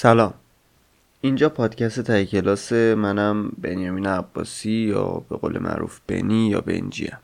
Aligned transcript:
سلام. 0.00 0.34
اینجا 1.20 1.48
پادکست 1.48 2.00
تای 2.00 2.26
کلاس 2.26 2.72
منم 2.72 3.48
بنیامین 3.48 4.06
عباسی 4.06 4.70
یا 4.70 5.22
به 5.28 5.36
قول 5.36 5.58
معروف 5.58 6.00
بنی 6.06 6.48
یا 6.48 6.60
بنجیم 6.60 7.16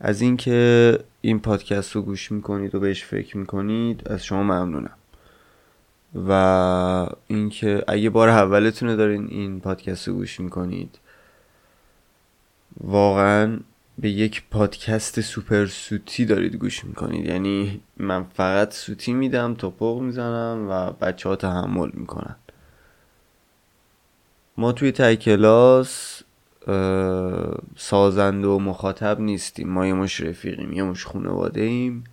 از 0.00 0.20
اینکه 0.20 0.98
این 1.20 1.40
پادکست 1.40 1.92
رو 1.92 2.02
گوش 2.02 2.32
می‌کنید 2.32 2.74
و 2.74 2.80
بهش 2.80 3.04
فکر 3.04 3.36
می‌کنید 3.36 4.08
از 4.08 4.24
شما 4.24 4.42
ممنونم. 4.42 4.96
و 6.28 6.30
اینکه 7.26 7.84
اگه 7.88 8.10
بار 8.10 8.28
اولتونه 8.28 8.96
دارین 8.96 9.26
این 9.30 9.60
پادکست 9.60 10.08
رو 10.08 10.14
گوش 10.14 10.40
می‌کنید 10.40 10.98
واقعا 12.80 13.58
به 13.98 14.10
یک 14.10 14.42
پادکست 14.50 15.20
سوپر 15.20 15.66
سوتی 15.66 16.24
دارید 16.24 16.56
گوش 16.56 16.84
می‌کنید. 16.84 17.26
یعنی 17.26 17.80
من 17.96 18.24
فقط 18.24 18.74
سوتی 18.74 19.12
میدم 19.12 19.54
توپق 19.54 20.00
می‌زنم 20.00 20.66
و 20.70 20.90
بچه 20.90 21.28
ها 21.28 21.36
تحمل 21.36 21.90
می‌کنن. 21.92 22.36
ما 24.56 24.72
توی 24.72 24.92
تای 24.92 25.16
کلاس 25.16 26.22
سازنده 27.76 28.48
و 28.48 28.58
مخاطب 28.58 29.20
نیستیم. 29.20 29.68
ما 29.68 29.86
یه 29.86 29.94
مش 29.94 30.20
رفیقیم 30.20 30.72
یه 30.72 30.82
مش 30.82 31.06
خانواده 31.06 31.60
ایم 31.60 32.04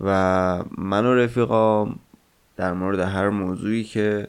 و 0.00 0.64
من 0.78 1.06
و 1.06 1.14
رفیقام 1.14 1.98
در 2.56 2.72
مورد 2.72 2.98
هر 2.98 3.28
موضوعی 3.28 3.84
که 3.84 4.28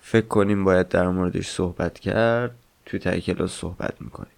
فکر 0.00 0.26
کنیم 0.26 0.64
باید 0.64 0.88
در 0.88 1.08
موردش 1.08 1.48
صحبت 1.48 1.98
کرد 1.98 2.54
توی 2.86 3.00
تای 3.00 3.20
کلاس 3.20 3.52
صحبت 3.52 3.94
می‌کنیم. 4.00 4.35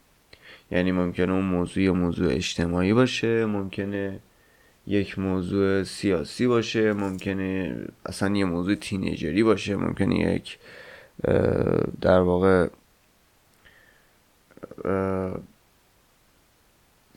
یعنی 0.70 0.92
ممکنه 0.92 1.32
اون 1.32 1.44
موضوع 1.44 1.82
یه 1.82 1.90
موضوع 1.90 2.32
اجتماعی 2.32 2.92
باشه 2.92 3.46
ممکنه 3.46 4.20
یک 4.86 5.18
موضوع 5.18 5.82
سیاسی 5.82 6.46
باشه 6.46 6.92
ممکنه 6.92 7.76
اصلا 8.06 8.36
یه 8.36 8.44
موضوع 8.44 8.74
تینیجری 8.74 9.42
باشه 9.42 9.76
ممکنه 9.76 10.18
یک 10.18 10.58
در 12.00 12.20
واقع 12.20 12.68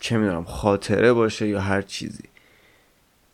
چه 0.01 0.17
می‌دونم 0.17 0.43
خاطره 0.43 1.13
باشه 1.13 1.47
یا 1.47 1.61
هر 1.61 1.81
چیزی. 1.81 2.23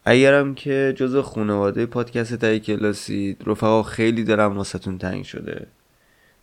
اگرم 0.05 0.55
که 0.55 0.93
جز 0.97 1.15
خانواده 1.15 1.85
پادکست 1.85 2.35
تایی 2.35 2.59
کلاسی 2.59 3.37
رفقا 3.45 3.83
خیلی 3.83 4.23
دلم 4.23 4.57
واسهتون 4.57 4.97
تنگ 4.97 5.23
شده. 5.23 5.67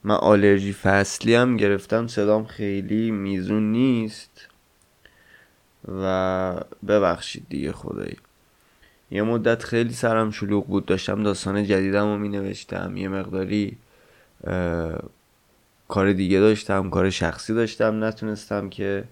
من 0.05 0.14
آلرژی 0.14 0.72
فصلی 0.72 1.34
هم 1.34 1.56
گرفتم 1.56 2.06
صدام 2.06 2.44
خیلی 2.44 3.10
میزون 3.10 3.72
نیست. 3.72 4.48
و 6.02 6.55
ببخشید 6.88 7.46
دیگه 7.48 7.72
خدایی. 7.72 8.16
یه 9.11 9.22
مدت 9.22 9.62
خیلی 9.62 9.92
سرم 9.92 10.30
شلوغ 10.30 10.66
بود 10.66 10.86
داشتم 10.86 11.22
داستان 11.22 11.64
جدیدم 11.64 12.05
رو 12.05 12.19
می 12.19 12.28
نوشتم 12.28 12.96
یه 12.96 13.08
مقداری 13.08 13.77
کار 15.88 16.12
دیگه 16.12 16.41
داشتم 16.41 16.91
کار 16.91 17.11
شخصی 17.11 17.55
داشتم. 17.55 18.05
نتونستم 18.05 18.68
که 18.70 19.05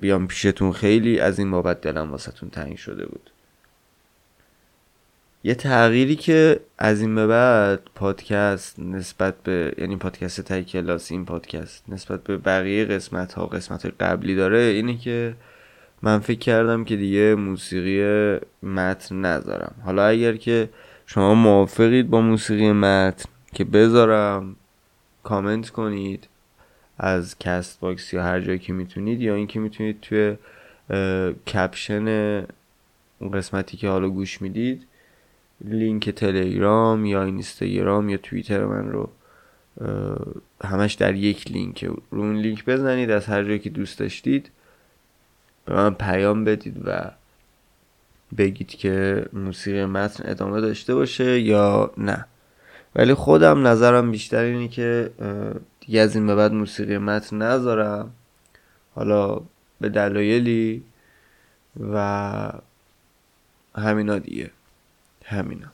بیام 0.00 0.26
پیشتون. 0.26 0.72
خیلی 0.72 1.20
از 1.20 1.38
این 1.38 1.50
بابت 1.50 1.80
دلم 1.80 2.10
واسهتون 2.10 2.50
تنگ 2.50 2.76
شده 2.76 3.06
بود. 3.06 3.30
یه 5.46 5.54
تغییری 5.54 6.16
که 6.16 6.60
از 6.78 7.00
این 7.00 7.14
به 7.14 7.26
بعد 7.26 7.80
پادکست 7.94 8.80
نسبت 8.80 9.42
به 9.42 9.72
یعنی 9.78 9.96
پادکست 9.96 10.40
تای 10.40 10.64
کلاس 10.64 11.12
این 11.12 11.24
پادکست 11.24 11.84
نسبت 11.88 12.24
به 12.24 12.36
بقیه 12.36 12.84
قسمت 12.84 13.32
ها 13.32 13.46
قسمت 13.46 13.86
قبلی 14.00 14.34
داره 14.34 14.58
اینه 14.58 14.98
که 14.98 15.34
من 16.02 16.18
فکر 16.18 16.38
کردم 16.38 16.84
که 16.84 16.96
دیگه 16.96 17.34
موسیقی 17.34 18.38
متن 18.62 19.20
نذارم. 19.20 19.74
حالا 19.84 20.06
اگر 20.06 20.36
که 20.36 20.68
شما 21.06 21.34
موافقید 21.34 22.10
با 22.10 22.20
موسیقی 22.20 22.72
متن 22.72 23.28
که 23.54 23.64
بذارم 23.64 24.56
کامنت 25.22 25.70
کنید 25.70 26.28
از 26.98 27.38
Castbox 27.38 28.12
یا 28.12 28.22
هر 28.22 28.40
جایی 28.40 28.58
که 28.58 28.72
می‌تونید 28.72 29.20
یا 29.20 29.34
اینکه 29.34 29.60
می‌تونید 29.60 30.00
توی 30.00 30.36
caption 31.54 32.06
اون 33.18 33.30
قسمتی 33.32 33.76
که 33.76 33.88
حالا 33.88 34.08
گوش 34.08 34.42
می‌دید 34.42 34.86
لینک 35.64 36.10
تلگرام 36.10 37.04
یا 37.04 37.22
اینستاگرام 37.22 38.08
یا 38.08 38.16
توییتر 38.16 38.64
من 38.64 38.88
رو 38.88 39.10
همش 40.64 40.94
در 40.94 41.14
یک 41.14 41.50
لینک. 41.50 41.84
رو 41.84 41.96
اون 42.10 42.36
لینک 42.36 42.64
بزنید 42.64 43.10
از 43.10 43.26
هر 43.26 43.44
جایی 43.44 43.58
که 43.58 43.70
دوست 43.70 43.98
داشتید 43.98 44.50
به 45.64 45.74
من 45.74 45.94
پیام 45.94 46.44
بدید 46.44 46.82
و 46.84 47.10
بگید 48.38 48.68
که 48.68 49.24
موسیقی 49.32 49.84
متن 49.84 50.30
ادامه 50.30 50.60
داشته 50.60 50.94
باشه 50.94 51.40
یا 51.40 51.90
نه. 51.98 52.26
ولی 52.94 53.14
خودم 53.14 53.66
نظرم 53.66 54.10
بیشتر 54.10 54.42
اینه 54.42 54.68
که 54.68 55.10
دیگه 55.80 56.00
از 56.00 56.16
این 56.16 56.26
به 56.26 56.34
بعد 56.34 56.52
موسیقی 56.52 56.98
متن 56.98 57.42
نذارم. 57.42 58.10
حالا 58.94 59.40
به 59.80 59.88
دلایلی 59.88 60.82
و 61.92 62.52
همینا 63.74 64.18
دیگه. 64.18 64.50
همینا. 65.26 65.66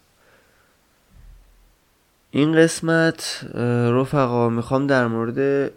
این 2.30 2.56
قسمت 2.56 3.46
رفقا 3.92 4.48
می‌خوام 4.48 4.86
در 4.86 5.06
مورد 5.06 5.72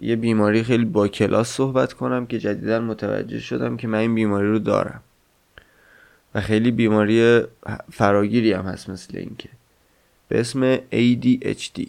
یه 0.00 0.16
بیماری 0.16 0.62
خیلی 0.62 0.84
با 0.84 1.08
کلاس 1.08 1.48
صحبت 1.48 1.92
کنم 1.92 2.26
که 2.26 2.38
جدیدا 2.38 2.80
متوجه 2.80 3.38
شدم 3.38 3.76
که 3.76 3.88
من 3.88 3.98
این 3.98 4.14
بیماری 4.14 4.48
رو 4.48 4.58
دارم. 4.58 5.02
و 6.34 6.40
خیلی 6.40 6.70
بیماری 6.70 7.42
فراگیری 7.92 8.52
هم 8.52 8.64
هست 8.64 8.90
مثل 8.90 9.18
اینکه. 9.18 9.48
به 10.28 10.40
اسم 10.40 10.76
ADHD 10.76 11.86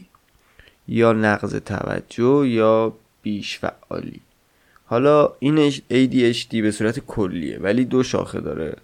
یا 0.87 1.13
نقض 1.13 1.55
توجه 1.55 2.47
یا 2.47 2.93
بیش 3.21 3.59
فعالی. 3.59 4.21
حالا 4.85 5.33
این 5.39 5.71
ADHD 5.71 6.55
به 6.55 6.71
صورت 6.71 6.99
کلیه 6.99 7.57
ولی 7.59 7.85
دو 7.85 8.03
شاخه 8.03 8.39
داره 8.39 8.75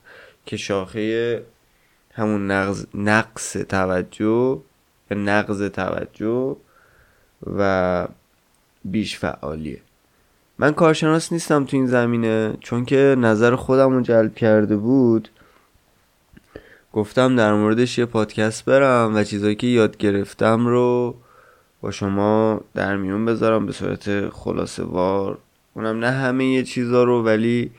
که 0.45 0.57
شاخه 0.57 1.44
همون 2.15 2.51
نقض 2.51 2.85
نقص 2.93 3.53
توجه 3.53 4.59
یا 5.11 5.17
نقض 5.17 5.61
توجه 5.61 6.55
و 7.57 8.07
بیش 8.85 9.17
فعالیه. 9.17 9.81
من 10.57 10.73
کارشناس 10.73 11.31
نیستم 11.31 11.65
تو 11.65 11.77
این 11.77 11.87
زمینه 11.87 12.57
چون 12.59 12.85
که 12.85 13.15
نظر 13.17 13.55
خودم 13.55 13.91
رو 13.91 14.01
جلب 14.01 14.35
کرده 14.35 14.77
بود. 14.77 15.29
گفتم 16.93 17.35
در 17.35 17.53
موردش 17.53 17.97
یه 17.97 18.05
پادکست 18.05 18.65
برم 18.65 19.15
و 19.15 19.23
چیزایی 19.23 19.55
که 19.55 19.67
یاد 19.67 19.97
گرفتم 19.97 20.67
رو 20.67 21.15
با 21.81 21.91
شما 21.91 22.61
در 22.73 22.97
میون 22.97 23.25
بذارم 23.25 23.65
به 23.65 23.71
صورت 23.71 24.29
خلاصه 24.29 24.83
وار. 24.83 25.37
اونم 25.73 25.99
نه 25.99 26.11
همه 26.11 26.45
یه 26.45 26.63
چیزا 26.63 27.03
رو 27.03 27.23
ولی 27.23 27.71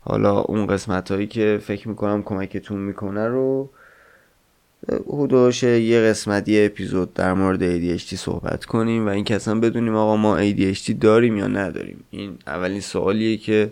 حالا 0.00 0.40
اون 0.40 0.66
قسمت 0.66 1.10
هایی 1.10 1.26
که 1.26 1.60
فکر 1.62 1.88
می‌کنم 1.88 2.22
کمکتون 2.22 2.78
می‌کنه 2.78 3.28
رو 3.28 3.70
حدوش 4.88 5.62
یه 5.62 6.00
قسمت 6.00 6.48
یه 6.48 6.66
اپیزود 6.66 7.14
در 7.14 7.32
مورد 7.32 7.60
ADHD 7.60 8.14
صحبت 8.14 8.64
کنیم 8.64 9.06
و 9.06 9.08
این 9.08 9.26
اصلا 9.30 9.60
بدونیم 9.60 9.96
آقا 9.96 10.16
ما 10.16 10.50
ADHD 10.50 10.92
داریم 11.00 11.36
یا 11.36 11.46
نداریم. 11.46 12.04
این 12.10 12.38
اولین 12.46 12.80
سوالیه 12.80 13.36
که 13.36 13.70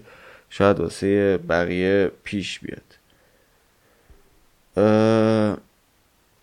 شاید 0.51 0.81
واسه 0.81 1.39
بقیه 1.49 2.11
پیش 2.25 2.61
بیاد. 2.61 2.83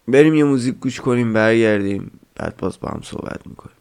بریم 0.08 0.34
یه 0.34 0.44
موزیک 0.44 0.76
گوش 0.76 1.02
کنیم 1.02 1.34
برگردیم 1.34 2.12
بعد 2.36 2.58
باز 2.58 2.80
با 2.80 2.90
هم 2.90 3.02
صحبت 3.04 3.40
می‌کنیم. 3.48 3.76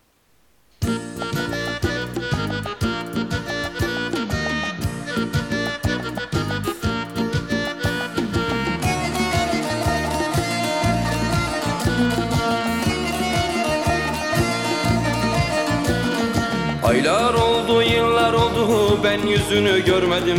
Yüzünü 19.27 19.85
görmedim. 19.85 20.39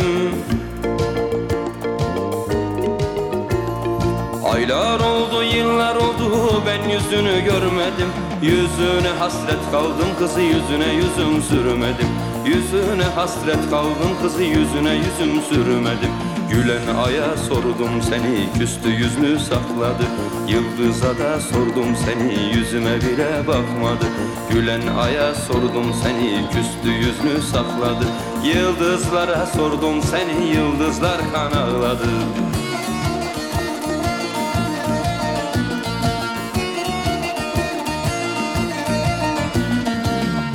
Aylar 4.52 5.00
oldu, 5.00 5.42
yıllar 5.42 5.96
oldu 5.96 6.62
ben 6.66 6.88
yüzünü 6.88 7.44
görmedim. 7.44 8.08
Yüzüne 8.42 9.08
hasret 9.18 9.70
kaldım 9.72 10.08
kızı 10.18 10.40
yüzüne 10.40 10.92
yüzüm 10.94 11.42
sürmedim. 11.42 12.08
Yüzüne 12.46 13.04
hasret 13.14 13.70
kaldım 13.70 14.10
kızı 14.22 14.42
yüzüne 14.42 14.94
yüzüm 14.94 15.42
sürmedim 15.42 16.10
Gülen 16.50 16.94
aya 16.96 17.36
sordum 17.36 18.02
seni 18.02 18.58
küstü 18.58 18.88
yüzünü 18.88 19.38
sakladı. 19.38 20.04
Yıldıza 20.48 21.18
da 21.18 21.40
sordum 21.40 21.96
seni 22.04 22.56
yüzüme 22.56 22.96
bile 22.96 23.46
bakmadı. 23.46 24.06
Gülen 24.50 24.86
aya 24.86 25.34
sordum 25.34 25.94
seni 26.02 26.44
küstü 26.52 26.90
yüzünü 26.90 27.42
sakladı. 27.42 28.06
Yıldızlara 28.44 29.46
sordum 29.46 30.02
seni 30.02 30.46
yıldızlar 30.46 31.20
kan 31.32 31.52
ağladı 31.52 32.08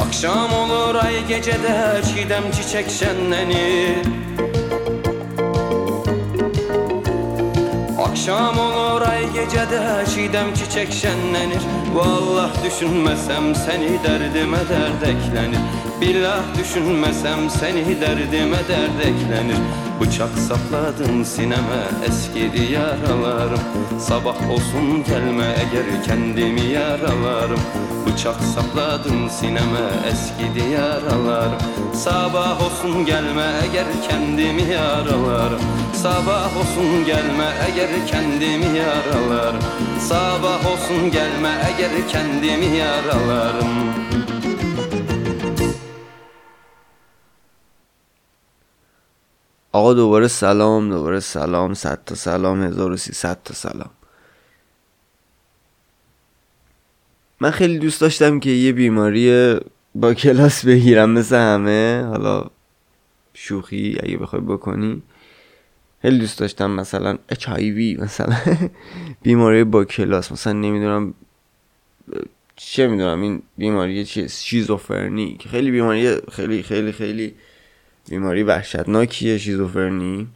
Akşam 0.05 0.53
olur 0.53 0.95
ay 0.95 1.27
gecede 1.27 2.01
çiğdem 2.13 2.51
çiçek 2.51 2.89
şenlenir 2.89 3.97
Akşam 8.21 8.57
olur 8.61 9.01
ay 9.09 9.23
gecədə 9.33 9.79
Şidəm 10.13 10.51
çiçək 10.53 10.93
şənlənir. 10.93 11.63
Vallah 11.95 12.53
düşünməsəm 12.61 13.49
səni 13.63 13.95
dərdimə 14.03 14.61
dərd 14.69 15.07
əklənir. 15.09 15.90
Billah 16.01 16.41
düşünmesem 16.59 17.49
seni 17.49 18.01
derdime 18.01 18.57
dert 18.57 19.05
eklenir. 19.05 19.57
Bıçak 20.01 20.29
sapladın 20.39 21.23
sineme 21.23 21.83
eskidi 22.07 22.73
yaralarım 22.73 23.59
Sabah 23.99 24.49
olsun 24.51 25.03
gelme 25.07 25.45
eğer 25.57 26.03
kendimi 26.05 26.61
yaralarım. 26.61 27.59
Bıçak 28.05 28.35
sapladın 28.35 29.27
sineme 29.27 29.85
eskidi 30.11 30.73
yaralarım 30.73 31.59
Sabah 31.93 32.61
olsun 32.65 33.05
gelme 33.05 33.45
eğer 33.63 33.85
kendimi 34.09 34.61
yaralarım. 34.61 35.61
Sabah 35.93 36.57
olsun 36.57 37.05
gelme 37.05 37.47
eğer 37.67 38.07
kendimi 38.07 38.77
yaralarım. 38.77 39.61
Sabah 39.99 40.71
olsun 40.71 41.11
gelme 41.11 41.51
eğer 41.67 42.07
kendimi 42.11 42.77
yaralarım 42.77 44.00
آقا 49.71 49.93
دوباره 49.93 50.27
سلام 50.27 50.89
دوباره 50.89 51.19
سلام 51.19 51.73
صد 51.73 51.99
تا 52.05 52.15
سلام 52.15 52.61
1300 52.63 53.39
تا 53.43 53.53
سلام. 53.53 53.89
من 57.39 57.51
خیلی 57.51 57.79
دوست 57.79 58.01
داشتم 58.01 58.39
که 58.39 58.49
یه 58.49 58.71
بیماری 58.71 59.59
با 59.95 60.13
کلاس 60.13 60.65
بگیرم 60.65 61.09
مثل 61.09 61.35
همه. 61.35 62.03
حالا 62.07 62.45
شوخی 63.33 63.97
اگه 64.03 64.17
بخوای 64.17 64.41
بکنی. 64.41 65.01
خیلی 66.01 66.19
دوست 66.19 66.39
داشتم 66.39 66.71
مثلا 66.71 67.17
HIV 67.31 67.99
مثلا 67.99 68.35
بیماری 69.23 69.63
با 69.63 69.85
کلاس. 69.85 70.31
مثلا 70.31 70.53
نمی‌دونم 70.53 71.13
چه 72.55 72.87
می‌دونم 72.87 73.21
این 73.21 73.41
بیماری 73.57 74.05
چیه؟ 74.05 74.27
شیزوفرنی 74.27 75.37
که 75.39 75.49
خیلی 75.49 75.71
بیماری 75.71 76.15
خیلی 76.31 76.63
خیلی 76.63 76.91
خیلی 76.91 77.35
بیماری 78.11 78.43
وحشتناکیه 78.43 79.37
شیزوفرنی. 79.37 80.27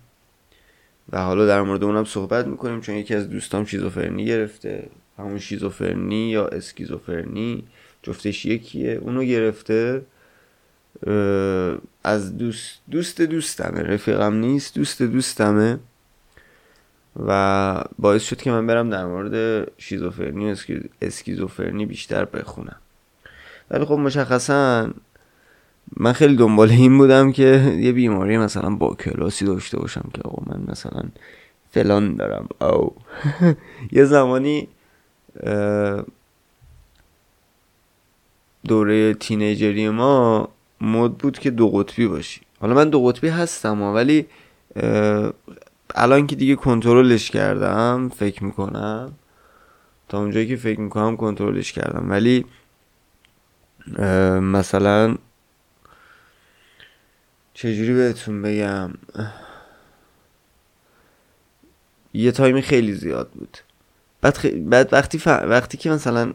و 1.12 1.22
حالا 1.22 1.45
در 1.45 1.62
مورد 1.62 1.83
اونم 1.83 2.06
صحبت 2.06 2.48
می‌کنیم 2.48 2.81
چون 2.81 2.95
یکی 2.95 3.16
از 3.16 3.30
دوستام 3.30 3.66
شیزوفرنی 3.66 4.25
گرفته. 4.25 4.89
همون 5.18 5.39
شیزوفرنی 5.39 6.30
یا 6.30 6.48
اسکیزوفرنی 6.48 7.63
جفتش 8.04 8.45
یکیه. 8.45 8.92
اونو 8.92 9.24
گرفته 9.24 10.01
از 12.04 12.38
دوست 12.38 12.81
دوست 12.92 13.22
دوستمه. 13.22 13.81
رفیقم 13.81 14.33
نیست 14.33 14.75
دوست 14.75 15.01
دوستمه. 15.01 15.80
و 17.28 17.83
باعث 18.00 18.24
شد 18.24 18.42
که 18.42 18.51
من 18.51 18.68
برم 18.68 18.89
در 18.89 19.06
مورد 19.06 19.68
شیزوفرنی 19.78 20.51
و 20.51 20.56
اسکیزوفرنی 21.01 21.86
بیشتر 21.86 22.25
بخونم. 22.25 22.78
ولی 23.71 23.86
خب 23.86 23.94
مشخصا 23.94 24.89
من 25.97 26.13
خیلی 26.13 26.35
دنبال 26.35 26.69
این 26.69 26.97
بودم 26.97 27.31
که 27.31 27.77
یه 27.79 27.91
بیماری 27.91 28.37
مثلا 28.37 28.69
با 28.69 28.95
کلاسی 28.95 29.45
داشته 29.45 29.79
باشم 29.79 30.09
که 30.13 30.21
آقا 30.21 30.43
من 30.53 30.63
مثلا 30.67 31.03
فلان 31.71 32.15
دارم. 32.15 32.47
او 32.61 32.95
یه 33.97 34.05
زمانی 34.05 34.67
دوره 38.67 39.13
تینیجری 39.13 39.89
ما 39.89 40.49
مد 40.81 41.11
بود 41.11 41.39
که 41.39 41.51
دو 41.51 41.69
قطبی 41.69 42.07
باشی. 42.07 42.41
حالا 42.59 42.73
من 42.73 42.89
دو 42.89 43.05
قطبی 43.05 43.27
هستم 43.27 43.81
ولی 43.81 44.25
الان 45.95 46.27
که 46.27 46.35
دیگه 46.35 46.55
کنترلش 46.55 47.31
کردم 47.31 48.11
فکر 48.15 48.43
می‌کنم. 48.43 49.11
تا 50.09 50.19
اونجایی 50.19 50.47
که 50.47 50.55
فکر 50.55 50.79
می‌کنم 50.79 51.17
کنترلش 51.17 51.71
کردم. 51.71 52.09
ولی 52.09 52.45
مثلا 54.41 55.15
چجوری 57.56 57.94
بهتون 57.94 58.42
بگم؟ 58.42 58.92
یه 62.13 62.31
تایمی 62.31 62.62
خیلی 62.62 62.94
زیاد 62.94 63.30
بود. 63.30 63.57
بعد, 64.22 64.69
بعد 64.69 64.94
وقتی, 64.94 65.22
وقتی 65.25 65.78
که 65.78 65.90
مثلا 65.90 66.34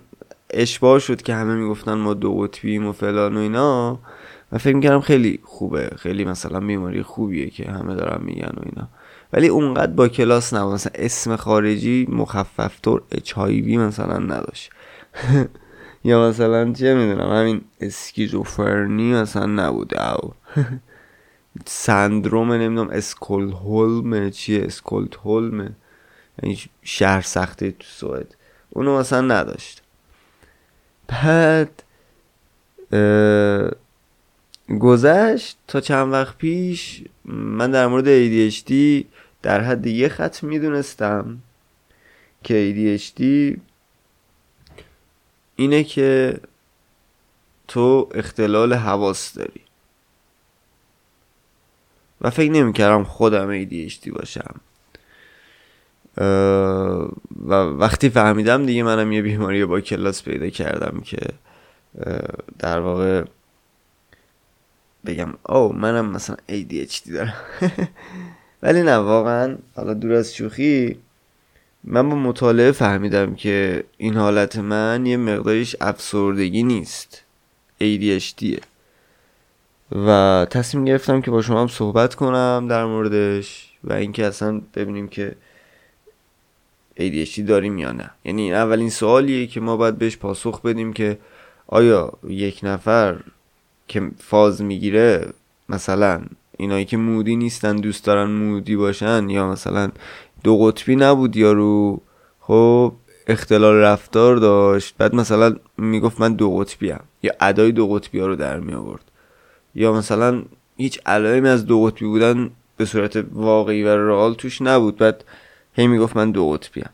اشباه 0.50 0.98
شد 0.98 1.22
که 1.22 1.34
همه 1.34 1.54
می‌گفتن 1.54 1.94
ما 1.94 2.14
دو 2.14 2.34
قطبیم 2.38 2.86
و 2.86 2.92
فلان 2.92 3.36
و 3.36 3.40
اینا 3.40 3.98
من 4.52 4.58
فکر 4.58 4.74
می‌کردم 4.74 5.00
خیلی 5.00 5.40
خوبه. 5.42 5.90
خیلی 5.96 6.24
مثلا 6.24 6.60
بیماری 6.60 7.02
خوبیه 7.02 7.50
که 7.50 7.70
همه 7.70 7.94
دارن 7.94 8.24
میگن 8.24 8.52
و 8.56 8.62
اینا. 8.64 8.88
ولی 9.32 9.48
اونقدر 9.48 9.92
با 9.92 10.08
کلاس 10.08 10.54
نبود. 10.54 10.74
مثلا 10.74 10.92
اسم 10.94 11.36
خارجی 11.36 12.06
مخفف 12.10 12.80
طور 12.82 13.02
اچایوی 13.12 13.76
مثلا 13.76 14.18
نداشت. 14.18 14.70
یا 16.04 16.28
مثلا 16.28 16.72
چه 16.72 16.94
می‌دونم 16.94 17.32
همین 17.32 17.60
اسکیزوفرنی 17.80 19.12
مثلا 19.12 19.46
نبوده. 19.46 20.14
او 20.14 20.34
سندروم 21.66 22.52
نمی‌دونم 22.52 22.90
اسکولهولم 22.90 24.30
چیه؟ 24.30 24.64
اسکولتهولم 24.64 25.76
یعنی 26.42 26.58
شهر 26.82 27.20
سخته 27.20 27.70
تو 27.70 27.86
سوئد. 27.86 28.34
اونو 28.70 28.98
مثلا 28.98 29.20
نداشت. 29.20 29.82
بعد 31.08 31.82
گذشت 34.80 35.58
تا 35.68 35.80
چند 35.80 36.12
وقت 36.12 36.36
پیش 36.38 37.04
من 37.24 37.70
در 37.70 37.86
مورد 37.86 38.04
ADHD 38.04 38.72
در 39.42 39.60
حد 39.60 39.86
یه 39.86 40.08
خط 40.08 40.42
می‌دونستم 40.42 41.38
که 42.44 42.74
ADHD 42.74 43.22
اینه 45.56 45.84
که 45.84 46.40
تو 47.68 48.08
اختلال 48.14 48.74
حواس 48.74 49.34
داری. 49.34 49.60
و 52.20 52.30
فکر 52.30 52.50
نمی‌کردم 52.50 53.04
خودم 53.04 53.64
ADHD 53.64 54.10
باشم. 54.12 54.60
و 57.46 57.52
وقتی 57.54 58.08
فهمیدم 58.08 58.66
دیگه 58.66 58.82
منم 58.82 59.12
یه 59.12 59.22
بیماری 59.22 59.64
با 59.64 59.80
کلاس 59.80 60.22
پیدا 60.22 60.48
کردم 60.48 61.00
که 61.00 61.18
در 62.58 62.80
واقع 62.80 63.24
بگم 65.06 65.34
او 65.48 65.72
منم 65.72 66.10
مثلا 66.10 66.36
ADHD 66.48 67.12
دارم. 67.12 67.34
ولی 68.62 68.82
نه 68.82 68.96
واقعا 68.96 69.56
حالا 69.74 69.94
دور 69.94 70.12
از 70.12 70.34
شوخی 70.34 70.96
من 71.84 72.08
با 72.08 72.16
مطالعه 72.16 72.72
فهمیدم 72.72 73.34
که 73.34 73.84
این 73.96 74.16
حالت 74.16 74.56
من 74.56 75.06
یه 75.06 75.16
مقداریش 75.16 75.76
افسردگی 75.80 76.62
نیست. 76.62 77.22
ADHDه 77.80 78.69
و 79.92 80.46
تصمیم 80.50 80.84
گرفتم 80.84 81.20
که 81.20 81.30
با 81.30 81.42
شما 81.42 81.60
هم 81.60 81.68
صحبت 81.68 82.14
کنم 82.14 82.66
در 82.68 82.84
موردش 82.84 83.70
و 83.84 83.92
اینکه 83.92 84.26
اصلا 84.26 84.60
ببینیم 84.74 85.08
که 85.08 85.36
ADHD 87.00 87.40
داریم 87.40 87.78
یا 87.78 87.92
نه. 87.92 88.10
یعنی 88.24 88.52
اولین 88.52 88.90
سوالیه 88.90 89.46
که 89.46 89.60
ما 89.60 89.76
باید 89.76 89.98
بهش 89.98 90.16
پاسخ 90.16 90.62
بدیم 90.62 90.92
که 90.92 91.18
آیا 91.66 92.12
یک 92.28 92.60
نفر 92.62 93.16
که 93.88 94.10
فاز 94.18 94.62
می‌گیره 94.62 95.26
مثلا 95.68 96.22
اینایی 96.56 96.84
که 96.84 96.96
مودی 96.96 97.36
نیستن 97.36 97.76
دوست 97.76 98.04
دارن 98.04 98.30
مودی 98.30 98.76
باشن 98.76 99.30
یا 99.30 99.50
مثلا 99.50 99.90
دو 100.44 100.58
قطبی 100.58 100.96
نبود 100.96 101.36
یارو 101.36 102.00
خب 102.40 102.92
اختلال 103.26 103.74
رفتار 103.74 104.36
داشت 104.36 104.94
بعد 104.98 105.14
مثلا 105.14 105.56
می‌گفت 105.78 106.20
من 106.20 106.34
دو 106.34 106.56
قطبی 106.56 106.90
هم 106.90 107.04
یا 107.22 107.32
ادای 107.40 107.72
دو 107.72 107.88
قطبی 107.88 108.18
ها 108.18 108.26
رو 108.26 108.36
در 108.36 108.60
می 108.60 108.74
آورد 108.74 109.09
یا 109.74 109.92
مثلا 109.92 110.42
هیچ 110.76 111.00
علائمی 111.06 111.48
از 111.48 111.66
دو 111.66 111.84
قطبی 111.84 112.06
بودن 112.06 112.50
به 112.76 112.84
صورت 112.84 113.24
واقعی 113.32 113.82
و 113.82 113.88
رئال 113.88 114.34
توش 114.34 114.62
نبود. 114.62 114.96
بعد 114.96 115.24
هی 115.72 115.86
می‌گفت 115.86 116.16
من 116.16 116.30
دو 116.30 116.50
قطبی 116.50 116.80
هم 116.80 116.90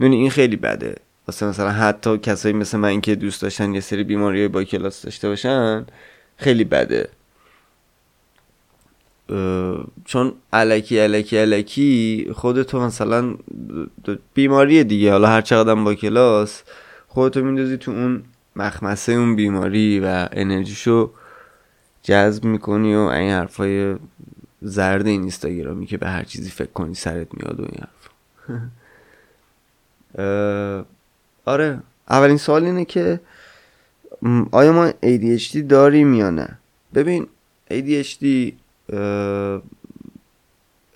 این 0.00 0.30
خیلی 0.30 0.56
بده. 0.56 0.96
واسه 1.28 1.46
مثلا 1.46 1.70
حتی 1.70 2.18
کسایی 2.18 2.54
مثل 2.54 2.78
من 2.78 3.00
که 3.00 3.14
دوست 3.14 3.42
داشتن 3.42 3.74
یه 3.74 3.80
سری 3.80 4.04
بیماری 4.04 4.48
با 4.48 4.64
کلاس 4.64 5.02
داشته 5.02 5.28
باشن 5.28 5.86
خیلی 6.36 6.64
بده. 6.64 7.08
چون 10.04 10.32
علکی 10.52 10.98
علکی 10.98 11.36
علکی 11.38 12.26
خودتو 12.34 12.80
مثلا 12.80 13.34
بیماری 14.34 14.84
دیگه. 14.84 15.12
حالا 15.12 15.28
هر 15.28 15.40
چقدر 15.40 15.74
با 15.74 15.94
کلاس 15.94 16.62
خودتو 17.08 17.44
میندازی 17.44 17.76
تو 17.76 17.90
اون 17.90 18.22
مخمسه 18.56 19.12
اون 19.12 19.36
بیماری 19.36 20.00
و 20.00 20.28
انرژیشو 20.32 21.10
جذب 22.02 22.44
می‌کنی 22.44 22.94
و 22.94 22.98
این 22.98 23.30
حرفای 23.30 23.96
زرد 24.62 25.06
این 25.06 25.20
اینستاگرامی 25.20 25.86
که 25.86 25.98
به 25.98 26.08
هر 26.08 26.24
چیزی 26.24 26.50
فکر 26.50 26.70
کنی 26.70 26.94
سرت 26.94 27.26
میاد 27.34 27.60
و 27.60 27.62
این 27.62 27.80
حرف 27.80 28.08
آره 31.44 31.80
اولین 32.10 32.36
سوال 32.36 32.64
اینه 32.64 32.84
که 32.84 33.20
آیا 34.52 34.72
ما 34.72 34.90
ADHD 34.90 35.56
داریم 35.56 36.14
یا 36.14 36.30
نه؟ 36.30 36.58
ببین 36.94 37.26
ADHD 37.70 38.52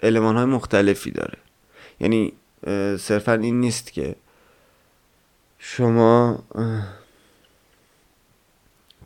علمان 0.03 0.37
های 0.37 0.45
مختلفی 0.45 1.11
داره. 1.11 1.39
یعنی 2.01 2.33
صرفا 2.99 3.33
این 3.33 3.61
نیست 3.61 3.93
که 3.93 4.15
شما 5.59 6.45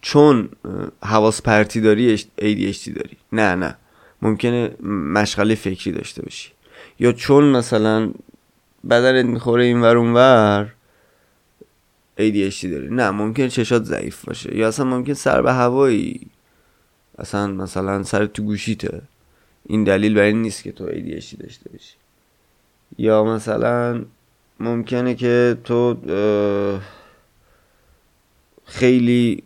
چون 0.00 0.48
حواس 1.02 1.42
پرتی 1.42 1.80
داری 1.80 2.18
ADHD 2.18 2.88
داری. 2.94 3.16
نه 3.32 3.54
نه. 3.54 3.76
ممکنه 4.22 4.70
مشغله 4.88 5.54
فکری 5.54 5.92
داشته 5.92 6.22
باشی. 6.22 6.50
یا 6.98 7.12
چون 7.12 7.44
مثلا 7.44 8.12
بدنت 8.90 9.24
می‌خوره 9.24 9.64
این 9.64 9.80
ور 9.80 9.96
اون 9.96 10.12
ور 10.14 10.72
ADHD 12.18 12.64
داری. 12.64 12.88
نه 12.90 13.10
ممکن 13.10 13.48
چشات 13.48 13.84
ضعیف 13.84 14.24
باشه. 14.24 14.56
یا 14.56 14.68
اصلا 14.68 14.86
ممکن 14.86 15.14
سر 15.14 15.42
به 15.42 15.52
هوایی 15.52 16.26
اصلا 17.18 17.46
مثلا 17.46 18.02
سر 18.02 18.26
تو 18.26 18.42
گوشیته. 18.42 19.02
این 19.66 19.84
دلیل 19.84 20.14
برای 20.14 20.32
نیست 20.32 20.62
که 20.62 20.72
تو 20.72 20.86
ADHD 20.86 21.36
داشته 21.42 21.70
باشی. 21.72 21.94
یا 22.98 23.24
مثلا 23.24 24.04
ممکنه 24.60 25.14
که 25.14 25.56
تو 25.64 25.96
خیلی 28.64 29.42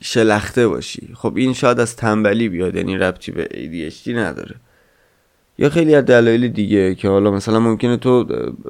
شلخته 0.00 0.68
باشی. 0.68 1.08
خب 1.14 1.36
این 1.36 1.52
شاید 1.52 1.80
از 1.80 1.96
تنبلی 1.96 2.48
بیاد 2.48 2.74
یعنی 2.74 2.98
ربطی 2.98 3.32
به 3.32 3.44
ADHD 3.44 4.08
نداره. 4.08 4.54
یا 5.58 5.70
خیلی 5.70 5.94
از 5.94 6.04
دلایل 6.04 6.48
دیگه 6.48 6.94
که 6.94 7.08
حالا 7.08 7.30
مثلا 7.30 7.60
ممکنه 7.60 7.96
تو 7.96 8.24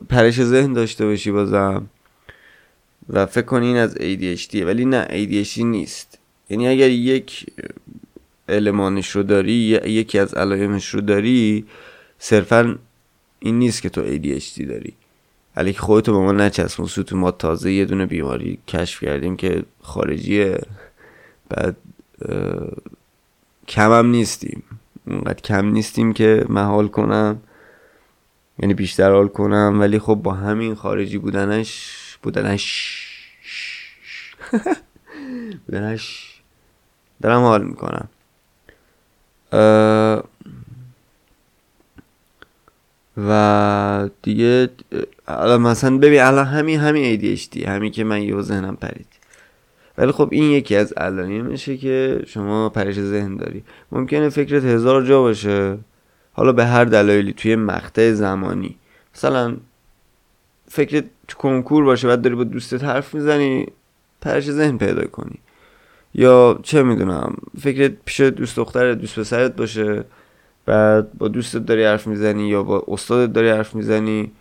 پرش 0.09 0.43
ذهن 0.43 0.73
داشته 0.73 1.07
باشی 1.07 1.31
بازم 1.31 1.87
و 3.09 3.27
فکر 3.27 3.45
کنی 3.45 3.67
این 3.67 3.77
از 3.77 3.95
ADHD 3.95 4.55
ولی 4.55 4.85
نه 4.85 5.07
ADHD 5.07 5.59
نیست. 5.59 6.19
یعنی 6.51 6.69
اگر 6.69 6.91
یک 6.91 7.47
المانش 8.49 9.11
رو 9.11 9.23
داری 9.23 9.53
یکی 9.85 10.19
از 10.19 10.35
علائمش 10.35 10.89
رو 10.89 11.01
داری 11.01 11.65
صرفا 12.19 12.79
این 13.39 13.59
نیست 13.59 13.83
که 13.83 13.89
تو 13.89 14.03
ADHD 14.03 14.67
داری. 14.69 14.93
علی 15.57 15.73
که 15.73 15.79
خودتو 15.79 16.13
به 16.13 16.19
ما 16.19 16.33
نچسبون 16.33 16.87
تو 16.87 17.17
ما 17.17 17.31
تازه 17.31 17.73
یه 17.73 17.85
دونه 17.85 18.07
بیماری 18.07 18.59
کشف 18.69 19.05
کردیم 19.05 19.37
که 19.37 19.63
خارجیه. 19.83 20.59
بعد 21.57 21.77
کمم 23.69 24.07
نیستیم. 24.07 24.63
اونقدر 25.07 25.41
کم 25.41 25.67
نیستیم 25.67 26.13
که 26.13 26.47
محال 26.49 26.89
کنم 26.89 27.41
یعنی 28.59 28.75
بیشتر 28.75 29.11
حال 29.11 29.29
کنم. 29.29 29.77
ولی 29.81 29.99
خب 29.99 30.15
با 30.15 30.33
همین 30.33 30.75
خارجی 30.75 31.19
بودنش 31.19 31.91
بودنش 32.23 33.01
بودنش 35.67 36.35
دارم 37.23 37.41
حال 37.41 37.65
می‌کنم. 37.65 38.09
و 43.17 44.09
دیگه 44.23 44.71
الان 45.29 45.61
مثلا 45.61 45.99
ببین 45.99 46.21
الان 46.21 46.47
همین 46.47 46.81
همین 46.81 47.37
ADHD 47.37 47.69
همین 47.69 47.93
که 47.93 48.05
من 48.05 48.23
یه 48.23 48.43
ذهنم 48.43 48.77
پرید. 48.77 49.07
ولی 49.99 50.13
خب 50.13 50.29
این 50.33 50.51
یکی 50.51 50.77
از 50.77 50.95
میشه 51.29 51.77
که 51.77 52.23
شما 52.27 52.69
پریش 52.69 53.01
ذهن 53.01 53.37
داری. 53.37 53.65
ممکنه 53.93 54.29
فکرت 54.29 54.65
هزار 54.65 55.03
جا 55.03 55.23
باشه. 55.23 55.79
حالا 56.33 56.53
به 56.53 56.65
هر 56.65 56.85
دلایلی 56.85 57.33
توی 57.33 57.57
مقطع 57.57 58.13
زمانی. 58.13 58.77
مثلا 59.15 59.57
فکرت 60.69 61.05
تو 61.29 61.39
کنکور 61.39 61.85
باشه 61.85 62.09
بعد 62.09 62.23
داری 62.23 62.37
با 62.37 62.45
دوستت 62.45 62.85
حرف 62.85 63.15
می‌زنی 63.15 63.67
پرش 64.21 64.51
ذهن 64.51 64.79
پیدا 64.79 65.07
کنی. 65.07 65.39
یا 66.15 66.59
چه 66.63 66.83
می‌دونم 66.83 67.37
فکرت 67.61 67.93
پیش 68.05 68.21
دوست 68.21 68.57
دختر 68.57 68.95
دوست 68.95 69.19
پسرت 69.19 69.57
باشه 69.57 70.05
بعد 70.67 71.13
با 71.19 71.29
دوستت 71.29 71.67
داری 71.67 71.85
حرف 71.85 72.07
می‌زنی 72.07 72.49
یا 72.49 72.63
با 72.63 72.85
استادت 72.89 73.33
داری 73.33 73.49
حرف 73.49 73.75
می‌زنی 73.75 74.33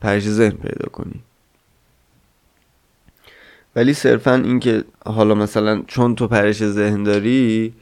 پرش 0.00 0.22
ذهن 0.22 0.56
پیدا 0.56 0.88
کنی. 0.88 1.22
ولی 3.76 3.94
صرفا 3.94 4.34
اینکه 4.34 4.84
حالا 5.04 5.34
مثلا 5.34 5.82
چون 5.86 6.14
تو 6.14 6.28
پرش 6.28 6.64
ذهن 6.64 7.02
داری 7.02 7.74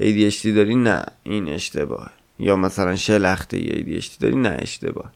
ADHD 0.00 0.46
داری 0.46 0.74
نه 0.74 1.04
این 1.22 1.48
اشتباه 1.48 2.10
یا 2.38 2.56
مثلا 2.56 2.96
شلخته 2.96 3.60
ADHD 3.60 4.18
داری 4.20 4.36
نه 4.36 4.56
اشتباه 4.60 5.12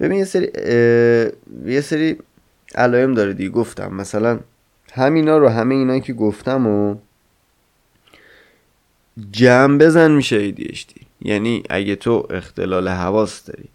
ببین 0.00 0.18
یه 0.18 0.24
سری 0.24 0.48
یه 1.66 1.80
سری 1.80 2.16
علائم 2.74 3.14
داره 3.14 3.32
دیگه. 3.32 3.50
گفتم 3.50 3.94
مثلا 3.94 4.40
همینا 4.92 5.38
رو 5.38 5.48
همه 5.48 5.74
اینا 5.74 5.98
که 5.98 6.12
گفتم 6.12 6.66
و 6.66 6.96
جمع 9.30 9.78
بزن 9.78 10.10
میشه 10.10 10.52
ADHD 10.52 11.02
یعنی 11.22 11.62
اگه 11.70 11.96
تو 11.96 12.26
اختلال 12.30 12.88
حواس 12.88 13.44
داری. 13.44 13.68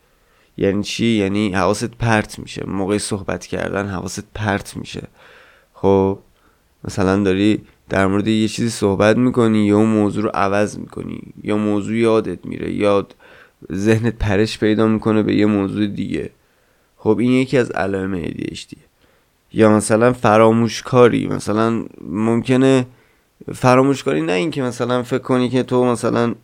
یعنی 0.58 0.84
چی؟ 0.84 1.06
یعنی 1.06 1.54
حواست 1.54 1.86
پرت 1.86 2.40
میشه. 2.40 2.66
موقع 2.68 2.98
صحبت 2.98 3.46
کردن 3.46 3.88
حواست 3.88 4.24
پرت 4.34 4.78
میشه. 4.78 5.08
خب 5.74 6.20
مثلا 6.84 7.24
داری 7.24 7.62
در 7.90 8.08
مورد 8.08 8.28
یه 8.28 8.48
چیزی 8.48 8.70
صحبت 8.70 9.18
می‌کنی 9.18 9.66
یا 9.66 9.78
اون 9.78 9.90
موضوع 9.90 10.24
رو 10.24 10.32
عوض 10.34 10.78
می‌کنی 10.78 11.22
یا 11.44 11.58
موضوع 11.58 11.96
یادت 11.96 12.46
میره 12.46 12.74
یاد 12.74 13.16
ذهنت 13.74 14.18
پرش 14.18 14.60
پیدا 14.60 14.88
می‌کنه 14.88 15.24
به 15.24 15.36
یه 15.36 15.46
موضوع 15.46 15.88
دیگه. 15.88 16.30
خب 16.98 17.18
این 17.20 17.32
یکی 17.32 17.58
از 17.58 17.72
علائم 17.72 18.24
ADHD 18.24 18.78
یا 19.54 19.70
مثلا 19.70 20.14
فراموشکاری. 20.14 21.28
مثلا 21.28 21.86
ممکنه 22.02 22.86
فراموشکاری 23.54 24.22
نه 24.22 24.32
اینکه 24.32 24.62
مثلا 24.62 25.04
فکر 25.04 25.18
کنی 25.18 25.50
که 25.50 25.64
تو 25.64 25.86
مثلا 25.86 26.36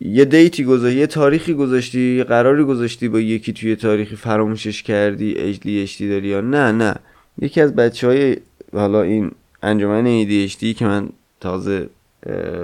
یه 0.00 0.24
دیتی 0.24 0.64
گذاشتی 0.64 0.98
یه 0.98 1.06
تاریخی 1.06 1.54
گذاشتی 1.54 2.16
یه 2.16 2.24
قراری 2.24 2.64
گذاشتی 2.64 3.08
با 3.08 3.20
یکی 3.20 3.52
توی 3.52 3.76
تاریخی 3.76 4.16
فراموشش 4.16 4.82
کردی 4.82 5.34
اجلی 5.34 5.82
اشتی 5.82 6.08
داری 6.08 6.28
یا 6.28 6.40
نه؟ 6.40 6.72
نه. 6.72 6.94
یکی 7.38 7.60
از 7.60 7.76
بچه 7.76 8.06
های 8.06 8.36
حالا 8.72 9.02
این 9.02 9.30
انجمن 9.62 10.24
ADHD 10.24 10.64
که 10.64 10.84
من 10.86 11.08
تازه 11.40 11.88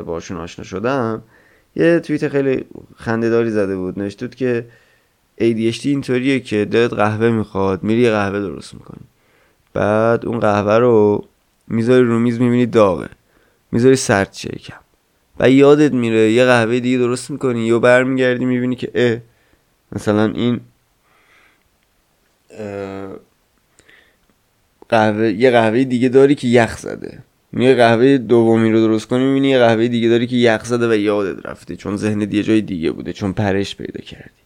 باشون 0.06 0.36
آشنا 0.36 0.64
شدم 0.64 1.22
یه 1.76 2.00
توییت 2.00 2.28
خیلی 2.28 2.64
خندهداری 2.96 3.50
زده 3.50 3.76
بود. 3.76 3.98
نوشته 3.98 4.26
بود 4.26 4.34
که 4.34 4.66
ADHD 5.40 5.86
اینطوریه 5.86 6.40
که 6.40 6.64
دلت 6.64 6.92
قهوه 6.92 7.30
می‌خواد 7.30 7.82
میری 7.82 8.10
قهوه 8.10 8.40
درست 8.40 8.74
می‌کنی. 8.74 9.00
بعد 9.72 10.26
اون 10.26 10.40
قهوه 10.40 10.76
رو 10.76 11.24
می‌ذاری 11.68 12.04
رو 12.04 12.18
میز 12.18 12.40
می‌بینی 12.40 12.66
داغه. 12.66 13.08
می‌ذاری 13.72 13.96
سرد 13.96 14.32
شه 14.32 14.50
یکم 14.54 14.76
و 15.40 15.50
یادت 15.50 15.92
میره 15.92 16.32
یه 16.32 16.44
قهوه 16.44 16.80
دیگه 16.80 16.98
درست 16.98 17.30
می‌کنی 17.30 17.66
یا 17.66 17.78
برمیگردی 17.78 18.44
می‌بینی 18.44 18.76
که 18.76 18.90
اه 18.94 19.18
مثلا 19.92 20.32
این 20.34 20.60
قهوه 24.88 25.28
یه 25.28 25.50
قهوه 25.50 25.84
دیگه 25.84 26.08
داری 26.08 26.34
که 26.34 26.48
یخ 26.48 26.76
زده. 26.76 27.18
یه 27.52 27.74
قهوه 27.74 28.18
دومی 28.18 28.70
رو 28.72 28.80
درست 28.80 29.06
کنی 29.08 29.24
می‌بینی 29.24 29.48
یه 29.48 29.58
قهوه 29.58 29.88
دیگه 29.88 30.08
داری 30.08 30.26
که 30.26 30.36
یخ 30.36 30.64
زده 30.64 30.88
و 30.88 30.94
یادت 30.94 31.46
رفته 31.46 31.76
چون 31.76 31.96
ذهن 31.96 32.20
یه 32.20 32.42
جای 32.42 32.60
دیگه 32.60 32.90
بوده 32.90 33.12
چون 33.12 33.32
پرش 33.32 33.76
پیدا 33.76 34.00
کردی. 34.04 34.40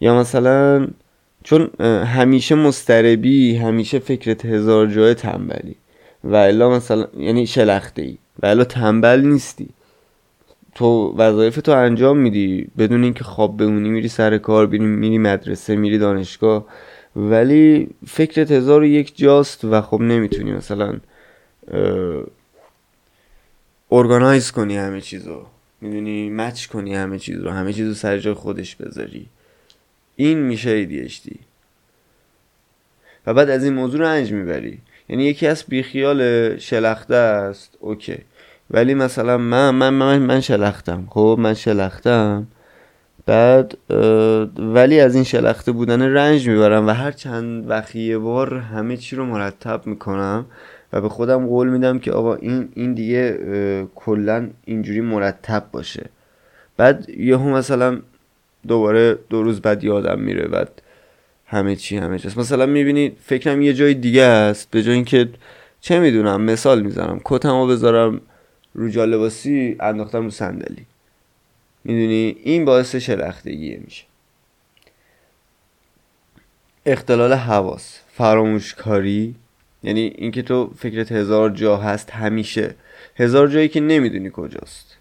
یا 0.00 0.20
مثلا 0.20 0.88
چون 1.44 1.70
همیشه 2.04 2.54
مستربی 2.54 3.56
همیشه 3.56 3.98
فکرت 3.98 4.44
هزار 4.44 4.86
جای 4.86 5.14
تنبلی. 5.14 5.76
و 6.24 6.36
الا 6.36 6.70
مثلا 6.70 7.06
یعنی 7.18 7.46
شلخته 7.46 8.02
ای 8.02 8.18
و 8.42 8.46
الا 8.46 8.64
تنبل 8.64 9.20
نیستی. 9.20 9.68
تو 10.78 11.14
وظایف 11.16 11.56
تو 11.56 11.72
انجام 11.72 12.18
میدی 12.18 12.68
بدون 12.78 13.04
اینکه 13.04 13.24
خواب 13.24 13.56
بمونی 13.56 13.88
میری 13.88 14.08
سر 14.08 14.38
کار 14.38 14.66
میری 14.66 15.18
مدرسه 15.18 15.76
میری 15.76 15.98
دانشگاه. 15.98 16.66
ولی 17.16 17.88
فکرت 18.06 18.50
هزار 18.50 18.84
یک 18.84 19.16
جاست 19.16 19.64
و 19.64 19.80
خب 19.80 20.00
نمی‌تونی 20.00 20.52
مثلا 20.52 20.94
ارگانایز 23.90 24.50
کنی 24.50 24.76
همه 24.76 25.00
چیزو. 25.00 25.42
می‌دونی؟ 25.80 26.30
مچ 26.30 26.66
کنی 26.66 26.94
همه 26.94 27.18
چیز 27.18 27.40
رو 27.40 27.50
همه 27.50 27.72
چیز 27.72 27.88
رو 27.88 27.94
سر 27.94 28.18
جای 28.18 28.34
خودش 28.34 28.76
بذاری. 28.76 29.26
این 30.16 30.38
میشه 30.38 30.86
ADHD 30.86 31.36
و 33.26 33.34
بعد 33.34 33.50
از 33.50 33.64
این 33.64 33.74
موضوع 33.74 34.00
رنج 34.00 34.32
می‌بری. 34.32 34.78
یعنی 35.08 35.24
یکی 35.24 35.46
از 35.46 35.64
بیخیال 35.68 36.58
شلخته 36.58 37.14
است. 37.14 37.76
اوکی. 37.80 38.18
ولی 38.70 38.94
مثلا 38.94 39.38
من 39.38 39.70
من 39.70 39.94
من, 39.94 40.18
من 40.18 40.40
شلختم. 40.40 41.06
خب 41.10 41.36
من 41.40 41.54
شلختم. 41.54 42.46
بعد 43.26 43.78
ولی 44.58 45.00
از 45.00 45.14
این 45.14 45.24
شلخته 45.24 45.72
بودن 45.72 46.02
رنج 46.02 46.48
می‌برم 46.48 46.86
و 46.86 46.90
هر 46.90 47.12
چند 47.12 47.70
وقت 47.70 47.96
بار 47.96 48.54
همه 48.54 48.96
چی 48.96 49.16
رو 49.16 49.26
مرتب 49.26 49.86
می‌کنم 49.86 50.46
و 50.92 51.00
به 51.00 51.08
خودم 51.08 51.46
قول 51.46 51.68
میدم 51.68 51.98
که 51.98 52.12
آقا 52.12 52.34
این 52.34 52.68
این 52.74 52.94
دیگه 52.94 53.38
کلا 53.94 54.50
اینجوری 54.64 55.00
مرتب 55.00 55.64
باشه. 55.72 56.06
بعد 56.76 57.10
یهو 57.10 57.50
مثلا 57.50 57.98
دوباره 58.68 59.18
دو 59.30 59.42
روز 59.42 59.60
بعد 59.60 59.84
یادم 59.84 60.20
میره 60.20 60.48
بعد 60.48 60.82
همه 61.46 61.76
چی 61.76 61.96
همه 61.96 62.18
چیز 62.18 62.38
مثلا 62.38 62.66
می‌بینی 62.66 63.12
فکرم 63.24 63.62
یه 63.62 63.74
جای 63.74 63.94
دیگه 63.94 64.22
است 64.22 64.70
به 64.70 64.82
جای 64.82 64.94
اینکه 64.94 65.28
چه 65.80 66.00
می‌دونم 66.00 66.42
مثال 66.42 66.82
می‌زنم. 66.82 67.20
کتمو 67.24 67.66
بذارم 67.66 68.20
رو 68.78 68.88
جالباسی 68.88 69.76
انداختم 69.80 70.24
رو 70.24 70.30
صندلی. 70.30 70.86
می‌دونی؟ 71.84 72.36
این 72.42 72.64
باعث 72.64 72.96
شلختگیه 72.96 73.80
میشه. 73.84 74.04
اختلال 76.86 77.32
حواس 77.32 77.98
فراموشکاری 78.12 79.34
یعنی 79.82 80.00
اینکه 80.00 80.42
تو 80.42 80.74
فکرت 80.78 81.12
هزار 81.12 81.50
جا 81.50 81.76
هست 81.76 82.10
همیشه. 82.10 82.74
هزار 83.16 83.48
جایی 83.48 83.68
که 83.68 83.80
نمی‌دونی 83.80 84.30
کجاست. 84.32 84.96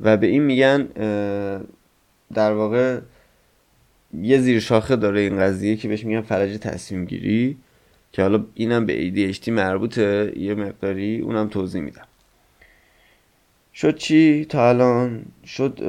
و 0.00 0.16
به 0.16 0.26
این 0.26 0.42
میگن 0.42 0.82
در 2.34 2.52
واقع 2.52 3.00
یه 4.14 4.38
زیر 4.38 4.60
شاخه 4.60 4.96
داره 4.96 5.20
این 5.20 5.40
قضیه 5.40 5.76
که 5.76 5.88
بهش 5.88 6.04
میگن 6.04 6.20
فلج 6.20 6.58
تصمیم 6.58 7.04
گیری 7.04 7.56
که 8.12 8.22
حالا 8.22 8.44
اینم 8.54 8.86
به 8.86 9.10
ADHD 9.10 9.48
مربوطه 9.48 10.32
یه 10.36 10.54
مقداری 10.54 11.20
اونم 11.20 11.48
توضیح 11.48 11.82
میدم. 11.82 12.06
شد 13.74 13.96
چی 13.96 14.44
تا 14.44 14.68
الان؟ 14.68 15.24
شد 15.44 15.80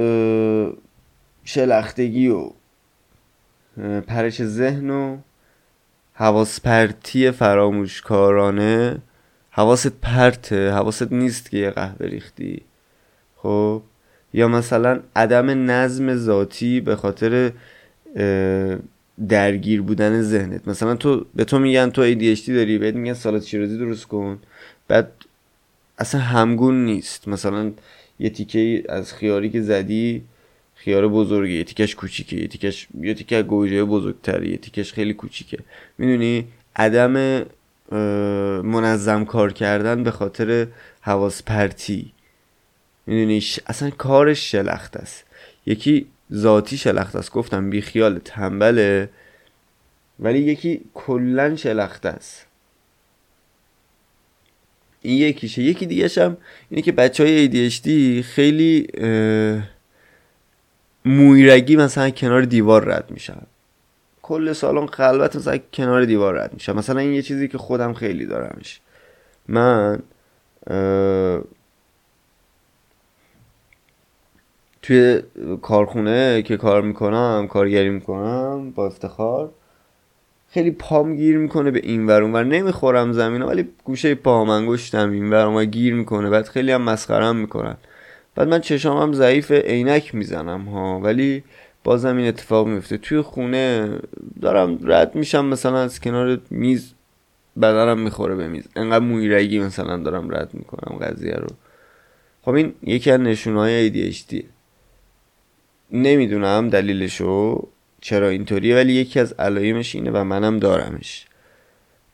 شلختگی 1.43 2.27
و 2.27 2.51
پرش 4.07 4.43
ذهن 4.43 4.89
و 4.89 5.17
حواس 6.13 6.62
پرتی 6.62 7.31
فراموشکارانه. 7.31 8.97
حواست 9.51 9.88
پرته 10.01 10.71
حواست 10.71 11.12
نیست 11.12 11.51
که 11.51 11.57
یه 11.57 11.69
قهوه 11.69 12.05
ریختی. 12.05 12.62
خب 13.36 13.81
یا 14.33 14.47
مثلا 14.47 15.00
عدم 15.15 15.71
نظم 15.71 16.15
ذاتی 16.15 16.81
به 16.81 16.95
خاطر 16.95 17.51
درگیر 19.29 19.81
بودن 19.81 20.21
ذهنت. 20.21 20.67
مثلا 20.67 20.95
تو 20.95 21.25
به 21.36 21.43
تو 21.43 21.59
میگن 21.59 21.89
تو 21.89 22.13
ADHD 22.13 22.50
داری 22.50 22.77
بهت 22.77 22.95
میگن 22.95 23.13
سالات 23.13 23.45
شیرازی 23.45 23.77
درست 23.77 24.05
کن. 24.05 24.39
بعد 24.88 25.12
اصلا 25.97 26.21
همگون 26.21 26.86
نیست. 26.86 27.27
مثلا 27.27 27.71
یه 28.19 28.29
تیکه 28.29 28.83
از 28.89 29.13
خیاری 29.13 29.50
که 29.50 29.62
زدی 29.62 30.24
خیار 30.75 31.07
بزرگه 31.07 31.53
یه 31.53 31.63
تیکش 31.63 31.95
کوچیکه 31.95 32.36
یه 32.36 32.47
تیکش 32.47 32.88
یه 33.01 33.13
تیکه 33.13 33.43
گوجه 33.43 33.83
بزرگتره 33.83 34.50
یه 34.50 34.57
تیکش 34.57 34.93
خیلی 34.93 35.13
کوچیکه. 35.13 35.57
می‌دونی؟ 35.97 36.47
عدم 36.75 37.45
منظم 38.62 39.25
کار 39.25 39.53
کردن 39.53 40.03
به 40.03 40.12
خاطر 40.12 40.67
حواس 41.01 41.43
پرتی 41.43 42.12
می‌دونی 43.07 43.43
اصلا 43.67 43.89
کارش 43.89 44.51
شلخت 44.51 44.97
است. 44.97 45.24
یکی 45.65 46.05
ذاتی 46.34 46.77
شلخت 46.77 47.15
است. 47.15 47.31
گفتم 47.31 47.69
بی 47.69 47.81
خیال 47.81 48.19
تنبله. 48.25 49.10
ولی 50.19 50.39
یکی 50.39 50.81
کلا 50.93 51.56
شلخت 51.56 52.06
است. 52.06 52.45
این 55.02 55.17
یکیشه. 55.17 55.62
یکی 55.62 55.86
دیگه 55.86 56.10
هم 56.17 56.38
اینه 56.69 56.82
که 56.82 56.91
بچه 56.91 57.23
های 57.23 57.69
ADHD 57.69 57.89
خیلی 58.25 58.88
مویرگی 61.06 61.75
مثلا 61.75 62.10
کنار 62.10 62.41
دیوار 62.41 62.86
رد 62.86 63.12
میشن. 63.12 63.41
کل 64.21 64.54
سالن 64.54 64.88
خلوت 64.88 65.36
مثلا 65.36 65.58
کنار 65.73 66.06
دیوار 66.06 66.36
رد 66.36 66.54
میشن. 66.54 66.73
مثلا 66.73 66.99
این 66.99 67.13
یه 67.13 67.21
چیزی 67.21 67.47
که 67.47 67.58
خودم 67.58 67.93
خیلی 67.93 68.25
دارمش. 68.25 68.82
من 69.47 69.99
توی 74.88 75.21
کارخونه 75.62 76.41
که 76.41 76.58
کار 76.58 76.82
می‌کنم 76.82 77.47
کارگری 77.50 77.89
می‌کنم 77.89 78.71
با 78.71 78.86
افتخار 78.86 79.52
خیلی 80.50 80.71
پام 80.71 81.15
گیر 81.15 81.38
می‌کنه 81.38 81.71
به 81.71 81.80
این 81.84 82.08
ور 82.08 82.21
اونور 82.21 82.43
نمی‌خورم 82.43 83.12
زمین 83.12 83.41
ولی 83.41 83.69
گوشه 83.84 84.15
پا 84.15 84.56
انگشتم 84.56 85.12
این 85.12 85.30
ور 85.30 85.65
گیر 85.65 85.93
می‌کنه. 85.93 86.30
بعد 86.30 86.45
خیلی 86.45 86.71
هم 86.71 86.82
مسخرم 86.82 87.36
می‌کنن. 87.36 87.78
بعد 88.36 88.47
من 88.47 88.62
چشامم 88.62 89.13
ضعیف 89.13 89.52
عینک 89.52 90.15
می‌زنم 90.15 90.62
ها. 90.62 91.00
ولی 91.00 91.43
بازم 91.84 92.17
این 92.17 92.28
اتفاق 92.28 92.67
میفته 92.67 92.97
توی 92.97 93.21
خونه 93.21 93.89
دارم 94.41 94.80
رد 94.84 95.15
میشم 95.15 95.45
مثلا 95.45 95.78
از 95.78 96.00
کنار 96.00 96.39
میز 96.50 96.93
بدنم 97.62 98.00
می‌خوره 98.00 98.36
به 98.36 98.47
میز. 98.47 98.67
انقدر 98.76 99.06
مویرگی 99.06 99.60
مثلا 99.60 99.97
دارم 99.97 100.30
رد 100.30 100.50
می‌کنم 100.54 100.97
قضیه 100.97 101.36
رو. 101.36 101.47
خب 102.41 102.52
این 102.52 102.73
یکی 102.84 103.12
از 103.12 103.19
نشونهای 103.19 104.12
ADHD 104.12 104.43
نمی‌دونم 105.91 106.69
دلیلشو 106.69 107.67
چرا 108.02 108.30
اینطوریه 108.30 108.76
ولی 108.76 108.93
یکی 108.93 109.19
از 109.19 109.34
علایمش 109.34 109.95
اینه 109.95 110.12
و 110.12 110.23
منم 110.23 110.60
دارمش. 110.60 111.26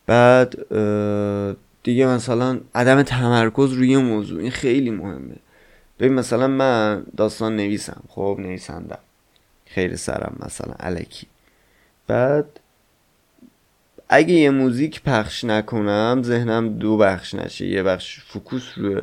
بعد 0.06 0.74
دیگه 1.82 2.06
مثلا 2.06 2.60
عدم 2.74 3.02
تمرکز 3.02 3.72
روی 3.72 3.96
موضوع 3.96 4.40
این 4.40 4.50
خیلی 4.50 4.90
مهمه. 4.90 5.36
ببین 6.00 6.12
مثلا 6.12 6.48
من 6.48 7.06
داستان 7.16 7.56
نویسم 7.56 8.02
خب 8.08 8.36
نویسندم. 8.40 8.98
خیر 9.66 9.96
سرم 9.96 10.36
مثلا 10.46 10.74
علکی. 10.80 11.26
بعد 12.06 12.60
اگه 14.08 14.34
یه 14.34 14.50
موزیک 14.50 15.02
پخش 15.02 15.44
نکنم 15.44 16.20
ذهنم 16.24 16.78
دو 16.78 16.96
بخش 16.96 17.34
نشه. 17.34 17.66
یه 17.66 17.82
بخش 17.82 18.20
فکوس 18.20 18.78
رو 18.78 19.02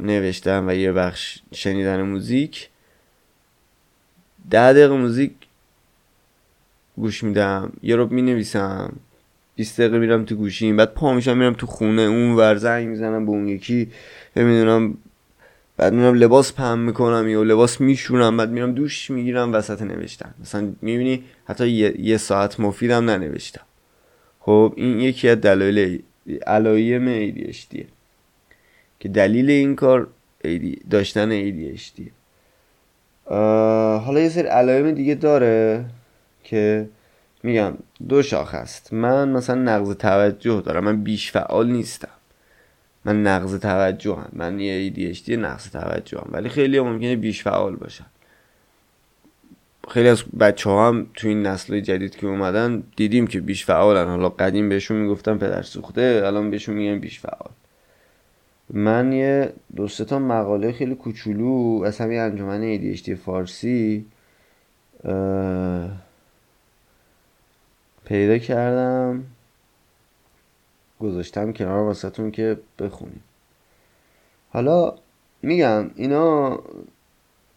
نوشتم 0.00 0.64
و 0.68 0.72
یه 0.72 0.92
بخش 0.92 1.38
شنیدن 1.52 2.02
موزیک. 2.02 2.68
ده 4.50 4.72
دقیقه 4.72 4.96
موزیک 4.96 5.32
گوش 6.96 7.24
میدم 7.24 7.72
یه 7.82 7.96
رو 7.96 8.06
می 8.06 8.22
نویسم 8.22 8.92
20 9.54 9.80
دقیقه 9.80 9.98
میرم 9.98 10.24
تو 10.24 10.34
گوشیم 10.34 10.76
بعد 10.76 10.94
پا 10.94 11.12
میشم 11.12 11.38
میرم 11.38 11.54
تو 11.54 11.66
خونه 11.66 12.02
اون 12.02 12.32
ور 12.32 12.56
زنگ 12.56 12.88
می‌زنم 12.88 13.26
به 13.26 13.30
اون 13.30 13.48
یکی 13.48 13.90
نمی‌دونم 14.36 14.94
بعد 15.76 15.92
میرم 15.92 16.14
لباس 16.14 16.52
پهم 16.52 16.78
می‌کنم 16.78 17.28
یا 17.28 17.42
لباس 17.42 17.80
میشونم 17.80 18.36
بعد 18.36 18.50
میرم 18.50 18.72
دوش 18.72 19.10
می‌گیرم 19.10 19.52
وسط 19.52 19.82
نوشتن. 19.82 20.34
مثلا 20.40 20.72
می‌بینی 20.82 21.24
حتی 21.44 21.68
یه, 21.98 22.16
ساعت 22.16 22.60
مفیدم 22.60 23.10
ننوشتم. 23.10 23.64
خب 24.40 24.72
این 24.76 25.00
یکی 25.00 25.28
از 25.28 25.40
دلایل 25.40 26.02
علائم 26.46 27.30
ADHD 27.30 27.84
که 29.00 29.08
دلیل 29.08 29.50
این 29.50 29.76
کار 29.76 30.08
داشتن 30.90 31.50
ADHD 31.50 32.17
حالا 34.04 34.20
یه 34.20 34.28
سری 34.28 34.48
علائم 34.48 34.90
دیگه 34.90 35.14
داره 35.14 35.84
که 36.44 36.88
میگم 37.42 37.72
دو 38.08 38.22
شاخ 38.22 38.54
هست 38.54 38.92
من 38.92 39.28
مثلا 39.28 39.62
نقض 39.62 39.96
توجه 39.96 40.60
دارم. 40.60 40.84
من 40.84 41.02
بیش 41.02 41.32
فعال 41.32 41.70
نیستم. 41.70 42.08
من 43.04 43.22
نقض 43.22 43.58
توجه 43.58 44.14
هم. 44.14 44.28
من 44.32 44.60
یه 44.60 44.92
ADHD 44.92 45.30
نقض 45.30 45.70
توجه 45.70 46.18
هم. 46.18 46.28
ولی 46.32 46.48
خیلی 46.48 46.78
هم 46.78 46.88
ممکنه 46.88 47.16
بیش 47.16 47.42
فعال 47.42 47.76
باشن 47.76 48.06
خیلی 49.90 50.08
از 50.08 50.24
بچه 50.40 50.70
ها 50.70 50.88
هم 50.88 51.06
تو 51.14 51.28
این 51.28 51.42
نسل 51.42 51.80
جدید 51.80 52.16
که 52.16 52.26
اومدن 52.26 52.82
دیدیم 52.96 53.26
که 53.26 53.40
بیش 53.40 53.64
فعالن. 53.64 54.06
حالا 54.06 54.28
قدیم 54.28 54.68
بهشون 54.68 54.96
می‌گفتن 54.96 55.38
پدر 55.38 55.62
سوخته 55.62 56.22
الان 56.24 56.50
بهشون 56.50 56.74
میگن 56.74 56.98
بیش 56.98 57.20
فعال. 57.20 57.50
من 58.70 59.12
یه 59.12 59.52
دو 59.76 59.88
تا 59.88 60.18
مقاله 60.18 60.72
خیلی 60.72 60.94
کوچولو 60.94 61.82
از 61.86 61.98
همین 61.98 62.20
انجمن 62.20 62.78
ADHD 62.78 63.10
فارسی 63.10 64.06
پیدا 68.04 68.38
کردم. 68.38 69.24
گذاشتم 71.00 71.52
کنار 71.52 71.84
واسهتون 71.84 72.30
که 72.30 72.58
بخونیم 72.78 73.22
حالا 74.50 74.94
میگم 75.42 75.90
اینا 75.94 76.58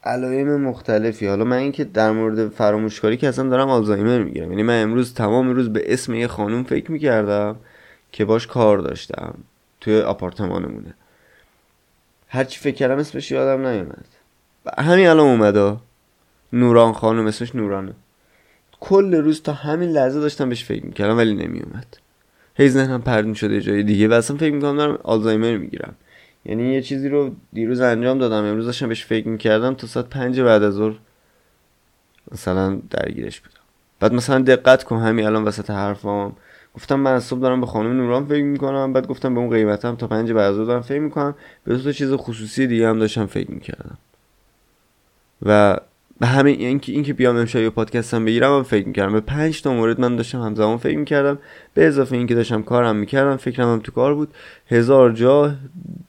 علائم 0.03 0.61
مختلفی. 0.61 1.27
حالا 1.27 1.43
من 1.43 1.57
اینکه 1.57 1.83
در 1.83 2.11
مورد 2.11 2.49
فراموشکاری 2.49 3.17
که 3.17 3.27
اصلا 3.27 3.49
دارم 3.49 3.69
آلزایمر 3.69 4.23
می‌گیرم. 4.23 4.51
یعنی 4.51 4.63
من 4.63 4.83
امروز 4.83 5.13
تمام 5.13 5.49
روز 5.49 5.69
به 5.69 5.93
اسم 5.93 6.13
یه 6.13 6.27
خانوم 6.27 6.63
فکر 6.63 6.91
می‌کردم 6.91 7.55
که 8.11 8.25
باش 8.25 8.47
کار 8.47 8.77
داشتم. 8.77 9.33
توی 9.81 10.01
آپارتمانمونه. 10.01 10.93
هرچی 12.27 12.59
فکر 12.59 12.75
کردم 12.75 12.97
اسمش 12.97 13.31
یادم 13.31 13.67
نیومد. 13.67 14.05
همین 14.77 15.07
الان 15.07 15.27
اومده. 15.27 15.77
نوران 16.53 16.93
خانم 16.93 17.25
اسمش 17.25 17.55
نورانه 17.55 17.93
کل 18.79 19.15
روز 19.15 19.41
تا 19.41 19.53
همین 19.53 19.89
لحظه 19.89 20.19
داشتم 20.19 20.49
بهش 20.49 20.63
فکر 20.63 20.85
می‌کردم 20.85 21.17
ولی 21.17 21.33
نمیومد 21.33 21.97
هی 22.55 22.69
ذهنم 22.69 23.01
پرد 23.01 23.33
شده 23.33 23.61
جای 23.61 23.83
دیگه. 23.83 24.07
و 24.07 24.13
اصلا 24.13 24.37
فکر 24.37 24.53
می‌کنم 24.53 24.77
دارم 24.77 24.99
آلزایمر 25.03 25.57
می‌گیرم. 25.57 25.95
یعنی 26.45 26.73
یه 26.73 26.81
چیزی 26.81 27.09
رو 27.09 27.35
دیروز 27.53 27.81
انجام 27.81 28.19
دادم. 28.19 28.45
امروز 28.45 28.65
داشتم 28.65 28.87
بهش 28.87 29.05
فکر 29.05 29.27
می‌کردم 29.27 29.73
تا 29.73 29.87
ساعت 29.87 30.09
پنج 30.09 30.41
بعد 30.41 30.63
از 30.63 30.73
ظهر 30.73 30.95
مثلا 32.31 32.81
درگیرش 32.89 33.41
بودم. 33.41 33.61
بعد 33.99 34.13
مثلا 34.13 34.39
دقت 34.39 34.83
کن 34.83 34.97
همین 34.97 35.25
الان 35.25 35.43
وسط 35.43 35.69
حرفام 35.69 36.35
گفتم 36.75 36.99
من 36.99 37.13
از 37.13 37.23
صبح 37.23 37.39
دارم 37.39 37.61
به 37.61 37.67
خانم 37.67 37.97
نوران 37.97 38.25
فکر 38.25 38.43
می‌کنم 38.43 38.93
بعد 38.93 39.07
گفتم 39.07 39.33
به 39.33 39.39
اون 39.39 39.49
قیمتم 39.49 39.95
تا 39.95 40.07
پنج 40.07 40.31
بعد 40.31 40.55
دارم 40.55 40.81
فکر 40.81 40.99
می‌کنم. 40.99 41.35
به 41.63 41.77
دو 41.77 41.91
چیز 41.91 42.13
خصوصی 42.13 42.67
دیگه 42.67 42.87
هم 42.87 42.99
داشتم 42.99 43.25
فکر 43.25 43.51
می‌کردم. 43.51 43.97
و 45.45 45.77
به 46.19 46.27
همین 46.27 46.59
اینکه 46.59 46.91
اینکه 46.91 47.13
بیام 47.13 47.37
امشب 47.37 47.59
یه 47.59 47.69
پادکست 47.69 48.13
هم 48.13 48.25
بگیرم 48.25 48.57
هم 48.57 48.63
فکر 48.63 48.87
می‌کردم. 48.87 49.13
به 49.13 49.19
پنج 49.19 49.61
تا 49.61 49.73
مورد 49.73 50.01
من 50.01 50.15
داشتم 50.15 50.41
همزمان 50.41 50.77
فکر 50.77 50.97
می‌کردم. 50.97 51.39
به 51.73 51.87
اضافه 51.87 52.17
اینکه 52.17 52.35
داشتم 52.35 52.61
کارم 52.61 52.95
می‌کردم 52.95 53.37
فکرم 53.37 53.71
هم 53.73 53.79
تو 53.79 53.91
کار 53.91 54.15
بود. 54.15 54.33
هزار 54.67 55.11
جا 55.11 55.55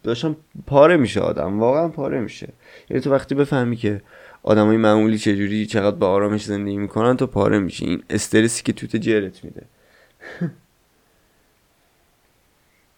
داشتم 0.02 0.36
پاره 0.66 0.96
میشه 0.96 1.20
آدم 1.20 1.60
واقعا 1.60 1.88
پاره 1.88 2.20
میشه. 2.20 2.48
یعنی 2.90 3.00
تو 3.00 3.10
وقتی 3.10 3.34
بفهمی 3.34 3.76
که 3.76 4.00
آدمای 4.42 4.76
معمولی 4.76 5.18
چجوری 5.18 5.66
چقدر 5.66 5.96
با 5.96 6.08
آرامش 6.08 6.44
زندگی 6.44 6.76
می‌کنن 6.76 7.16
تو 7.16 7.26
پاره 7.26 7.58
میشی. 7.58 7.84
این 7.84 8.02
استرسی 8.10 8.62
که 8.62 8.72
توت 8.72 8.96
جرت 8.96 9.44
میده. 9.44 9.62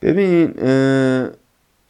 ببین 0.03 0.55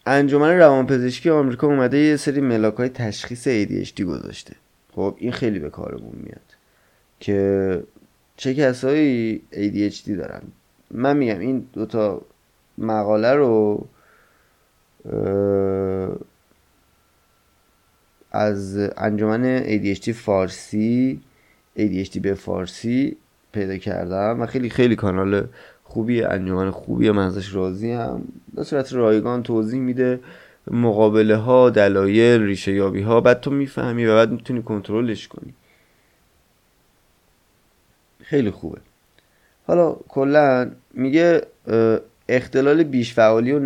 انجمن 0.05 0.57
روانپزشکی 0.57 1.29
آمریکا 1.29 1.67
اومده 1.67 1.97
یه 1.97 2.17
سری 2.17 2.41
ملاک 2.41 2.73
های 2.73 2.89
تشخیص 2.89 3.47
ADHD 3.47 4.01
گذاشته. 4.01 4.55
خب 4.95 5.15
این 5.17 5.31
خیلی 5.31 5.59
به 5.59 5.69
کارمون 5.69 6.15
میاد 6.23 6.55
که 7.19 7.83
چه 8.37 8.53
کسایی 8.53 9.41
ADHD 9.51 10.09
دارن. 10.09 10.41
من 10.91 11.17
میگم 11.17 11.39
این 11.39 11.67
دوتا 11.73 12.21
مقاله 12.77 13.33
رو 13.33 13.87
از 18.31 18.77
انجمن 18.97 19.63
ADHD 19.63 20.09
فارسی 20.09 21.21
ADHD 21.77 22.19
به 22.19 22.33
فارسی 22.33 23.17
پیدا 23.55 23.77
کردم 23.77 24.41
و 24.41 24.45
خیلی 24.45 24.69
خیلی 24.69 24.95
کانال 24.95 25.47
خوبی 25.83 26.23
انجمن 26.23 26.71
خوبی 26.71 27.11
من 27.11 27.25
ازش 27.25 27.55
راضی 27.55 27.91
هم. 27.91 28.21
به 28.53 28.63
صورت 28.63 28.93
رایگان 28.93 29.43
توضیح 29.43 29.79
میده 29.79 30.19
مقابله 30.71 31.35
ها 31.35 31.69
دلایل 31.69 32.41
ریشه 32.41 32.73
یابی 32.73 33.01
ها 33.01 33.21
بعد 33.21 33.39
تو 33.39 33.51
می‌فهمی 33.51 34.05
و 34.05 34.15
بعد 34.15 34.31
می‌تونی 34.31 34.61
کنترلش 34.61 35.27
کنی. 35.27 35.53
خیلی 38.23 38.51
خوبه. 38.51 38.77
حالا 39.67 39.95
کلا 40.07 40.71
میگه 40.93 41.41
اختلال 42.29 42.83
بیش 42.83 43.13
فعالی 43.13 43.51
و 43.51 43.59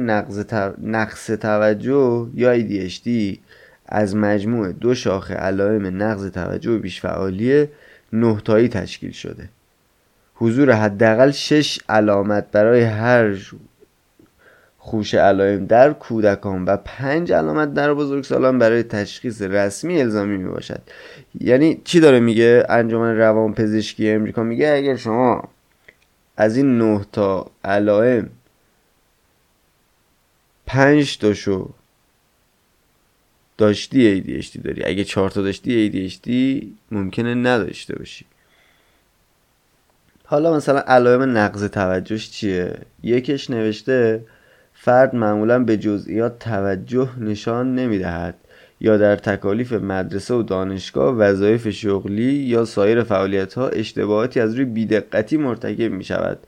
نقص 0.82 1.26
توجه 1.26 2.28
یا 2.34 2.60
ADHD 2.60 3.38
از 3.86 4.16
مجموع 4.16 4.72
دو 4.72 4.96
شاخه 4.96 5.34
علائم 5.34 6.04
نقض 6.04 6.32
توجه 6.32 6.72
و 6.72 6.80
بیش 6.80 7.02
فعالی 7.02 7.68
نهتایی 8.14 8.68
تشکیل 8.70 9.12
شده. 9.12 9.50
حضور 10.40 10.72
حداقل 10.72 11.32
شش 11.32 11.80
علامت 11.90 12.52
برای 12.52 12.82
هر 12.82 13.38
خوش 14.78 15.14
علائم 15.14 15.66
در 15.66 15.94
کودکان 15.94 16.66
و 16.66 16.78
پنج 16.78 17.32
علامت 17.32 17.74
در 17.74 17.94
بزرگسالان 17.94 18.60
برای 18.60 18.84
تشخیص 18.84 19.42
رسمی 19.42 20.02
الزامی 20.02 20.38
می 20.38 20.50
باشد 20.50 20.82
یعنی 21.40 21.82
چی 21.84 22.00
داره 22.00 22.20
میگه؟ 22.20 22.66
انجمن 22.70 23.18
روان 23.18 23.54
پزشکی 23.54 24.10
امریکا 24.10 24.44
میگه 24.44 24.70
اگر 24.70 24.96
شما 24.96 25.50
از 26.38 26.58
این 26.58 26.78
نه 26.78 27.06
تا 27.12 27.52
علائم 27.64 28.30
پنج 30.66 31.18
تاشو 31.18 31.70
داشتی 33.58 34.22
ADHD 34.22 34.62
داری. 34.64 34.84
اگه 34.84 35.04
چهار 35.04 35.30
تا 35.30 35.42
داشتی 35.42 35.92
ADHD 35.92 36.30
ممکنه 36.92 37.36
نداشته 37.36 37.96
باشی. 37.96 38.26
حالا 40.32 40.56
مثلا 40.56 40.80
علائم 40.80 41.38
نقض 41.38 41.64
توجهش 41.64 42.30
چیه؟ 42.32 42.74
یکش 43.04 43.50
نوشته 43.50 44.26
فرد 44.74 45.16
معمولا 45.16 45.60
به 45.60 45.78
جزئیات 45.78 46.40
توجه 46.40 47.10
نشان 47.20 47.76
نمی‌دهد 47.76 48.36
یا 48.82 48.98
در 48.98 49.16
تکالیف 49.16 49.74
مدرسه 49.74 50.34
و 50.34 50.44
دانشگاه 50.44 51.16
وظایف 51.16 51.70
شغلی 51.70 52.34
یا 52.34 52.66
سایر 52.66 53.04
فعالیت 53.04 53.54
ها 53.54 53.68
اشتباهاتی 53.68 54.40
از 54.40 54.56
روی 54.56 54.66
بیدقتی 54.66 55.38
مرتکب 55.38 55.92
می 55.92 56.04
شود 56.04 56.40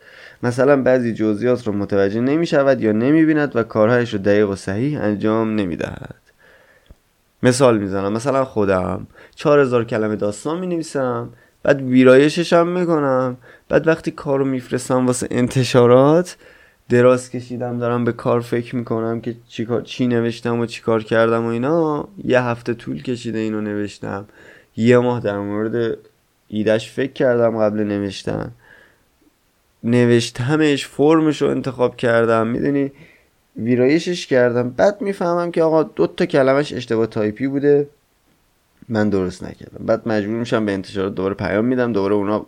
مثلا 0.43 0.81
بعضی 0.81 1.13
جزئیات 1.13 1.67
را 1.67 1.73
متوجه 1.73 2.21
نمی 2.21 2.45
شود 2.45 2.81
یا 2.81 2.91
نمی 2.91 3.25
بیند 3.25 3.55
و 3.55 3.63
کارهایش 3.63 4.13
را 4.13 4.19
دقیق 4.19 4.49
و 4.49 4.55
صحیح 4.55 5.01
انجام 5.01 5.55
نمی 5.55 5.75
دهد 5.75 6.15
مثال 7.43 7.77
می‌زنم. 7.77 8.13
مثلا 8.13 8.45
خودم. 8.45 9.07
چهار 9.35 9.59
هزار 9.59 9.85
کلمه 9.85 10.15
داستان 10.15 10.59
می 10.59 10.67
نویسم 10.67 11.29
بعد 11.63 11.81
ویرایشش 11.81 12.53
هم 12.53 12.67
می‌کنم. 12.67 13.37
بعد 13.69 13.87
وقتی 13.87 14.11
کارو 14.11 14.45
میفرستم 14.45 15.07
واسه 15.07 15.27
انتشارات 15.31 16.37
دراز 16.89 17.29
کشیدم 17.29 17.77
دارم 17.77 18.05
به 18.05 18.11
کار 18.11 18.41
فکر 18.41 18.75
می‌کنم 18.75 19.21
که 19.21 19.35
چی, 19.47 19.67
چی 19.83 20.07
نوشتم 20.07 20.59
و 20.59 20.65
چی 20.65 20.81
کار 20.81 21.03
کردم 21.03 21.45
و 21.45 21.47
اینا. 21.47 22.07
یه 22.23 22.41
هفته 22.41 22.73
طول 22.73 23.01
کشیده 23.01 23.39
اینو 23.39 23.61
نوشتم. 23.61 24.25
یه 24.77 24.97
ماه 24.97 25.19
در 25.19 25.39
مورد 25.39 25.97
ایدش 26.47 26.91
فکر 26.91 27.13
کردم 27.13 27.57
قبل 27.57 27.79
نوشتن. 27.79 28.51
نوشتمش 29.83 30.87
فرمش 30.87 31.41
رو 31.41 31.49
انتخاب 31.49 31.95
کردم. 31.95 32.47
می‌دونی؟ 32.47 32.91
ویرایشش 33.55 34.27
کردم. 34.27 34.69
بعد 34.69 35.01
می‌فهمم 35.01 35.51
که 35.51 35.63
آقا 35.63 35.83
دو 35.83 36.07
تا 36.07 36.25
کلمش 36.25 36.73
اشتباه 36.73 37.07
تایپی 37.07 37.47
بوده. 37.47 37.87
من 38.91 39.09
درست 39.09 39.43
نکردم. 39.43 39.85
بعد 39.85 40.07
مجبور 40.07 40.35
میشم 40.35 40.65
به 40.65 40.71
انتشارات 40.71 41.15
دوباره 41.15 41.33
پیام 41.33 41.65
میدم 41.65 41.93
دوباره 41.93 42.15
اونا 42.15 42.45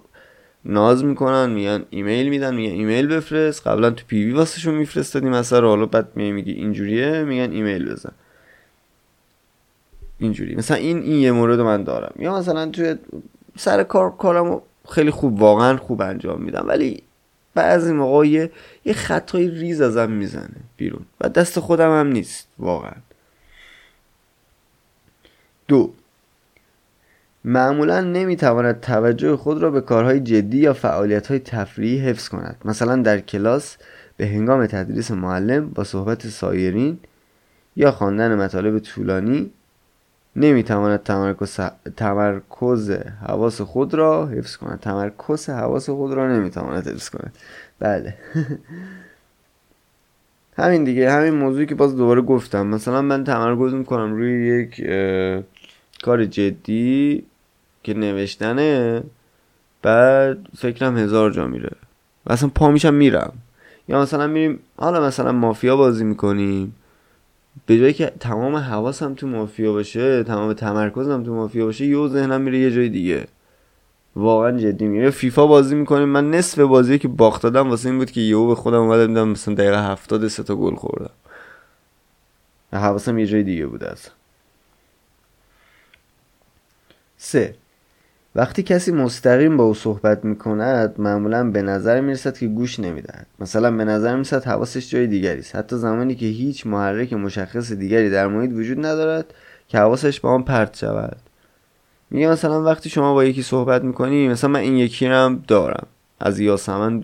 ناز 0.65 1.03
می‌کنن 1.03 1.49
میگن 1.49 1.85
ایمیل 1.89 2.29
میدن 2.29 2.55
میگن 2.55 2.73
ایمیل 2.73 3.07
بفرست. 3.07 3.67
قبلا 3.67 3.89
تو 3.89 4.05
PV 4.07 4.31
واسهشون 4.31 4.75
میفرستادیم 4.75 5.29
مثلا 5.29 5.67
حالا 5.67 5.85
بعد 5.85 6.07
می 6.15 6.31
میگی 6.31 6.51
اینجوریه 6.51 7.23
میگن 7.23 7.51
ایمیل 7.51 7.91
بزن. 7.91 8.11
اینجوری. 10.17 10.55
مثلا 10.55 10.77
این 10.77 11.01
این 11.01 11.19
یه 11.19 11.31
مورد 11.31 11.59
من 11.59 11.83
دارم. 11.83 12.13
یا 12.19 12.39
مثلا 12.39 12.69
توی 12.69 12.95
سر 13.57 13.83
کار 13.83 14.17
کارم 14.17 14.61
خیلی 14.89 15.11
خوب 15.11 15.41
واقعا 15.41 15.77
خوب 15.77 16.01
انجام 16.01 16.41
میدم. 16.41 16.65
ولی 16.67 17.03
بعضی 17.53 17.93
موقع 17.93 18.27
یه, 18.27 18.51
یه 18.85 18.93
خطای 18.93 19.47
ریز 19.49 19.81
ازم 19.81 20.11
می‌زنه 20.11 20.61
بیرون. 20.77 21.05
و 21.21 21.29
دست 21.29 21.59
خودم 21.59 21.99
هم 21.99 22.07
نیست 22.07 22.47
واقعا. 22.59 22.95
دو. 25.67 25.93
معمولا 27.45 28.01
نمی‌تواند 28.01 28.79
توجه 28.79 29.35
خود 29.35 29.61
را 29.61 29.71
به 29.71 29.81
کارهای 29.81 30.19
جدی 30.19 30.57
یا 30.57 30.73
فعالیتهای 30.73 31.39
تفریحی 31.39 32.09
حفظ 32.09 32.29
کند. 32.29 32.55
مثلا 32.65 32.95
در 32.95 33.19
کلاس 33.19 33.77
به 34.17 34.27
هنگام 34.27 34.65
تدریس 34.65 35.11
معلم 35.11 35.69
با 35.69 35.83
صحبت 35.83 36.27
سایرین 36.27 36.97
یا 37.75 37.91
خواندن 37.91 38.35
مطالب 38.35 38.79
طولانی 38.79 39.51
نمی‌تواند 40.35 41.03
تمرکز, 41.03 41.59
تمرکز 41.97 42.91
حواس 43.27 43.61
خود 43.61 43.93
را 43.93 44.27
حفظ 44.27 44.55
کند. 44.55 44.79
تمرکز 44.79 45.49
حواس 45.49 45.89
خود 45.89 46.13
را 46.13 46.37
نمی‌تواند 46.37 46.87
حفظ 46.87 47.09
کند. 47.09 47.37
بله. 47.79 48.17
همین 50.57 50.83
دیگه 50.83 51.11
همین 51.11 51.33
موضوعی 51.33 51.65
که 51.65 51.75
باز 51.75 51.95
دوباره 51.95 52.21
گفتم. 52.21 52.67
مثلا 52.67 53.01
من 53.01 53.23
تمرکز 53.23 53.73
می‌کنم 53.73 54.15
روی 54.15 54.47
یک 54.47 54.89
کار 56.03 56.25
جدی 56.25 57.25
که 57.83 57.93
نوشتنه 57.93 59.03
بعد 59.81 60.37
فکرم 60.57 60.97
هزار 60.97 61.31
جا 61.31 61.47
میره. 61.47 61.71
و 62.25 62.33
اصلا 62.33 62.49
پا 62.55 62.71
میشم 62.71 62.93
میرم. 62.93 63.33
یا 63.87 64.01
مثلا 64.01 64.27
میریم 64.27 64.59
حالا 64.77 65.01
مثلا 65.01 65.31
مافیا 65.31 65.75
بازی 65.75 66.03
می‌کنیم. 66.03 66.75
به 67.65 67.79
جایی 67.79 67.93
که 67.93 68.13
تمام 68.19 68.55
حواسم 68.55 69.13
تو 69.13 69.27
مافیا 69.27 69.71
باشه 69.71 70.23
تمام 70.23 70.53
تمرکزم 70.53 71.23
تو 71.23 71.33
مافیا 71.33 71.65
باشه 71.65 71.85
یه 71.85 72.07
ذهنم 72.07 72.41
میره 72.41 72.59
یه 72.59 72.71
جای 72.71 72.89
دیگه. 72.89 73.27
واقعا 74.15 74.57
جدی 74.57 74.85
میره 74.85 75.09
فیفا 75.09 75.47
بازی 75.47 75.75
می‌کنیم. 75.75 76.07
من 76.09 76.31
نصف 76.31 76.59
بازی 76.59 76.99
که 76.99 77.07
باخت 77.07 77.43
دادم 77.43 77.69
واسه 77.69 77.89
این 77.89 77.97
بود 77.97 78.11
که 78.11 78.21
یهو 78.21 78.47
به 78.47 78.55
خودم 78.55 78.79
اومدم 78.79 79.07
دیدم 79.07 79.27
مثلا 79.27 79.53
دقیقه 79.53 79.83
هفتاد 79.91 80.27
سه 80.27 80.43
تا 80.43 80.55
گل 80.55 80.75
خوردم. 80.75 81.09
حواسم 82.73 83.17
یه 83.17 83.27
جای 83.27 83.43
دیگه 83.43 83.65
بوده 83.65 83.91
اصلا. 83.91 84.13
سه. 87.17 87.55
وقتی 88.35 88.63
کسی 88.63 88.91
مستقیم 88.91 89.57
با 89.57 89.63
او 89.63 89.73
صحبت 89.73 90.25
می 90.25 90.35
کند 90.35 91.01
معمولا 91.01 91.51
به 91.51 91.61
نظر 91.61 92.01
می 92.01 92.11
رسد 92.11 92.37
که 92.37 92.47
گوش 92.47 92.79
نمی‌دهد. 92.79 93.27
مثلا 93.39 93.71
به 93.71 93.83
نظر 93.85 94.15
می 94.15 94.21
رسد 94.21 94.43
حواسش 94.43 94.89
جای 94.89 95.07
دیگری 95.07 95.39
است. 95.39 95.55
حتی 95.55 95.75
زمانی 95.75 96.15
که 96.15 96.25
هیچ 96.25 96.67
محرک 96.67 97.13
مشخص 97.13 97.71
دیگری 97.71 98.09
در 98.09 98.27
محیط 98.27 98.51
وجود 98.51 98.85
ندارد 98.85 99.33
که 99.67 99.77
حواسش 99.77 100.19
با 100.19 100.29
آن 100.29 100.43
پرت 100.43 100.77
شود. 100.77 101.17
میگه 102.11 102.27
مثلا 102.27 102.63
وقتی 102.63 102.89
شما 102.89 103.13
با 103.13 103.23
یکی 103.23 103.41
صحبت 103.41 103.83
می‌کنی 103.83 104.27
مثلا 104.27 104.49
من 104.49 104.59
این 104.59 104.77
یکی 104.77 105.05
هم 105.05 105.43
دارم. 105.47 105.87
از 106.19 106.39
یاسمن 106.39 107.03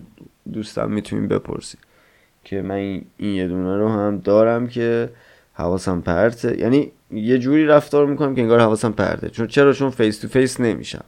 دوستم 0.52 0.90
می‌تونیم 0.90 1.28
بپرسید 1.28 1.80
که 2.44 2.62
من 2.62 2.74
این 2.74 3.04
یه 3.18 3.48
دونه 3.48 3.76
رو 3.76 3.88
هم 3.88 4.18
دارم 4.18 4.68
که 4.68 5.10
حواسم 5.52 6.00
پرته. 6.00 6.60
یعنی 6.60 6.92
یه 7.12 7.38
جوری 7.38 7.66
رفتار 7.66 8.06
می‌کنم 8.06 8.34
که 8.34 8.40
انگار 8.40 8.60
حواسم 8.60 8.92
پرته 8.92 9.28
چون 9.28 9.46
چرا؟ 9.46 9.72
چون 9.72 9.90
face 9.90 10.18
to 10.18 10.28
face 10.28 10.60
نمیشم. 10.60 11.04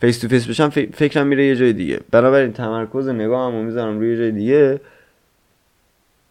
face 0.00 0.18
to 0.18 0.28
face 0.28 0.46
بشم 0.46 0.68
فکرم 0.68 1.26
میره 1.26 1.46
یه 1.46 1.56
جای 1.56 1.72
دیگه. 1.72 2.00
بنابراین 2.10 2.52
تمرکز 2.52 3.08
نگاهم 3.08 3.54
می‌ذارم 3.54 3.98
روی 3.98 4.10
یه 4.10 4.16
جای 4.16 4.30
دیگه. 4.30 4.80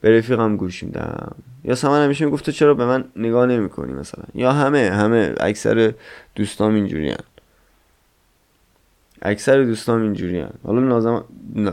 به 0.01 0.17
رفیقم 0.17 0.57
گوش 0.57 0.83
میدم. 0.83 1.35
یا 1.63 1.75
سمن 1.75 2.03
همیشه 2.03 2.25
می‌گفته 2.25 2.51
چرا 2.51 2.73
به 2.73 2.85
من 2.85 3.05
نگاه 3.15 3.45
نمی‌کنی 3.45 3.93
مثلا؟ 3.93 4.23
یا 4.35 4.51
همه 4.51 4.89
همه. 4.89 5.35
اکثر 5.39 5.93
دوستام 6.35 6.75
اینجوری 6.75 7.09
هن. 7.09 7.17
اکثر 9.21 9.63
دوستام 9.63 10.01
اینجوری 10.01 10.39
هن. 10.39 10.49
حالا 10.63 10.79
نازم... 10.79 11.23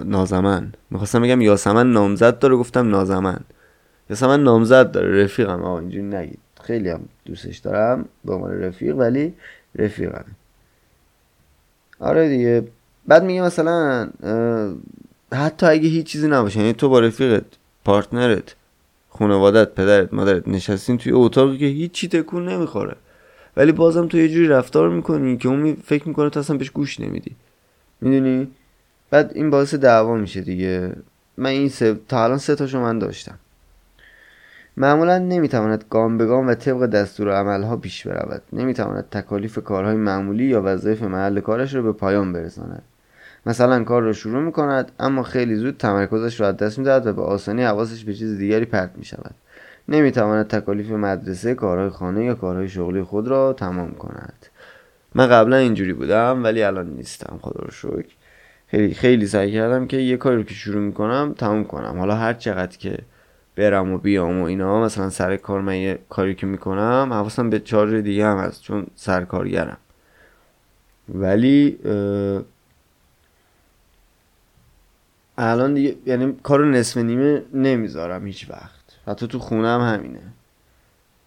نازمن 0.05 0.73
می‌خواستم 0.91 1.23
بگم 1.23 1.41
یاسمن 1.41 1.93
نامزد 1.93 2.39
داره 2.39 2.57
گفتم 2.57 2.89
نازمن 2.89 3.41
یاسمن 4.11 4.43
نامزد 4.43 4.93
داره 4.93 5.25
رفیقم. 5.25 5.63
آقا 5.63 5.79
اینجوری 5.79 6.03
نگید. 6.05 6.39
خیلی 6.63 6.89
هم 6.89 7.01
دوستش 7.25 7.59
دارم 7.59 8.05
به 8.25 8.35
عنوان 8.35 8.61
رفیق 8.61 8.97
ولی 8.97 9.35
رفیقم. 9.75 10.25
آره 12.01 12.29
دیگه. 12.29 12.65
بعد 13.07 13.25
میگه 13.25 13.43
مثلا 13.43 14.09
حتی 15.33 15.67
اگه 15.67 15.89
هیچ 15.89 16.07
چیزی 16.07 16.29
نباشه 16.29 16.61
یعنی 16.61 16.73
تو 16.73 16.89
با 16.89 17.01
رفیقت 17.01 17.45
پارتنرت 17.85 18.55
خانوادت 19.09 19.75
پدرت 19.75 20.15
مادرت 20.15 20.49
نشستین 20.49 20.99
توی 20.99 21.13
اتاقی 21.13 21.59
که 21.59 21.67
هیچی 21.67 22.09
تکون 22.09 22.49
نمی‌خوره. 22.49 22.97
ولی 23.57 23.73
بازم 23.73 24.07
تو 24.09 24.17
یه 24.17 24.29
جوری 24.29 24.49
رفتار 24.49 24.91
می‌کنی 24.91 25.37
که 25.37 25.49
اون 25.49 25.75
فکر 25.75 26.09
می‌کنه 26.09 26.31
تو 26.31 26.41
اصلا 26.41 26.57
بهش 26.57 26.71
گوش 26.71 27.01
نمیدی. 27.01 27.37
می‌دونی؟ 28.01 28.51
بعد 29.11 29.33
این 29.35 29.51
باعث 29.51 29.75
دعوا 29.75 30.17
میشه 30.17 30.41
دیگه. 30.41 30.93
من 31.37 31.51
این 31.51 31.69
سه 31.69 32.01
تا 32.09 32.25
الان 32.25 32.39
سه 32.39 32.55
تاشو 32.55 32.81
من 32.81 32.99
داشتم. 32.99 33.39
معمولا 34.77 35.19
نمی‌تواند 35.19 35.85
گام 35.91 36.19
به 36.19 36.27
گام 36.27 36.49
و 36.49 36.55
طبق 36.55 36.87
دستور 36.87 37.33
عملها 37.33 37.77
پیش 37.77 38.07
برود. 38.07 38.43
نمی‌تواند 38.53 39.05
تکالیف 39.11 39.59
کارهای 39.59 39.97
معمولی 39.97 40.45
یا 40.45 40.63
وظایف 40.65 41.03
محل 41.03 41.41
کارش 41.41 41.75
را 41.75 41.83
به 41.83 41.93
پایان 41.93 42.33
برساند. 42.33 42.83
مثلا 43.47 43.85
کار 43.85 44.03
را 44.03 44.13
شروع 44.13 44.43
می 44.43 44.53
کند 44.53 44.93
اما 45.01 45.23
خیلی 45.23 45.55
زود 45.55 45.77
تمرکزش 45.77 46.41
را 46.41 46.49
از 46.49 46.57
دست 46.57 46.79
می‌دهد 46.79 47.07
و 47.07 47.13
به 47.13 47.23
آسانی 47.23 47.63
حواسش 47.63 48.05
به 48.05 48.15
چیز 48.15 48.39
دیگری 48.39 48.65
پرت 48.65 48.91
می 48.97 49.05
شود 49.05 49.35
نمی‌تواند 49.89 50.49
تکالیف 50.49 50.91
مدرسه 50.91 51.55
کارهای 51.55 51.91
خانه 51.91 52.25
یا 52.25 52.35
کارهای 52.35 52.69
شغلی 52.69 53.03
خود 53.03 53.29
را 53.29 53.53
تمام 53.53 53.91
کند. 53.91 54.47
من 55.15 55.27
قبلا 55.27 55.57
اینجوری 55.57 55.93
بودم 55.93 56.45
ولی 56.45 56.63
الان 56.63 56.87
نیستم. 56.87 57.39
خدا 57.43 57.65
رو 57.65 57.71
شکر. 57.71 58.15
خیلی 58.67 58.95
خیلی 58.95 59.27
سعی 59.27 59.53
کردم 59.53 59.87
که 59.87 59.97
یه 59.97 60.17
کاری 60.17 60.37
رو 60.37 60.43
که 60.43 60.55
شروع 60.55 60.83
می‌کنم 60.83 61.35
تمام 61.39 61.65
کنم. 61.65 61.99
حالا 61.99 62.15
هر 62.15 62.33
چقدر 62.33 62.79
که 62.79 62.99
برم 63.57 63.93
و 63.93 63.99
بیام 63.99 64.41
و 64.41 64.45
اینا. 64.45 64.85
مثلا 64.85 65.11
سر 65.11 65.37
کار 65.37 65.61
من 65.61 65.77
یه 65.77 65.99
کاری 66.09 66.35
که 66.35 66.47
می‌کنم 66.47 67.09
حواسم 67.13 67.51
به 67.51 67.61
چارج 67.61 67.95
دیگه 67.95 68.27
هم 68.27 68.39
هست 68.39 68.63
چون 68.63 68.87
سرکارگرم 68.95 69.79
ولی 71.15 71.79
الان 75.39 75.75
دیگه 75.75 75.97
یعنی 76.07 76.37
کارو 76.43 76.65
نصف 76.65 76.97
نیمه 76.97 77.43
نمی‌ذارم 77.55 78.27
هیچ 78.27 78.51
وقت. 78.51 78.81
حتی 79.07 79.27
تو 79.27 79.39
خونم 79.39 79.81
همینه. 79.81 80.21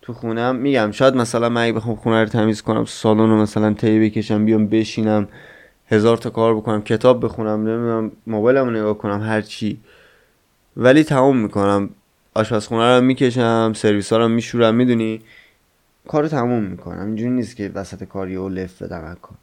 تو 0.01 0.13
خونم 0.13 0.55
میگم 0.55 0.91
شاید 0.91 1.15
مثلا 1.15 1.49
من 1.49 1.63
اگه 1.63 1.73
بخوام 1.73 1.95
خونه 1.95 2.19
رو 2.19 2.29
تمیز 2.29 2.61
کنم 2.61 2.85
سالن 2.85 3.29
رو 3.29 3.41
مثلا 3.41 3.73
تی 3.73 4.09
بکشم 4.09 4.45
بیام 4.45 4.67
بشینم 4.67 5.27
هزار 5.87 6.17
تا 6.17 6.29
کار 6.29 6.55
بکنم 6.55 6.81
کتاب 6.81 7.25
بخونم 7.25 7.49
نمی‌دونم 7.49 8.11
موبایلمو 8.27 8.71
نگاه 8.71 8.97
کنم 8.97 9.21
هر 9.21 9.41
چی. 9.41 9.79
ولی 10.77 11.03
تمام 11.03 11.37
می‌کنم. 11.37 11.89
آشپزخونه 12.33 12.95
رو 12.95 13.01
می‌کشم 13.01 13.73
سرویس 13.75 14.13
ها 14.13 14.19
رو 14.19 14.27
میشورم 14.27 14.75
می‌دونی؟ 14.75 15.21
کارو 16.07 16.27
تموم 16.27 16.63
می‌کنم. 16.63 17.05
اینجوری 17.05 17.29
نیست 17.29 17.55
که 17.55 17.71
وسط 17.75 18.03
کاری 18.03 18.35
و 18.35 18.49
لف 18.49 18.81
بدم 18.81 19.17
کن. 19.21 19.35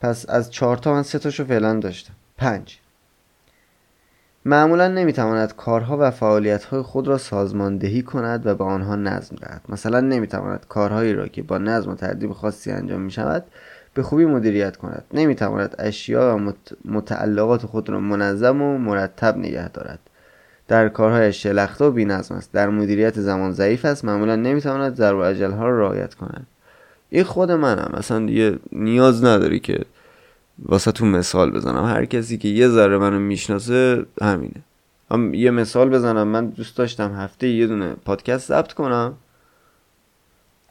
پس 0.00 0.28
از 0.28 0.50
چهار 0.50 0.76
تا 0.76 0.92
من 0.92 1.02
سه 1.02 1.18
تاشو 1.18 1.44
فعلا 1.44 1.74
داشتم. 1.74 2.12
پنج. 2.36 2.78
معمولا 4.44 4.88
نمی‌تواند 4.88 5.56
کارها 5.56 5.96
و 6.00 6.10
فعالیتهای 6.10 6.82
خود 6.82 7.08
را 7.08 7.18
سازماندهی 7.18 8.02
کند 8.02 8.46
و 8.46 8.54
به 8.54 8.64
آنها 8.64 8.96
نظم 8.96 9.36
دهد. 9.36 9.62
مثلا 9.68 10.00
نمی‌تواند 10.00 10.66
کارهایی 10.68 11.12
را 11.12 11.28
که 11.28 11.42
با 11.42 11.58
نظم 11.58 11.90
و 11.90 11.94
ترتیب 11.94 12.32
خاصی 12.32 12.70
انجام 12.70 13.00
می 13.00 13.10
شود 13.10 13.44
به 13.94 14.02
خوبی 14.02 14.24
مدیریت 14.24 14.76
کند. 14.76 15.04
نمی‌تواند 15.12 15.74
اشیا 15.78 16.36
و 16.36 16.52
متعلقات 16.84 17.66
خود 17.66 17.88
را 17.88 18.00
منظم 18.00 18.62
و 18.62 18.78
مرتب 18.78 19.36
نگه 19.36 19.68
دارد. 19.68 19.98
در 20.68 20.88
کارهای 20.88 21.32
شلخته 21.32 21.84
و 21.84 21.90
بینظم 21.90 22.34
است. 22.34 22.52
در 22.52 22.68
مدیریت 22.68 23.20
زمان 23.20 23.52
ضعیف 23.52 23.84
است. 23.84 24.04
معمولا 24.04 24.36
نمی‌تواند 24.36 24.94
ضرب 24.94 25.16
و 25.16 25.20
اجلها 25.20 25.68
را 25.68 25.78
رعایت 25.80 26.14
کند. 26.14 26.46
این 27.10 27.24
خود 27.24 27.50
منم. 27.50 27.90
اصلا 27.94 28.26
دیگه 28.26 28.58
نیاز 28.72 29.24
نداری 29.24 29.60
که 29.60 29.84
واسه 30.62 30.92
تو 30.92 31.06
مثال 31.06 31.50
بزنم. 31.50 31.84
هر 31.84 32.04
کسی 32.04 32.38
که 32.38 32.48
یه 32.48 32.68
ذره 32.68 32.98
منو 32.98 33.18
می‌شناسه 33.18 34.06
همینه. 34.22 34.62
هم 35.10 35.34
یه 35.34 35.50
مثال 35.50 35.88
بزنم. 35.88 36.28
من 36.28 36.46
دوست 36.46 36.76
داشتم 36.76 37.14
هفته 37.14 37.48
یه 37.48 37.66
دونه 37.66 37.94
پادکست 38.04 38.48
ضبط 38.48 38.72
کنم. 38.72 39.14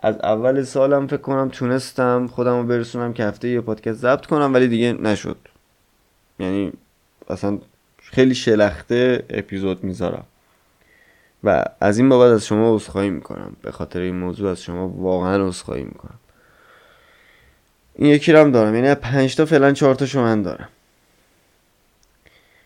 از 0.02 0.16
اول 0.24 0.64
سالم 0.64 1.08
فکر 1.08 1.18
کنم 1.18 1.50
تونستم 1.50 2.28
خودم 2.28 2.58
رو 2.58 2.64
برسونم 2.64 3.14
که 3.14 3.24
هفته 3.24 3.48
یه 3.48 3.62
پادکست 3.62 4.00
ضبط 4.00 4.26
کنم 4.26 4.54
ولی 4.54 4.68
دیگه 4.68 4.94
نشد. 4.94 5.38
یعنی 6.40 6.74
اصلا 7.30 7.58
خیلی 8.12 8.36
شلخته 8.36 9.26
اپیزود 9.30 9.84
می‌ذارم. 9.84 10.24
و 11.44 11.66
از 11.82 11.98
این 11.98 12.10
بابت 12.10 12.32
از 12.32 12.46
شما 12.46 12.76
عذرخواهی 12.76 13.10
می‌کنم. 13.10 13.56
به 13.62 13.72
خاطر 13.72 14.00
این 14.00 14.16
موضوع 14.16 14.52
از 14.52 14.62
شما 14.62 14.88
واقعا 14.88 15.48
عذرخواهی 15.48 15.84
می‌کنم. 15.84 16.20
این 17.96 18.10
یکی 18.10 18.32
رو 18.32 18.40
هم 18.40 18.52
دارم. 18.52 18.76
یعنی 18.76 18.96
پنج 18.96 19.36
تا 19.36 19.46
فعلا 19.46 19.72
چهار 19.72 19.96
تا 19.96 20.22
من 20.22 20.42
دارم. 20.42 20.70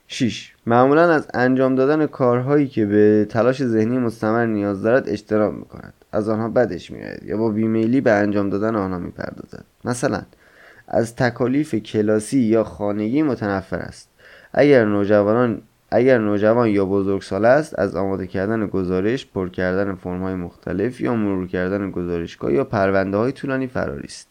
شیش 0.07 0.53
معمولا 0.65 1.13
از 1.13 1.27
انجام 1.33 1.75
دادن 1.75 2.07
کارهایی 2.07 2.67
که 2.67 2.85
به 2.85 3.27
تلاش 3.29 3.63
ذهنی 3.63 3.97
مستمر 3.97 4.45
نیاز 4.45 4.83
دارد 4.83 5.09
اجتناب 5.09 5.53
می‌کند. 5.53 5.93
از 6.11 6.29
آنها 6.29 6.49
بدش 6.49 6.91
میآید 6.91 7.23
یا 7.23 7.37
با 7.37 7.49
بیمیلی 7.49 8.01
به 8.01 8.11
انجام 8.11 8.49
دادن 8.49 8.75
آنها 8.75 8.99
می‌پردازد. 8.99 9.65
مثلا 9.85 10.21
از 10.87 11.15
تکالیف 11.15 11.75
کلاسی 11.75 12.39
یا 12.39 12.63
خانگی 12.63 13.21
متنفر 13.21 13.79
است. 13.79 14.10
اگر 14.53 14.85
نوجوانان 14.85 15.61
اگر 15.91 16.17
نوجوان 16.17 16.69
یا 16.69 16.85
بزرگسال 16.85 17.45
است 17.45 17.79
از 17.79 17.95
آماده 17.95 18.27
کردن 18.27 18.67
گزارش 18.67 19.25
پر 19.25 19.49
کردن 19.49 19.95
فرمهای 19.95 20.35
مختلف 20.35 21.01
یا 21.01 21.15
مرور 21.15 21.47
کردن 21.47 21.91
گزارشگاه 21.91 22.53
یا 22.53 22.63
پرونده 22.63 23.17
های 23.17 23.31
طولانی 23.31 23.67
فراری 23.67 24.07
است. 24.07 24.27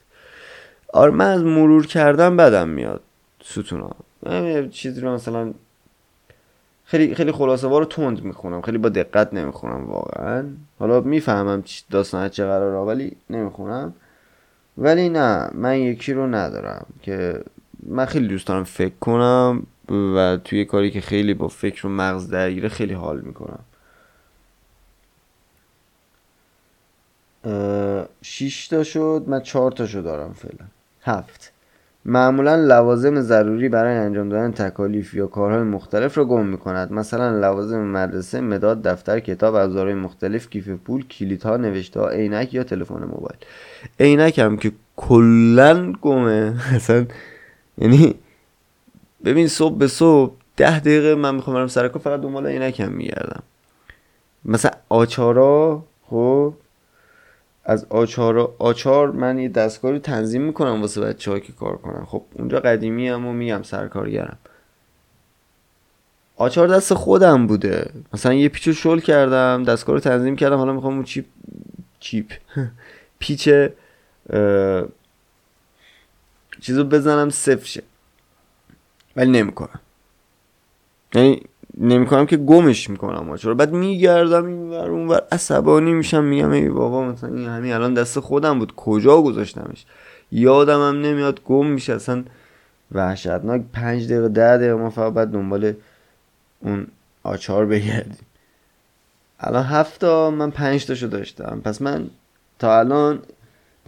آره 0.93 1.13
من 1.13 1.31
از 1.31 1.43
مرور 1.45 1.87
کردن 1.87 2.37
بدم 2.37 2.69
میاد 2.69 3.01
ستونا. 3.43 3.91
چیزی 4.71 5.01
رو 5.01 5.15
مثلا 5.15 5.53
خیلی 6.85 7.15
خیلی 7.15 7.33
خلاصه 7.33 7.69
رو 7.69 7.85
تند 7.85 8.25
می‌خونم. 8.25 8.63
خیلی 8.63 8.79
با 8.79 8.89
دقت 8.89 9.35
نمی‌خونم 9.35 9.87
واقعا. 9.87 10.45
حالا 10.79 11.01
می‌فهمم 11.01 11.63
داستان 11.91 12.29
چه 12.29 12.45
قراره 12.45 12.79
ولی 12.79 13.17
نمی‌خونم. 13.31 13.95
ولی 14.79 15.09
نه 15.09 15.51
من 15.55 15.79
یکی 15.79 16.13
رو 16.13 16.27
ندارم 16.27 16.87
که 17.03 17.41
من 17.87 18.05
خیلی 18.05 18.29
دوست 18.29 18.47
دارم 18.47 18.65
فکر 18.65 18.95
کنم. 19.01 19.63
و 19.91 20.39
توی 20.45 20.65
کاری 20.65 20.91
که 20.91 21.01
خیلی 21.01 21.35
با 21.35 21.49
فکر 21.49 21.87
و 21.87 21.91
مغز 21.91 22.29
درگیره 22.29 22.69
خیلی 22.69 22.95
حال 22.95 23.21
می‌کنم. 23.21 23.65
شیش 28.23 28.69
تا 28.69 28.85
شد 28.85 29.25
من 29.27 29.41
چهار 29.41 29.73
تا 29.73 29.87
شو 29.87 30.01
دارم 30.01 30.33
فعلا. 30.33 30.67
هفت. 31.03 31.53
معمولا 32.05 32.57
لوازم 32.57 33.21
ضروری 33.21 33.69
برای 33.69 33.97
انجام 33.97 34.29
دادن 34.29 34.53
تکالیف 34.53 35.15
یا 35.15 35.27
کارهای 35.27 35.63
مختلف 35.63 36.19
را 36.19 36.25
گم 36.25 36.47
می 36.47 36.59
کند 36.59 36.93
مثلا 36.93 37.39
لوازم 37.39 37.81
مدرسه 37.81 38.41
مداد 38.41 38.83
دفتر 38.83 39.21
کتاب 39.21 39.55
ابزارهای 39.55 39.95
مختلف 39.95 40.51
کیف 40.51 40.69
پول 40.69 41.07
کلیدها 41.07 41.57
نوشته 41.57 42.09
عینک 42.09 42.55
یا 42.55 42.65
تلفن 42.65 42.95
موبایل. 42.95 43.37
عینک 44.01 44.39
هم 44.39 44.57
که 44.57 44.73
کلا 44.97 45.93
گمه. 45.93 46.55
اصلا 46.77 47.07
یعنی 47.79 48.15
ببین 49.25 49.49
صبح 49.49 49.79
به 49.79 49.87
صبح 49.87 50.33
ده 50.57 50.81
دقیقه 50.81 51.15
من 51.15 51.35
می‌خوام 51.35 51.57
برم 51.57 51.67
سر 51.67 51.89
فقط 51.89 52.21
دنبال 52.21 52.47
عینکم 52.47 52.93
میگردم. 52.93 53.43
مثلا 54.45 54.71
آچارا 54.89 55.85
خب 56.07 56.55
از 57.65 57.87
آچار 57.91 58.55
آچار 58.59 59.11
من 59.11 59.39
یه 59.39 59.49
دستگاهی 59.49 59.99
تنظیم 59.99 60.43
می‌کنم 60.43 60.81
واسه 60.81 61.01
بچه 61.01 61.41
که 61.41 61.53
کار 61.53 61.77
کنم 61.77 62.05
خب 62.05 62.23
اونجا 62.33 62.61
قدیمی 62.61 63.09
هم 63.09 63.27
و 63.27 63.33
میگم 63.33 63.63
سرکارگرم 63.63 64.39
آچار 66.37 66.69
دست 66.69 66.95
خودم 66.95 67.47
بوده. 67.47 67.91
مثلا 68.13 68.35
یه 68.35 68.49
پیچو 68.49 68.73
شل 68.73 69.01
کردم 69.01 69.65
دستگاه 69.65 69.95
رو 69.95 70.01
تنظیم 70.01 70.37
کردم 70.37 70.57
حالا 70.57 70.73
می‌خوام 70.73 70.95
اون 70.95 71.05
چیپ 71.05 71.25
چیپ 72.01 72.27
پیچ 73.19 73.49
چیزو 76.61 76.85
بزنم 76.85 77.31
صفر 77.31 77.81
ولی 79.21 79.31
نمی‌کنم. 79.31 79.81
یعنی 81.15 81.43
نمی‌کنم 81.79 82.27
که 82.27 82.37
گمش 82.37 82.91
می‌کنم 82.91 83.37
چرا 83.37 83.55
بعد 83.55 83.73
میگردم 83.73 84.47
این 84.47 84.71
ور 84.71 84.91
اون 84.91 85.09
ور 85.09 85.23
عصبانی 85.33 85.93
میشم 85.93 86.25
میگم 86.25 86.51
ای 86.51 86.69
بابا 86.69 87.05
مثلا 87.05 87.35
این 87.35 87.49
همین 87.49 87.73
الان 87.73 87.95
دست 87.95 88.21
خودم 88.21 88.59
بود. 88.59 88.75
کجا 88.77 89.23
گذاشتمش؟ 89.23 89.85
یادم 90.33 90.81
هم 90.89 91.01
نمیاد 91.01 91.41
گم 91.45 91.67
میشه. 91.67 91.95
اصلا 91.95 92.25
وحشتناک. 92.93 93.63
پنج 93.73 94.05
دقیقه 94.13 94.29
ده 94.29 94.57
دقیقه 94.57 94.75
ما 94.75 94.91
فقط 94.91 95.13
بعد 95.13 95.29
دنبال 95.29 95.73
اون 96.61 96.87
آچار 97.23 97.67
بگردیم. 97.67 98.27
الان 99.41 99.65
هفته 99.65 100.31
من 100.31 100.51
پنج 100.51 100.87
تاشو 100.87 101.07
داشتم. 101.07 101.61
پس 101.65 101.83
من 101.83 102.11
تا 102.59 102.79
الان 102.79 103.19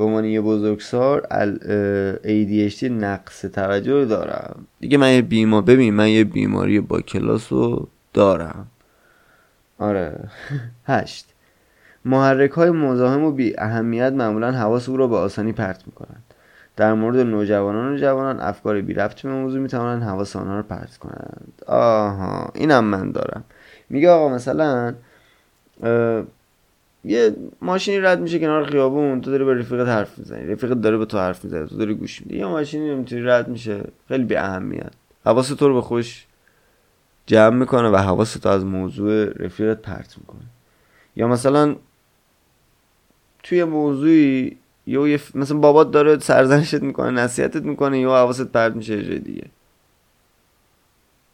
به 0.03 0.07
عنوان 0.09 0.25
یه 0.25 0.41
بزرگسال 0.41 1.21
ADHD 2.23 2.83
نقص 2.83 3.41
توجه 3.41 4.05
دارم. 4.05 4.67
دیگه 4.81 4.99
من 4.99 5.15
یه 5.15 5.23
بیمار 5.23 5.63
ببین 5.63 5.95
من 5.95 6.09
یه 6.09 6.25
بیماری 6.25 6.81
با 6.81 7.01
کلاس 7.01 7.53
رو 7.53 7.89
دارم. 8.13 8.67
آره. 9.79 10.31
هشت. 10.87 11.27
محرک 12.05 12.51
های 12.51 12.71
مزاحم 12.71 13.25
و 13.25 13.31
بی 13.31 13.55
اهمیت 13.59 14.13
معمولا 14.13 14.53
حواس 14.53 14.89
او 14.89 14.97
را 14.97 15.07
به 15.07 15.17
آسانی 15.17 15.53
پرت 15.53 15.83
می‌کنند. 15.87 16.25
در 16.77 16.95
مورد 16.95 17.17
نوجوانان 17.17 17.95
و 17.95 17.97
جوانان 17.97 18.41
افکار 18.41 18.81
بی 18.81 18.95
رفت 18.95 19.23
به 19.23 19.29
موضوع 19.29 19.61
می‌توانند 19.61 20.03
حواس 20.03 20.37
آنها 20.37 20.57
را 20.57 20.63
پرت 20.63 20.97
کنند. 20.97 21.63
آها 21.67 22.51
اینم 22.55 22.85
من 22.85 23.11
دارم. 23.11 23.45
میگه 23.91 24.11
آقا 24.11 24.29
مثلا 24.29 24.95
یه 27.05 27.37
ماشینی 27.61 28.01
رد 28.01 28.21
میشه 28.21 28.39
کنار 28.39 28.65
خیابون 28.65 29.21
تو 29.21 29.31
داری 29.31 29.45
به 29.45 29.55
رفیقت 29.55 29.89
حرف 29.89 30.19
می‌زنی. 30.19 30.47
رفیقت 30.47 30.81
داره 30.81 30.97
به 30.97 31.05
تو 31.05 31.19
حرف 31.19 31.45
می‌زنه 31.45 31.67
تو 31.67 31.77
داری 31.77 31.95
گوش 31.95 32.23
میدی. 32.23 32.39
یه 32.39 32.47
ماشینی 32.47 32.91
نمی‌تونی 32.91 33.23
رد 33.23 33.49
میشه 33.49 33.85
خیلی 34.09 34.25
بی 34.25 34.37
اهمیت 34.37 34.93
حواس 35.25 35.49
تو 35.49 35.69
رو 35.69 35.75
به 35.75 35.81
خوش 35.81 36.27
جمع 37.27 37.57
می‌کنه 37.57 37.89
و 37.89 37.97
حواس 37.97 38.35
تو 38.35 38.49
از 38.49 38.65
موضوع 38.65 39.25
رفیقت 39.25 39.83
پرت 39.83 40.19
می‌کنه. 40.19 40.43
یا 41.17 41.29
مثلا 41.29 41.77
توی 43.43 43.65
موضوعی 43.65 44.57
یا 44.87 45.09
یه 45.09 45.21
مثلا 45.35 45.59
بابات 45.59 45.91
داره 45.91 46.19
سرزنشت 46.19 46.83
می‌کنه 46.83 47.11
نصیحتت 47.11 47.63
می‌کنه 47.63 48.01
یا 48.01 48.17
حواست 48.17 48.47
پرت 48.47 48.77
میشه 48.77 49.13
یه 49.13 49.19
دیگه. 49.19 49.45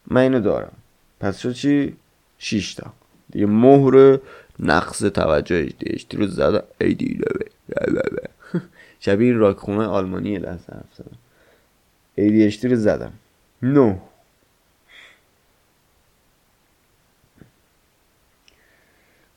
من 0.07 0.21
اینو 0.21 0.41
دارم. 0.41 0.73
پس 1.21 1.39
شد 1.39 1.53
چی؟ 1.53 1.97
شیش 2.39 2.75
تا. 2.75 2.93
دیگه 3.31 3.47
مهر 3.47 4.19
نقص 4.61 4.99
توجه 4.99 5.69
ADHD 5.69 6.15
رو 6.15 6.27
زدم 6.27 6.63
شبیه 9.01 9.29
این 9.29 9.39
راکخونه 9.39 9.87
آلمانی 9.87 10.39
لحظه 10.39 10.73
حرف 10.73 10.95
زدم. 10.95 11.19
ADHD 12.19 12.65
رو 12.65 12.77
زدم. 12.77 13.13
نو. 13.63 13.99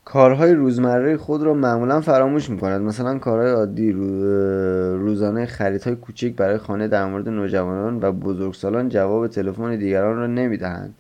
کارهای 0.06 0.54
روزمره 0.54 1.18
خود 1.18 1.44
را 1.44 1.54
معمولا 1.54 2.02
فراموش 2.02 2.50
می 2.50 2.58
کند 2.58 2.82
مثلا 2.82 3.20
کارهای 3.20 3.52
عادی 3.52 3.92
روزانه 3.92 5.46
خریدهای 5.46 5.96
کوچک 5.96 6.36
برای 6.36 6.58
خانه 6.58 6.88
در 6.88 7.06
مورد 7.06 7.30
نوجوانان 7.30 8.00
و 8.02 8.12
بزرگسالان 8.12 8.90
جواب 8.90 9.28
تلفن 9.28 9.76
دیگران 9.76 10.18
را 10.18 10.28
نمی 10.28 10.58
دهند 10.58 10.96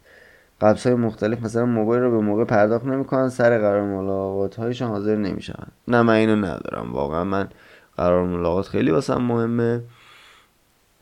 قبض 0.61 0.87
های 0.87 0.95
مختلف 0.95 1.43
مثلا 1.43 1.65
موبایل 1.65 2.01
رو 2.01 2.11
به 2.11 2.25
موقع 2.25 2.43
پرداخت 2.43 2.85
نمی‌کنن 2.85 3.29
سر 3.29 3.57
قرار 3.59 3.81
ملاقات 3.81 4.55
هایشان 4.55 4.89
حاضر 4.89 5.15
نمی‌شوند 5.15 5.71
نه 5.87 6.01
من 6.01 6.13
اینو 6.13 6.35
ندارم. 6.35 6.93
واقعا 6.93 7.23
من 7.23 7.49
قرار 7.97 8.25
ملاقات 8.25 8.67
خیلی 8.67 8.91
واسم 8.91 9.21
مهمه. 9.21 9.81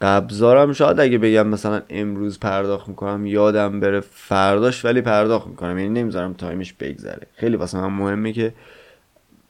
قبضارم 0.01 0.73
شاید 0.73 0.99
اگه 0.99 1.17
بگم 1.17 1.47
مثلا 1.47 1.81
امروز 1.89 2.39
پرداخت 2.39 2.87
می‌کنم 2.87 3.25
یادم 3.25 3.79
بره 3.79 3.99
فرداش 3.99 4.85
ولی 4.85 5.01
پرداخت 5.01 5.47
می‌کنم. 5.47 5.79
یعنی 5.79 6.01
نمی‌ذارم 6.01 6.33
تایمش 6.33 6.73
بگذره. 6.73 7.27
خیلی 7.35 7.55
واسه 7.55 7.77
من 7.77 7.87
مهمه 7.87 8.33
که 8.33 8.53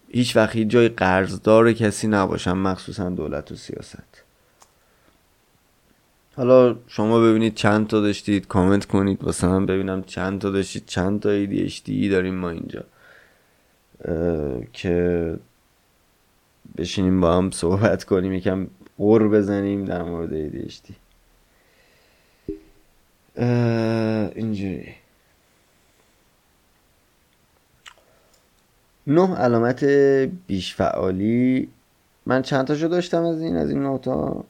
هیچ 0.08 0.36
وقت 0.36 0.58
جای 0.58 0.89
قرضدار 0.89 1.74
کسی 1.74 2.08
نباشم 2.08 2.58
مخصوصا 2.58 3.10
دولت 3.10 3.52
و 3.52 3.56
سیاست. 3.56 4.24
حالا 6.39 6.75
شما 6.88 7.21
ببینید 7.21 7.56
چند 7.56 7.88
تا 7.88 8.02
داشتید 8.02 8.47
کامنت 8.47 8.86
کنید 8.86 9.23
واسه 9.23 9.47
من 9.47 9.65
ببینم 9.65 10.04
چند 10.04 10.41
تا 10.41 10.49
داشتید 10.49 10.86
چند 10.86 11.19
تا 11.19 11.45
ADHD 11.45 12.12
داریم 12.12 12.36
ما 12.36 12.49
اینجا. 12.49 12.84
که 14.73 15.38
بشینیم 16.78 17.21
با 17.21 17.38
هم 17.38 17.52
صحبت 17.52 18.04
کنیم 18.04 18.34
یکم 18.34 18.67
قر 18.97 19.28
بزنیم 19.28 19.86
در 19.86 20.04
مورد 20.04 20.30
ADHD 20.30 20.91
اینجوری. 24.36 24.93
نه 29.08 29.36
علامت 29.36 29.84
بیش 30.47 30.75
فعالی 30.75 31.69
من 32.25 32.41
چند 32.41 32.67
تاشو 32.67 32.88
داشتم 32.88 33.23
از 33.23 33.41
این 33.41 33.56
از 33.56 33.69
این 33.69 33.84
نوتا 33.84 34.45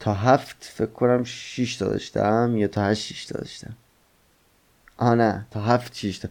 تا 0.00 0.14
هفت 0.14 0.56
فکر 0.60 0.90
کنم 0.90 1.24
شیش 1.24 1.76
تا 1.76 1.88
داشتم 1.88 2.56
یا 2.56 2.68
تا 2.68 2.84
هشت 2.84 3.02
شیش 3.02 3.26
تا 3.26 3.38
داشتم. 3.38 3.72
آه 4.96 5.14
نه 5.14 5.46
تا 5.50 5.60
هفت 5.60 5.94
شیش 5.94 6.18
تا. 6.18 6.28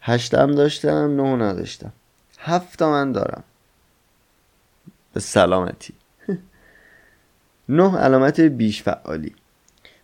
هشتم 0.00 0.54
داشتم 0.54 1.20
نه 1.20 1.36
نداشتم 1.36 1.92
هفت 2.38 2.78
تا 2.78 2.90
من 2.90 3.12
دارم. 3.12 3.44
به 5.12 5.20
سلامتی. 5.20 5.94
نه 7.68 7.96
علامت 7.96 8.40
بیش 8.40 8.82
فعالی. 8.82 9.34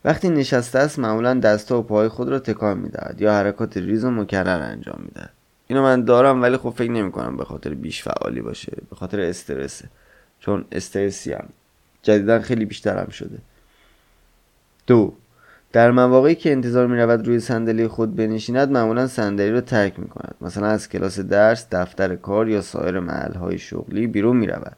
وقتی 0.04 0.28
نشسته 0.28 0.78
است 0.78 0.98
معمولا 0.98 1.34
دست 1.34 1.72
و 1.72 1.82
پای 1.82 2.08
خود 2.08 2.28
را 2.28 2.38
تکان 2.38 2.78
می‌دهد 2.78 3.20
یا 3.20 3.32
حرکات 3.32 3.76
ریز 3.76 4.04
و 4.04 4.10
مکرر 4.10 4.62
انجام 4.62 5.00
می‌دهد. 5.02 5.32
اینو 5.66 5.82
من 5.82 6.04
دارم 6.04 6.42
ولی 6.42 6.56
خب 6.56 6.70
فکر 6.70 6.90
نمی 6.90 7.12
کنم 7.12 7.36
به 7.36 7.44
خاطر 7.44 7.74
بیش 7.74 8.02
فعالی 8.02 8.40
باشه 8.40 8.72
به 8.90 8.96
خاطر 8.96 9.20
استرسه 9.20 9.88
چون 10.40 10.64
استرسی 10.72 11.32
هم. 11.32 11.48
جدیدا 12.02 12.40
خیلی 12.40 12.64
بیشترم 12.64 13.08
شده. 13.10 13.38
دو 14.86 15.14
در 15.72 15.90
مواقعی 15.90 16.34
که 16.34 16.52
انتظار 16.52 16.86
می 16.86 16.98
رود 16.98 17.26
روی 17.26 17.40
صندلی 17.40 17.88
خود 17.88 18.16
بنشیند 18.16 18.70
معمولا 18.70 19.06
صندلی 19.06 19.50
را 19.50 19.60
ترک 19.60 19.98
می 19.98 20.08
کند 20.08 20.34
مثلا 20.40 20.66
از 20.66 20.88
کلاس 20.88 21.20
درس 21.20 21.66
دفتر 21.72 22.16
کار 22.16 22.48
یا 22.48 22.62
سایر 22.62 23.00
محل 23.00 23.34
های 23.34 23.58
شغلی 23.58 24.06
بیرون 24.06 24.36
می 24.36 24.46
رود 24.46 24.76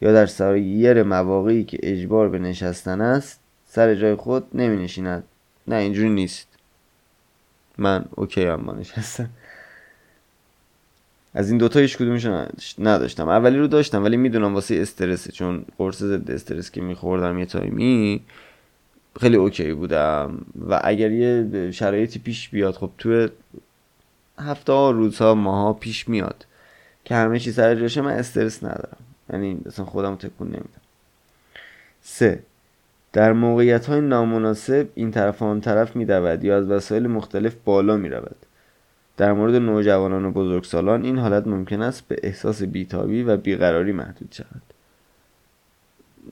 یا 0.00 0.12
در 0.12 0.26
سایر 0.26 1.02
مواقعی 1.02 1.64
که 1.64 1.78
اجبار 1.82 2.28
به 2.28 2.38
نشستن 2.38 3.00
است 3.00 3.40
سر 3.68 3.94
جای 3.94 4.14
خود 4.14 4.46
نمی 4.54 4.84
نشیند 4.84 5.24
نه 5.68 5.76
اینجوری 5.76 6.10
نیست. 6.10 6.48
من 7.78 8.04
OK 8.10 8.44
هم 8.44 8.62
با 8.62 8.72
نشستم 8.72 9.30
از 11.36 11.48
این 11.48 11.58
دوتا 11.58 11.80
هیچ 11.80 11.96
کدومش 11.96 12.26
نداشتم. 12.78 13.28
اولی 13.28 13.58
رو 13.58 13.66
داشتم 13.66 14.04
ولی 14.04 14.16
می‌دونم 14.16 14.54
واسه 14.54 14.74
استرسه 14.74 15.32
چون 15.32 15.64
قرص 15.78 16.02
ضد 16.02 16.30
استرس 16.30 16.70
که 16.70 16.80
میخوردم 16.80 17.38
یه 17.38 17.46
تایمی 17.46 18.20
خیلی 19.20 19.36
OK 19.36 19.72
بودم. 19.72 20.38
و 20.68 20.80
اگر 20.84 21.10
یه 21.10 21.70
شرایطی 21.70 22.18
پیش 22.18 22.48
بیاد 22.48 22.74
خب 22.74 22.90
تو 22.98 23.28
هفته 24.38 24.72
ها 24.72 24.90
روزها 24.90 25.34
ماه‌ها 25.34 25.72
پیش 25.72 26.08
میاد 26.08 26.46
که 27.04 27.14
همه 27.14 27.38
چی 27.38 27.52
سر 27.52 27.74
جاشه 27.74 28.00
من 28.00 28.12
استرس 28.12 28.64
ندارم. 28.64 28.98
یعنی 29.32 29.58
اصلا 29.66 29.84
خودم 29.84 30.16
تکون 30.16 30.46
نمیدم. 30.48 30.82
سه 32.02 32.42
در 33.12 33.32
موقعیت 33.32 33.86
های 33.86 34.00
نامناسب 34.00 34.88
این 34.94 35.10
طرف 35.10 35.42
آن 35.42 35.60
طرف 35.60 35.96
میدود 35.96 36.44
یا 36.44 36.58
از 36.58 36.70
وسایل 36.70 37.06
مختلف 37.06 37.54
بالا 37.64 37.96
می‌رود. 37.96 38.45
در 39.16 39.32
مورد 39.32 39.54
نوجوانان 39.54 40.24
و 40.24 40.30
بزرگسالان 40.30 41.04
این 41.04 41.18
حالت 41.18 41.46
ممکن 41.46 41.82
است 41.82 42.08
به 42.08 42.16
احساس 42.22 42.62
بیتابی 42.62 43.22
و 43.22 43.36
بیقراری 43.36 43.92
محدود 43.92 44.28
شود. 44.32 44.62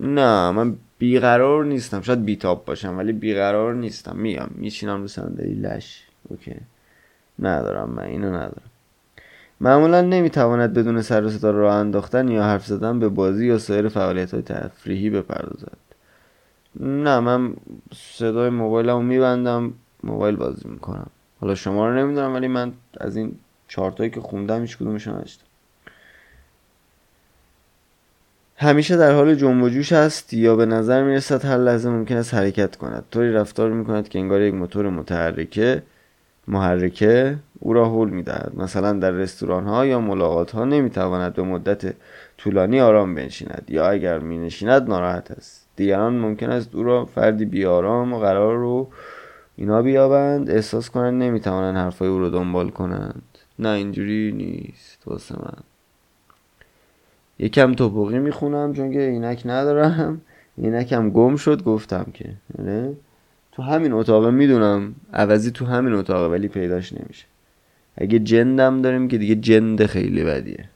نه 0.00 0.50
من 0.50 0.76
بیقرار 0.98 1.64
نیستم. 1.64 2.00
شاید 2.00 2.24
بیتاب 2.24 2.64
باشم 2.64 2.98
ولی 2.98 3.12
بیقرار 3.12 3.74
نیستم. 3.74 4.16
میام 4.16 4.50
میشینم 4.54 5.00
رو 5.00 5.08
صندلی 5.08 5.54
لش. 5.54 6.06
اوکی. 6.28 6.56
ندارم 7.38 7.90
من 7.90 8.02
اینو 8.02 8.28
ندارم. 8.28 8.70
معمولا 9.60 10.00
نمی‌تواند 10.00 10.74
بدون 10.74 11.02
سر 11.02 11.24
و 11.24 11.30
صدا 11.30 11.50
راه 11.50 11.74
انداختن 11.74 12.28
یا 12.28 12.42
حرف 12.42 12.66
زدن 12.66 12.98
به 12.98 13.08
بازی 13.08 13.46
یا 13.46 13.58
سایر 13.58 13.88
فعالیت 13.88 14.34
های 14.34 14.42
تفریحی 14.42 15.10
بپردازد. 15.10 15.78
نه 16.80 17.20
من 17.20 17.54
صدای 17.94 18.50
موبایلمو 18.50 19.02
میبندم 19.02 19.72
موبایل 20.02 20.36
بازی 20.36 20.68
می‌کنم. 20.68 21.10
حالا 21.44 21.54
شما 21.54 21.88
رو 21.88 21.94
نمی‌دونم 21.94 22.34
ولی 22.34 22.48
من 22.48 22.72
از 23.00 23.16
این 23.16 23.34
چارتایی 23.68 24.10
که 24.10 24.20
خوندم 24.20 24.60
هیچ 24.60 24.76
کدومش 24.76 25.08
نشتم 25.08 25.44
همیشه 28.56 28.96
در 28.96 29.12
حال 29.12 29.34
جنب 29.34 29.62
و 29.62 29.68
جوش 29.68 29.92
است 29.92 30.32
یا 30.34 30.56
به 30.56 30.66
نظر 30.66 31.02
می‌رسد 31.02 31.44
هر 31.44 31.56
لحظه 31.56 31.90
ممکن 31.90 32.16
است 32.16 32.34
حرکت 32.34 32.76
کند. 32.76 33.04
طوری 33.10 33.32
رفتار 33.32 33.70
می‌کند 33.70 34.08
که 34.08 34.18
انگار 34.18 34.40
یک 34.40 34.54
موتور 34.54 34.88
متحرکه 34.88 35.82
محرکه 36.48 37.36
او 37.60 37.72
را 37.72 37.84
حول 37.84 38.10
می‌دهد. 38.10 38.52
مثلا 38.56 38.92
در 38.92 39.10
رستوران 39.10 39.64
ها 39.64 39.86
یا 39.86 40.00
ملاقات 40.00 40.50
ها 40.50 40.64
نمی‌تواند 40.64 41.34
به 41.34 41.42
مدت 41.42 41.94
طولانی 42.38 42.80
آرام 42.80 43.14
بنشیند 43.14 43.64
یا 43.68 43.90
اگر 43.90 44.18
می 44.18 44.38
نشیند 44.38 44.88
ناراحت 44.88 45.30
است. 45.30 45.66
دیگران 45.76 46.18
ممکن 46.18 46.50
است 46.50 46.74
او 46.74 46.82
را 46.82 47.04
فردی 47.04 47.44
بیارام 47.44 48.12
و 48.12 48.18
قرار 48.18 48.56
رو 48.56 48.88
اینا 49.56 49.82
بیابند 49.82 50.50
احساس 50.50 50.90
کنند 50.90 51.22
نمی‌توانند 51.22 51.76
حرفای 51.76 52.08
او 52.08 52.18
رو 52.18 52.30
دنبال 52.30 52.70
کنند. 52.70 53.22
نه 53.58 53.68
اینجوری 53.68 54.32
نیست 54.32 55.02
واسه 55.06 55.34
من. 55.38 55.58
یکم 57.38 57.74
توپقی 57.74 58.18
می‌خونم 58.18 58.72
چون 58.72 58.92
که 58.92 59.00
اینک 59.00 59.42
ندارم. 59.44 60.20
اینکم 60.56 61.10
گم 61.10 61.36
شد 61.36 61.64
گفتم 61.64 62.06
که 62.14 62.32
نه 62.58 62.94
تو 63.52 63.62
همین 63.62 63.92
اتاقه 63.92 64.30
می‌دونم 64.30 64.94
عوضی 65.12 65.50
تو 65.50 65.66
همین 65.66 65.94
اتاقه 65.94 66.26
ولی 66.26 66.48
پیداش 66.48 66.92
نمیشه. 66.92 67.24
اگه 67.96 68.18
جندم 68.18 68.82
داریم 68.82 69.08
که 69.08 69.18
دیگه 69.18 69.34
جند 69.34 69.86
خیلی 69.86 70.24
بدیه. 70.24 70.68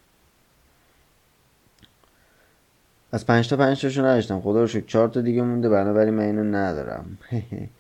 از 3.12 3.26
پنج 3.26 3.48
تا 3.48 3.56
پنج 3.56 3.98
نداشتم. 3.98 4.40
خدا 4.40 4.60
رو 4.60 4.66
شکر 4.66 4.86
چهار 4.86 5.08
تا 5.08 5.20
دیگه 5.20 5.42
مونده 5.42 5.68
بنابراین 5.68 6.14
من 6.14 6.22
اینو 6.22 6.44
ندارم. 6.44 7.18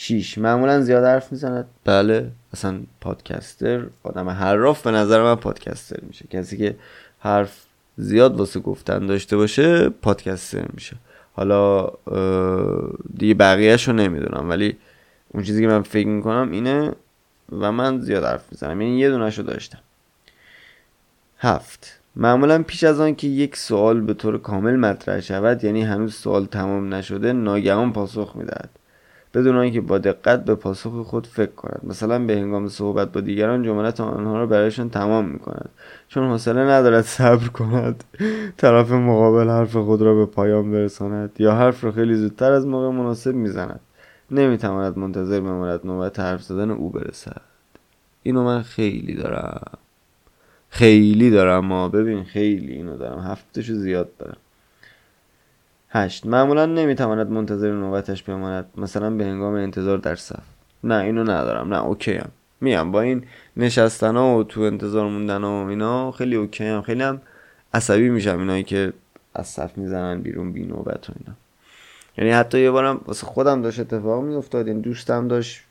شیش. 0.00 0.38
معمولا 0.38 0.80
زیاد 0.80 1.04
حرف 1.04 1.32
می‌زند. 1.32 1.66
بله. 1.84 2.30
اصلا 2.52 2.80
پادکستر 3.00 3.86
آدم 4.02 4.28
حراف 4.28 4.82
به 4.82 4.90
نظر 4.90 5.22
من 5.22 5.34
پادکستر 5.34 5.96
میشه. 6.02 6.26
کسی 6.30 6.56
که 6.56 6.76
حرف 7.18 7.62
زیاد 7.96 8.36
واسه 8.36 8.60
گفتن 8.60 9.06
داشته 9.06 9.36
باشه 9.36 9.88
پادکستر 9.88 10.64
میشه. 10.74 10.96
حالا 11.32 11.90
دیگه 13.16 13.34
بقیهش 13.34 13.88
رو 13.88 13.94
نمی‌دونم. 13.94 14.48
ولی 14.48 14.76
اون 15.28 15.42
چیزی 15.42 15.62
که 15.62 15.68
من 15.68 15.82
فکر 15.82 16.06
می‌کنم 16.06 16.50
اینه 16.50 16.92
و 17.52 17.72
من 17.72 18.00
زیاد 18.00 18.24
حرف 18.24 18.44
می‌زنم. 18.52 18.80
یعنی 18.80 18.98
یه 18.98 19.10
دونش 19.10 19.38
رو 19.38 19.44
داشتم. 19.44 19.80
هفت. 21.38 22.00
معمولا 22.16 22.62
پیش 22.62 22.84
از 22.84 23.00
آن 23.00 23.14
که 23.14 23.26
یک 23.26 23.56
سوال 23.56 24.00
به 24.00 24.14
طور 24.14 24.38
کامل 24.38 24.76
مطرح 24.76 25.20
شود 25.20 25.64
یعنی 25.64 25.82
هنوز 25.82 26.14
سوال 26.14 26.46
تمام 26.46 26.94
نشده 26.94 27.32
ناگهان 27.32 27.92
پاسخ 27.92 28.32
می‌دهد. 28.36 28.70
بدون 29.34 29.56
آنکه 29.56 29.80
با 29.80 29.98
دقت 29.98 30.44
به 30.44 30.54
پاسخ 30.54 31.02
خود 31.02 31.26
فکر 31.26 31.52
کند. 31.52 31.80
مثلا 31.82 32.26
به 32.26 32.36
هنگام 32.36 32.68
صحبت 32.68 33.12
با 33.12 33.20
دیگران 33.20 33.62
جملات 33.62 34.00
آنها 34.00 34.38
را 34.38 34.46
برایشان 34.46 34.90
تمام 34.90 35.24
می 35.24 35.38
کند 35.38 35.70
چون 36.08 36.30
حوصله 36.30 36.60
ندارد 36.60 37.04
صبر 37.04 37.48
کند 37.48 38.04
طرف 38.56 38.90
مقابل 38.90 39.48
حرف 39.48 39.76
خود 39.76 40.02
را 40.02 40.14
به 40.14 40.26
پایان 40.26 40.72
برساند 40.72 41.32
یا 41.38 41.54
حرف 41.54 41.84
را 41.84 41.92
خیلی 41.92 42.14
زودتر 42.14 42.52
از 42.52 42.66
موقع 42.66 42.96
مناسب 42.96 43.34
می‌زند. 43.34 43.80
نمی‌تواند 44.30 44.98
منتظر 44.98 45.40
بماند 45.40 45.80
نوبت 45.84 46.20
حرف 46.20 46.42
زدن 46.42 46.70
او 46.70 46.90
برسد. 46.90 47.40
اینو 48.22 48.44
من 48.44 48.62
خیلی 48.62 49.14
دارم. 49.14 49.78
خیلی 50.70 51.30
دارم 51.30 51.66
ما 51.66 51.88
ببین 51.88 52.24
خیلی 52.24 52.72
اینو 52.72 52.96
دارم. 52.96 53.18
هفتشو 53.18 53.74
زیاد 53.74 54.08
دارم. 54.18 54.36
هشت. 55.90 56.26
معمولا 56.26 56.66
نمی‌تواند 56.66 57.30
منتظر 57.30 57.72
نوبتش 57.72 58.22
بماند 58.22 58.66
مثلا 58.76 59.10
به 59.10 59.24
هنگام 59.24 59.54
انتظار 59.54 59.98
در 59.98 60.16
صف. 60.16 60.42
نه 60.84 60.94
اینو 60.94 61.22
ندارم. 61.22 61.74
نه 61.74 61.84
اوکی 61.84 62.12
هم 62.12 62.28
میام. 62.60 62.92
با 62.92 63.00
این 63.00 63.24
نشستن 63.56 64.16
ها 64.16 64.38
و 64.38 64.44
تو 64.44 64.60
انتظار 64.60 65.08
موندن 65.08 65.44
و 65.44 65.66
اینا 65.68 66.12
خیلی 66.12 66.36
اوکی 66.36 66.64
هم 66.64 66.82
خیلی 66.82 67.02
هم 67.02 67.20
عصبی 67.74 68.08
میشم 68.08 68.38
اینایی 68.38 68.62
که 68.62 68.92
از 69.34 69.46
صف 69.46 69.78
می‌زنن 69.78 70.20
بیرون 70.20 70.52
بی 70.52 70.64
نوبت 70.64 71.10
و 71.10 71.12
اینا. 71.18 71.36
یعنی 72.18 72.30
حتی 72.30 72.60
یه 72.60 72.70
بارم 72.70 73.00
واسه 73.06 73.26
خودم 73.26 73.62
داشت 73.62 73.80
اتفاق 73.80 74.24
میافتاد. 74.24 74.68
این 74.68 74.80
دوستم 74.80 75.28
داشت 75.28 75.62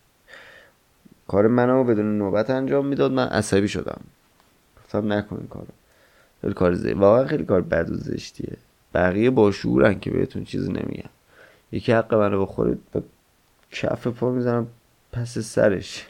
کار 1.27 1.47
منو 1.47 1.83
بدون 1.83 2.17
نوبت 2.17 2.49
انجام 2.49 2.85
می‌داد. 2.85 3.11
من 3.11 3.27
عصبی 3.27 3.67
شدم. 3.67 3.99
گفتم 4.77 5.13
نکن 5.13 5.47
کارو. 5.49 6.53
کار 6.53 6.73
زی 6.73 6.93
واقعا 6.93 7.25
خیلی 7.25 7.45
کار 7.45 7.61
بد 7.61 7.89
و 7.89 7.95
زشتیه. 7.95 8.57
بقیه 8.97 9.29
با 9.29 9.51
شعورن 9.51 9.99
که 9.99 10.11
بهتون 10.11 10.43
چیزی 10.43 10.71
نمیگن. 10.71 11.09
یکی 11.71 11.91
حق 11.91 12.13
منو 12.13 12.41
بخوره 12.41 12.77
با 12.93 13.01
کف 13.71 14.07
پا 14.07 14.31
می‌زنم 14.31 14.67
پس 15.11 15.37
سرش. 15.37 16.07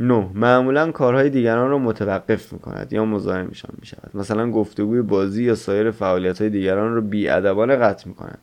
نو 0.00 0.28
معمولا 0.34 0.92
کارهای 0.92 1.30
دیگران 1.30 1.70
رو 1.70 1.78
متوقف 1.78 2.52
می‌کند 2.52 2.92
یا 2.92 3.04
مزاحم 3.04 3.46
میشان 3.46 3.70
می‌شود. 3.78 4.10
مثلا 4.14 4.50
گفتگوی 4.50 5.02
بازی 5.02 5.44
یا 5.44 5.54
سایر 5.54 5.90
فعالیت 5.90 6.40
های 6.40 6.50
دیگران 6.50 6.94
رو 6.94 7.00
بیادبانه 7.00 7.76
قطع 7.76 8.08
می‌کند. 8.08 8.38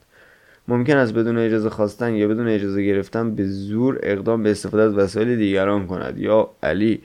ممکن 0.67 0.97
است 0.97 1.13
بدون 1.13 1.37
اجازه 1.37 1.69
خواستن 1.69 2.13
یا 2.13 2.27
بدون 2.27 2.47
اجازه 2.47 2.83
گرفتن 2.83 3.35
به 3.35 3.45
زور 3.47 3.99
اقدام 4.03 4.43
به 4.43 4.51
استفاده 4.51 4.83
از 4.83 4.93
وسایل 4.93 5.35
دیگران 5.35 5.87
کند 5.87 6.17
یا 6.17 6.49
علی. 6.63 7.01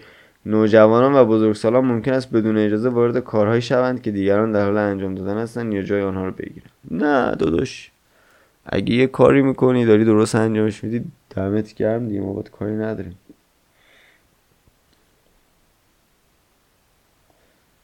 نوجوانان 0.47 1.14
و 1.14 1.24
بزرگسالان 1.24 1.84
ممکن 1.84 2.12
است 2.12 2.30
بدون 2.30 2.59
اجازه 2.59 2.88
وارد 2.88 3.18
کارهایی 3.18 3.62
شوند 3.62 4.03
که 4.03 4.11
دیگران 4.11 4.53
در 4.53 4.64
حال 4.64 4.76
انجام 4.76 5.14
دادن 5.14 5.38
هستند 5.38 5.72
یا 5.72 5.82
جای 5.82 6.03
آنها 6.03 6.24
رو 6.24 6.32
بگیرند. 6.32 6.70
نه 6.90 7.34
داداش. 7.34 7.90
اگه 8.66 8.95
یه 8.95 9.07
کاری 9.07 9.43
می‌کنی 9.43 9.84
داری 9.84 10.05
درست 10.05 10.34
انجامش 10.34 10.84
میدی 10.84 11.05
دمت 11.30 11.74
گرم 11.74 12.09
دیگه 12.09 12.20
ما 12.20 12.32
باید 12.32 12.51
کاری 12.51 12.76
نداریم. 12.76 13.18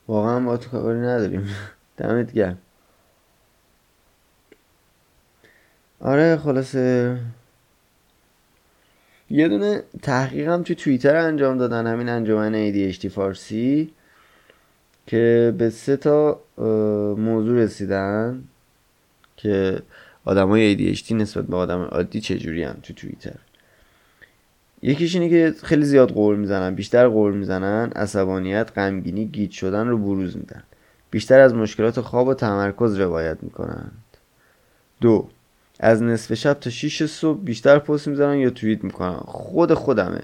واقعا 0.08 0.40
با 0.40 0.56
تو 0.56 0.70
کاری 0.70 0.98
نداریم. 1.00 1.48
دمت 1.96 2.32
گرم. 2.32 2.58
آره 6.00 6.36
خلاصه 6.36 7.16
یه 9.30 9.48
دونه 9.48 9.82
تحقیقم 10.02 10.62
تو 10.62 10.74
توییتر 10.74 11.16
انجام 11.16 11.58
دادن 11.58 11.86
همین 11.86 12.08
انجمن 12.08 12.72
ADHD 12.72 13.06
فارسی 13.06 13.90
که 15.06 15.54
به 15.58 15.70
سه 15.70 15.96
تا 15.96 16.40
موضوع 17.18 17.58
رسیدن 17.58 18.44
که 19.36 19.82
های 20.26 20.94
ADHD 20.94 21.12
نسبت 21.12 21.44
به 21.46 21.56
آدم 21.56 21.80
عادی 21.80 22.20
چجوری 22.20 22.62
هم 22.62 22.76
تو 22.82 22.92
توییتر. 22.92 23.36
یکیش 24.82 25.14
اینه 25.14 25.28
که 25.28 25.54
خیلی 25.62 25.84
زیاد 25.84 26.10
قول 26.10 26.36
می‌زنن 26.36 26.74
بیشتر 26.74 27.08
قول 27.08 27.34
می‌زنن 27.34 27.90
عصبانیت 27.96 28.72
غمگینی 28.76 29.26
گیج 29.26 29.50
شدن 29.50 29.88
رو 29.88 29.98
بروز 29.98 30.36
میدن. 30.36 30.62
بیشتر 31.10 31.40
از 31.40 31.54
مشکلات 31.54 32.00
خواب 32.00 32.26
و 32.28 32.34
تمرکز 32.34 33.00
روایت 33.00 33.38
می‌کنند 33.42 34.02
دو 35.00 35.28
از 35.80 36.02
نصف 36.02 36.34
شب 36.34 36.54
تا 36.54 36.70
6 36.70 37.06
صبح 37.06 37.40
بیشتر 37.40 37.78
پست 37.78 38.08
می‌زنن 38.08 38.38
یا 38.38 38.50
توییت 38.50 38.84
می‌کنن؟ 38.84 39.16
خود 39.16 39.74
خودمه. 39.74 40.20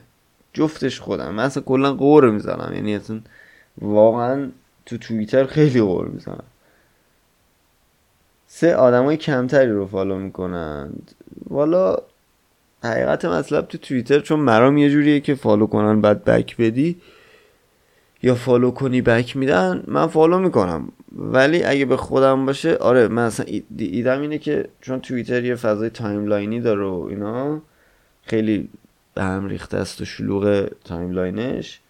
جفتش 0.52 1.00
خودم. 1.00 1.34
من 1.34 1.44
اصلا 1.44 1.62
کلا 1.62 1.94
غر 1.95 2.30
می‌زنم 2.30 2.72
یعنی 2.74 2.96
اصلا 2.96 3.20
واقعا 3.80 4.50
تو 4.86 4.98
توییتر 4.98 5.44
خیلی 5.44 5.80
غر 5.80 6.09
می‌زنم 6.09 6.44
سه 8.46 8.74
آدمای 8.74 9.16
کمتری 9.16 9.70
رو 9.72 9.86
follow 9.86 10.18
می‌کنند 10.18 11.12
والا 11.50 11.96
حقیقت 12.84 13.24
مطلب 13.24 13.66
تو 13.66 13.78
توییتر 13.78 14.20
چون 14.20 14.40
مرام 14.40 14.78
یه 14.78 14.90
جوریه 14.90 15.20
که 15.20 15.34
follow 15.34 15.66
کنن 15.66 16.00
بعد 16.00 16.24
back 16.24 16.57
بدی 16.57 17.00
یا 18.25 18.35
follow 18.34 18.70
کنی 18.70 19.03
back 19.03 19.36
میدن 19.37 19.83
من 19.87 20.07
follow 20.07 20.38
می‌کنم. 20.39 20.89
ولی 21.12 21.64
اگه 21.64 21.85
به 21.85 21.97
خودم 21.97 22.47
باشه 22.47 22.77
آره 22.77 23.09
من 23.09 23.22
اصلا 23.22 23.47
ایدم 23.79 24.20
اینه 24.20 24.39
که 24.39 24.68
چون 24.81 25.01
توییتر 25.01 25.45
یه 25.45 25.55
فضای 25.55 25.91
timeline 25.90 26.53
ی 26.53 26.61
داره 26.61 26.85
و 26.85 27.07
اینا 27.11 27.61
خیلی 28.22 28.68
به 29.14 29.22
هم 29.22 29.47
ریخته 29.47 29.77
است 29.77 30.01
و 30.01 30.05
شلوغ 30.05 30.68
timeline 30.84 31.54
ش. 31.54 31.80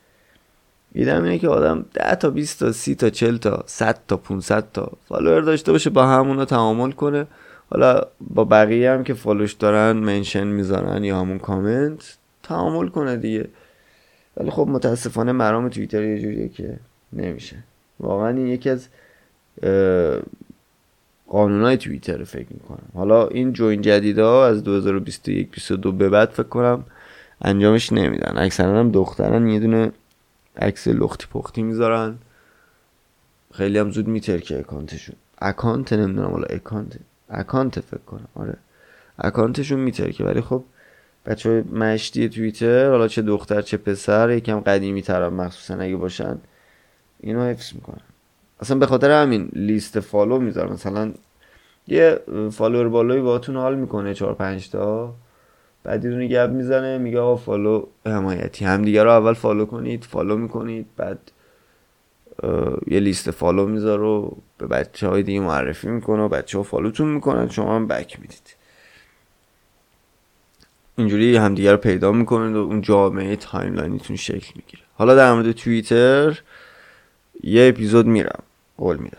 ایدم 0.92 1.22
اینه 1.22 1.38
که 1.38 1.48
آدم 1.48 1.84
10 1.94 2.14
تا 2.14 2.30
20 2.30 2.60
تا 2.60 2.72
30 2.72 2.94
تا 2.94 3.10
40 3.10 3.36
تا 3.36 3.62
100 3.66 3.98
تا 4.08 4.16
500 4.16 4.72
تا 4.72 4.92
follower 5.08 5.40
داشته 5.40 5.72
باشه 5.72 5.90
با 5.90 6.06
همونا 6.06 6.44
تعامل 6.44 6.90
کنه. 6.90 7.26
حالا 7.70 8.00
با 8.20 8.44
بقیه 8.44 8.90
هم 8.90 9.04
که 9.04 9.14
follow 9.14 9.43
ش 9.43 9.52
دارن 9.52 9.92
mention 9.96 10.46
می‌ذارن 10.46 11.04
یا 11.04 11.20
همون 11.20 11.38
کامنت 11.38 12.16
تعامل 12.42 12.88
کنه 12.88 13.16
دیگه. 13.16 13.48
ولی 14.36 14.50
خب 14.50 14.68
متاسفانه 14.68 15.32
مرام 15.32 15.68
توییتر 15.68 16.02
یه 16.02 16.18
جوریه 16.18 16.48
که 16.48 16.78
نمیشه. 17.12 17.56
واقعا 18.00 18.28
این 18.28 18.46
یکی 18.46 18.70
از 18.70 18.88
قانونای 21.28 21.76
توییتر 21.76 22.24
فکر 22.24 22.46
می‌کنم. 22.50 22.88
حالا 22.94 23.28
این 23.28 23.52
join 23.52 23.80
جدیدا 23.80 24.46
از 24.46 24.64
2021 24.64 25.50
22 25.50 25.92
به 25.92 26.08
بعد 26.08 26.28
فکر 26.28 26.42
کنم 26.42 26.84
انجامش 27.42 27.92
نمیدن. 27.92 28.38
اکثرا 28.38 28.80
هم 28.80 28.90
دخترن 28.90 29.48
یه 29.48 29.60
دونه 29.60 29.92
عکس 30.56 30.88
لختی 30.88 31.26
پختی 31.32 31.62
می‌ذارن. 31.62 32.18
خیلی 33.52 33.78
هم 33.78 33.90
زود 33.90 34.08
میترکه 34.08 34.58
اکانتشون. 34.58 35.16
اکانت 35.38 35.92
نمی‌دونم 35.92 36.30
حالا 36.30 36.46
اکانت 36.50 36.98
اکانت 37.30 37.80
فکر 37.80 38.00
کنم. 38.06 38.28
آره. 38.34 38.56
اکانتشون 39.18 39.80
میترکه 39.80 40.24
ولی 40.24 40.40
خب 40.40 40.64
بچه 41.26 41.64
مشتی 41.72 42.28
توییتر 42.28 42.90
حالا 42.90 43.08
چه 43.08 43.22
دختر 43.22 43.62
چه 43.62 43.76
پسر 43.76 44.30
یکم 44.30 44.60
قدیمی 44.60 45.02
تر 45.02 45.28
مخصوصا 45.28 45.74
اگه 45.74 45.96
باشن 45.96 46.38
اینو 47.20 47.42
حفظ 47.42 47.74
می‌کنن. 47.74 48.00
اصلا 48.60 48.78
به 48.78 48.86
خاطر 48.86 49.10
همین 49.22 49.48
لیست 49.52 50.00
follow 50.00 50.38
می‌ذارم. 50.38 50.72
مثلا 50.72 51.12
یه 51.88 52.18
follower 52.52 52.88
بالایی 52.88 53.22
باهاتون 53.22 53.56
حال 53.56 53.74
می‌کنه 53.74 54.14
چهار 54.14 54.34
پنج 54.34 54.70
تا 54.70 55.14
بعد 55.84 56.04
یه 56.04 56.28
گپ 56.28 56.50
می‌زنه 56.50 56.98
میگه 56.98 57.20
آقا 57.20 57.36
follow 57.36 57.86
حمایتی. 58.06 58.64
همدیگه 58.64 59.02
رو 59.02 59.10
اول 59.10 59.32
follow 59.32 59.66
کنید 59.66 60.04
follow 60.04 60.36
می‌کنید 60.36 60.86
بعد 60.96 61.18
یه 62.86 63.00
لیست 63.00 63.30
follow 63.30 63.66
می‌ذاره 63.66 64.02
و 64.02 64.30
به 64.58 64.66
بچه 64.66 65.08
های 65.08 65.22
دیگه 65.22 65.40
معرفی 65.40 65.88
می‌کنه 65.88 66.22
و 66.22 66.28
بچه 66.28 66.58
ها 66.58 66.64
follow 66.64 66.94
تون 66.94 67.08
می‌کنن 67.08 67.48
شما 67.48 67.76
هم 67.76 67.86
back 67.86 68.20
می‌دید. 68.20 68.56
اینجوری 70.96 71.36
همدیگه 71.36 71.70
رو 71.70 71.76
پیدا 71.76 72.12
می‌کنید 72.12 72.56
و 72.56 72.58
اون 72.58 72.80
جامعه 72.80 73.36
timeline 73.36 73.90
یتون 73.90 74.16
شکل 74.16 74.52
می‌گیره. 74.54 74.82
حالا 74.94 75.14
در 75.14 75.32
مورد 75.32 75.52
توییتر 75.52 76.40
یه 77.42 77.68
اپیزود 77.68 78.06
میرم. 78.06 78.42
قول 78.78 78.96
میدم. 78.96 79.18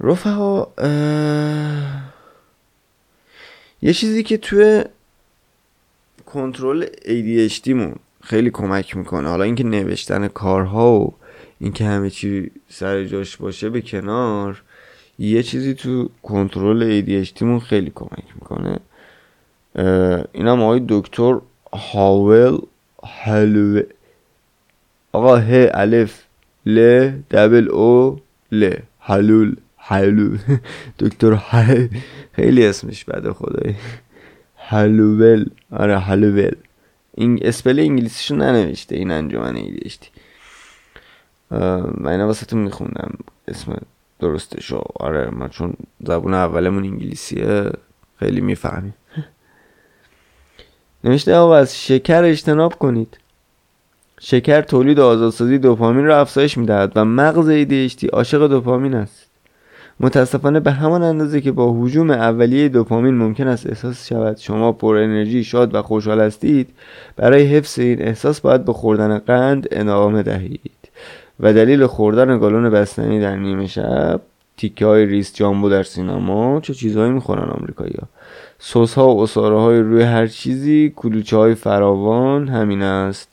رفقا 0.00 0.66
یه 3.82 3.92
چیزی 3.92 4.22
که 4.22 4.38
توی 4.38 4.84
کنترل 6.26 6.86
ADHD 6.86 7.68
مون 7.68 7.96
خیلی 8.22 8.50
کمک 8.50 8.96
می‌کنه. 8.96 9.28
حالا 9.28 9.44
اینکه 9.44 9.64
نوشتن 9.64 10.28
کارها 10.28 11.00
و 11.00 11.14
اینکه 11.60 11.84
همه 11.84 12.10
چی 12.10 12.50
سر 12.68 13.04
جاش 13.04 13.36
باشه 13.36 13.70
به 13.70 13.80
کنار 13.80 14.62
یه 15.18 15.42
چیزی 15.42 15.74
تو 15.74 16.08
کنترل 16.22 17.02
ADHD 17.02 17.42
مون 17.42 17.60
خیلی 17.60 17.92
کمک 17.94 18.24
می‌کنه. 18.34 18.78
این 20.32 20.46
هم 20.48 20.62
آقای 20.62 20.82
دکتر 20.88 21.40
هاول 21.72 22.58
هلو 23.04 23.82
آقا 25.12 25.36
ه 25.36 25.70
الف 25.74 26.22
ل 26.66 27.08
دبل 27.30 27.68
او 27.68 28.20
ل 28.52 28.70
حلول 29.00 29.56
حلول 29.76 30.38
دکتر 31.00 31.34
خیلی 32.32 32.66
اسمش 32.66 33.04
بده 33.04 33.32
خدایی 33.32 33.76
هلوول. 34.56 35.46
آره 35.72 35.98
هلوول. 35.98 36.54
این 37.14 37.38
اسپل 37.42 37.78
انگلیسیشو 37.80 38.34
ننوشته 38.36 38.96
این 38.96 39.10
انجمن 39.10 39.56
ایدیشتی 39.56 40.08
من 41.50 42.06
اینا 42.06 42.26
واسه 42.26 42.56
میخوندم. 42.56 43.12
اسم 43.48 43.80
درستشو 44.20 44.82
آره 45.00 45.30
ما 45.30 45.48
چون 45.48 45.74
زبون 46.06 46.34
اولمون 46.34 46.84
انگلیسیه 46.84 47.70
خیلی 48.18 48.40
می‌فهمیم. 48.40 48.94
نوشته 51.04 51.34
آقا 51.36 51.56
از 51.56 51.78
شکر 51.78 52.24
اجتناب 52.24 52.74
کنید. 52.74 53.18
شکر 54.20 54.60
تولید 54.60 55.00
آزادسازی 55.00 55.58
دوپامین 55.58 56.04
را 56.04 56.20
افزایش 56.20 56.58
می‌دهد 56.58 56.92
و 56.96 57.04
مغز 57.04 57.64
ADHD 57.64 58.08
عاشق 58.12 58.46
دوپامین 58.46 58.94
است. 58.94 59.28
متاسفانه 60.00 60.60
به 60.60 60.72
همان 60.72 61.02
اندازه 61.02 61.40
که 61.40 61.52
با 61.52 61.74
حجوم 61.80 62.10
اولیه 62.10 62.68
دوپامین 62.68 63.14
ممکن 63.14 63.46
است 63.46 63.66
احساس 63.66 64.08
شود 64.08 64.36
شما 64.36 64.72
پر 64.72 64.96
انرژی 64.96 65.44
شاد 65.44 65.74
و 65.74 65.82
خوشحال 65.82 66.20
هستید 66.20 66.68
برای 67.16 67.46
حفظ 67.46 67.78
این 67.78 68.02
احساس 68.02 68.40
باید 68.40 68.64
به 68.64 68.72
خوردن 68.72 69.18
قند 69.18 69.68
ادامه 69.70 70.22
دهید. 70.22 70.70
و 71.40 71.52
دلیل 71.52 71.86
خوردن 71.86 72.38
گالون 72.38 72.70
بستنی 72.70 73.20
در 73.20 73.36
نیمه 73.36 73.66
شب 73.66 74.20
تیکه 74.56 74.86
های 74.86 75.06
ریس 75.06 75.34
جامبو 75.34 75.68
در 75.68 75.82
سینما 75.82 76.60
چه 76.60 76.74
چیزهایی 76.74 77.10
می‌خورن 77.10 77.48
آمریکایی 77.48 77.94
ها 78.00 78.08
سس 78.58 78.94
ها 78.94 79.14
و 79.14 79.22
اصاره 79.22 79.60
های 79.60 79.80
روی 79.80 80.02
هر 80.02 80.26
چیزی 80.26 80.92
کلوچه 80.96 81.36
های 81.36 81.54
فراوان 81.54 82.48
همین 82.48 82.82
است. 82.82 83.28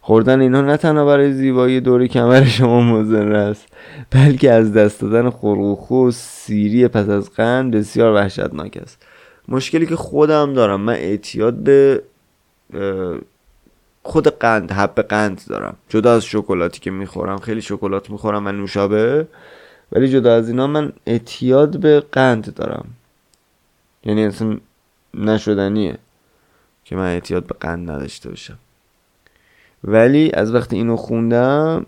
خوردن 0.00 0.40
اینها 0.40 0.60
نه 0.60 0.76
تنها 0.76 1.04
برای 1.04 1.32
زیبایی 1.32 1.80
دور 1.80 2.06
کمر 2.06 2.44
شما 2.44 2.80
مضر 2.80 3.32
است 3.32 3.66
بلکه 4.10 4.52
از 4.52 4.72
دست 4.72 5.00
دادن 5.00 5.30
خروخو 5.30 6.08
و 6.08 6.10
سیری 6.10 6.88
پس 6.88 7.08
از 7.08 7.34
قند 7.34 7.76
بسیار 7.76 8.14
وحشتناک 8.14 8.78
است. 8.82 9.06
مشکلی 9.48 9.86
که 9.86 9.96
خودم 9.96 10.52
دارم 10.52 10.80
من 10.80 10.92
اعتیاد 10.92 11.54
به 11.54 12.02
خود 14.08 14.28
قند 14.28 14.72
حب 14.72 15.00
قند 15.00 15.42
دارم. 15.48 15.76
جدا 15.88 16.14
از 16.14 16.24
شکلاتی 16.24 16.80
که 16.80 16.90
می‌خورم 16.90 17.38
خیلی 17.38 17.62
شکلات 17.62 18.10
می‌خورم 18.10 18.46
و 18.46 18.52
نوشابه. 18.52 19.28
ولی 19.92 20.08
جدا 20.08 20.34
از 20.34 20.48
اینا 20.48 20.66
من 20.66 20.92
اعتیاد 21.06 21.80
به 21.80 22.00
قند 22.00 22.54
دارم. 22.54 22.88
یعنی 24.04 24.24
اصلا 24.24 24.56
نشدنیه 25.14 25.98
که 26.84 26.96
من 26.96 27.06
اعتیاد 27.06 27.46
به 27.46 27.54
قند 27.60 27.90
نداشته 27.90 28.28
باشم. 28.28 28.58
ولی 29.84 30.32
از 30.32 30.54
وقتی 30.54 30.76
اینو 30.76 30.96
خوندم 30.96 31.86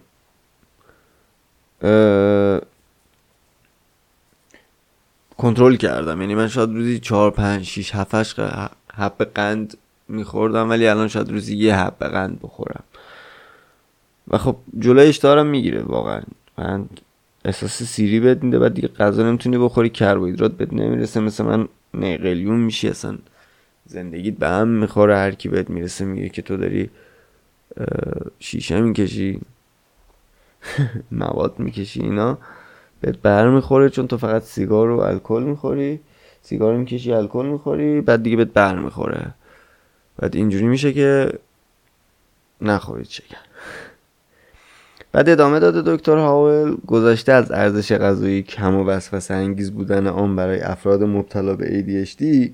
کنترل 5.38 5.76
کردم. 5.76 6.20
یعنی 6.20 6.34
من 6.34 6.48
شاید 6.48 6.70
روزی 6.70 6.98
چهار 6.98 7.30
پنج 7.30 7.64
شیش 7.64 7.94
هفتش 7.94 8.38
حب 8.94 9.24
قند 9.34 9.76
میخوردم 10.10 10.70
ولی 10.70 10.86
الان 10.86 11.08
شاید 11.08 11.30
روزی 11.30 11.56
یه 11.56 11.76
حب 11.76 11.98
قند 11.98 12.40
بخورم. 12.42 12.84
و 14.28 14.38
خب 14.38 14.56
جلویش 14.78 15.16
دارم 15.16 15.46
می‌گیره 15.46 15.82
واقعا. 15.82 16.20
من 16.58 16.86
احساس 17.44 17.82
سیری 17.82 18.20
بهت 18.20 18.42
میده 18.44 18.58
بعد 18.58 18.74
دیگه 18.74 18.88
غذا 18.88 19.22
نمی‌تونی 19.22 19.58
بخوری 19.58 19.90
کربوهیدرات 19.90 20.52
بهت 20.52 20.72
نمی‌رسه 20.72 21.20
مثل 21.20 21.44
من 21.44 21.68
نه 21.94 22.16
قلیون 22.16 22.60
میشی 22.60 22.88
اصلا 22.88 23.18
زندگیت 23.86 24.34
به 24.34 24.48
هم 24.48 24.68
می‌خوره 24.68 25.16
هر 25.16 25.30
کی 25.30 25.48
بهت 25.48 25.70
می‌رسه 25.70 26.04
میگه 26.04 26.28
که 26.28 26.42
تو 26.42 26.56
داری 26.56 26.90
شیشه 28.38 28.80
می‌کشی 28.80 29.40
مواد 31.12 31.58
می‌کشی 31.58 32.00
اینا 32.00 32.38
بهت 33.00 33.18
بر 33.22 33.48
می‌خوره 33.48 33.90
چون 33.90 34.06
تو 34.06 34.16
فقط 34.16 34.42
سیگار 34.42 34.90
و 34.90 35.00
الکل 35.00 35.42
می‌خوری. 35.42 36.00
سیگار 36.42 36.76
می‌کشی 36.76 37.12
الکل 37.12 37.46
می‌خوری 37.46 38.00
بعد 38.00 38.22
دیگه 38.22 38.36
بهت 38.36 38.52
بر 38.52 38.78
می‌خوره. 38.78 39.34
بعد 40.20 40.36
اینجوری 40.36 40.66
میشه 40.66 40.92
که 40.92 41.32
نخورید 42.60 43.08
شکر. 43.08 43.36
بعد 45.12 45.28
ادامه 45.28 45.60
داده 45.60 45.96
دکتر 45.96 46.16
هاول 46.16 46.76
گذاشته 46.86 47.32
از 47.32 47.52
ارزش 47.52 47.92
غذایی 47.92 48.42
کم 48.42 48.74
و 48.74 48.84
وسوسه 48.84 49.34
انگیز 49.34 49.72
بودن 49.72 50.06
آن 50.06 50.36
برای 50.36 50.60
افراد 50.60 51.02
مبتلا 51.02 51.54
به 51.54 51.84
ADHD 52.06 52.50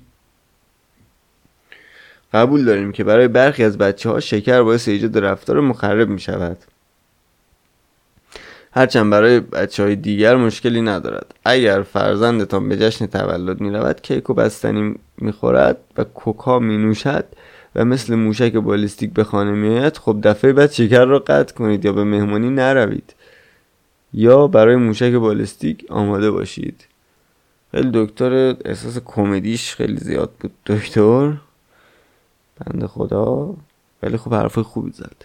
قبول 2.32 2.64
داریم 2.64 2.92
که 2.92 3.04
برای 3.04 3.28
برخی 3.28 3.64
از 3.64 3.78
بچه 3.78 4.10
ها 4.10 4.20
شکر 4.20 4.62
باعث 4.62 4.88
ایجاد 4.88 5.18
رفتار 5.18 5.60
مخرب 5.60 6.08
می 6.08 6.20
شود 6.20 6.58
هرچند 8.72 9.10
برای 9.10 9.40
بچه 9.40 9.82
های 9.82 9.96
دیگر 9.96 10.36
مشکلی 10.36 10.82
ندارد. 10.82 11.34
اگر 11.44 11.82
فرزندتان 11.82 12.68
به 12.68 12.76
جشن 12.76 13.06
تولد 13.06 13.60
می 13.60 13.70
رود 13.70 14.00
کیک 14.02 14.30
و 14.30 14.34
بستنی 14.34 14.94
می 15.18 15.32
خورد 15.32 15.76
و 15.96 16.04
کوکا 16.04 16.58
می 16.58 16.78
نوشد 16.78 17.24
و 17.76 17.84
مثل 17.84 18.14
موشک 18.14 18.52
بالستیک 18.52 19.12
به 19.12 19.24
خانه 19.24 19.50
می 19.50 19.78
آید 19.78 19.96
خب 19.96 20.18
دفعه 20.22 20.52
بعد 20.52 20.72
شکر 20.72 21.04
را 21.04 21.18
قطع 21.18 21.54
کنید 21.54 21.84
یا 21.84 21.92
به 21.92 22.04
مهمانی 22.04 22.50
نروید. 22.50 23.14
یا 24.12 24.46
برای 24.46 24.76
موشک 24.76 25.12
بالستیک 25.12 25.86
آماده 25.90 26.30
باشید. 26.30 26.86
خیلی 27.70 27.90
دکتر 27.94 28.56
احساس 28.64 28.98
کمدیش 29.04 29.74
خیلی 29.74 29.96
زیاد 29.96 30.30
بود 30.40 30.52
دکتر. 30.66 31.32
بند 32.56 32.86
خدا. 32.86 33.54
ولی 34.02 34.16
خب 34.16 34.34
حرفای 34.34 34.64
خوبی 34.64 34.90
زد. 34.92 35.24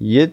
یه 0.00 0.32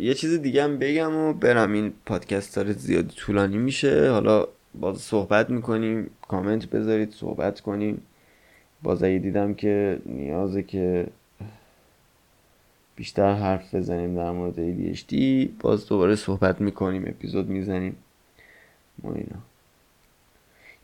یه 0.00 0.14
چیز 0.14 0.42
دیگه 0.42 0.64
هم 0.64 0.78
بگم 0.78 1.14
و 1.16 1.32
برم. 1.32 1.72
این 1.72 1.92
پادکست 2.06 2.56
داره 2.56 2.72
زیادی 2.72 3.14
طولانی 3.16 3.58
میشه. 3.58 4.10
حالا 4.10 4.48
باز 4.80 4.98
صحبت 4.98 5.50
می‌کنیم 5.50 6.10
کامنت 6.28 6.66
بذارید 6.66 7.12
صحبت 7.12 7.60
کنیم. 7.60 8.02
باز 8.82 9.04
دیدم 9.04 9.54
که 9.54 9.98
نیازه 10.06 10.62
که 10.62 11.06
بیشتر 12.96 13.34
حرف 13.34 13.74
بزنیم 13.74 14.14
در 14.16 14.30
مورد 14.30 14.54
ADHD 14.56 15.14
باز 15.60 15.86
دوباره 15.88 16.16
صحبت 16.16 16.60
می‌کنیم 16.60 17.04
اپیزود 17.06 17.48
می‌زنیم. 17.48 17.96
ما 19.02 19.12
اینا. 19.12 19.42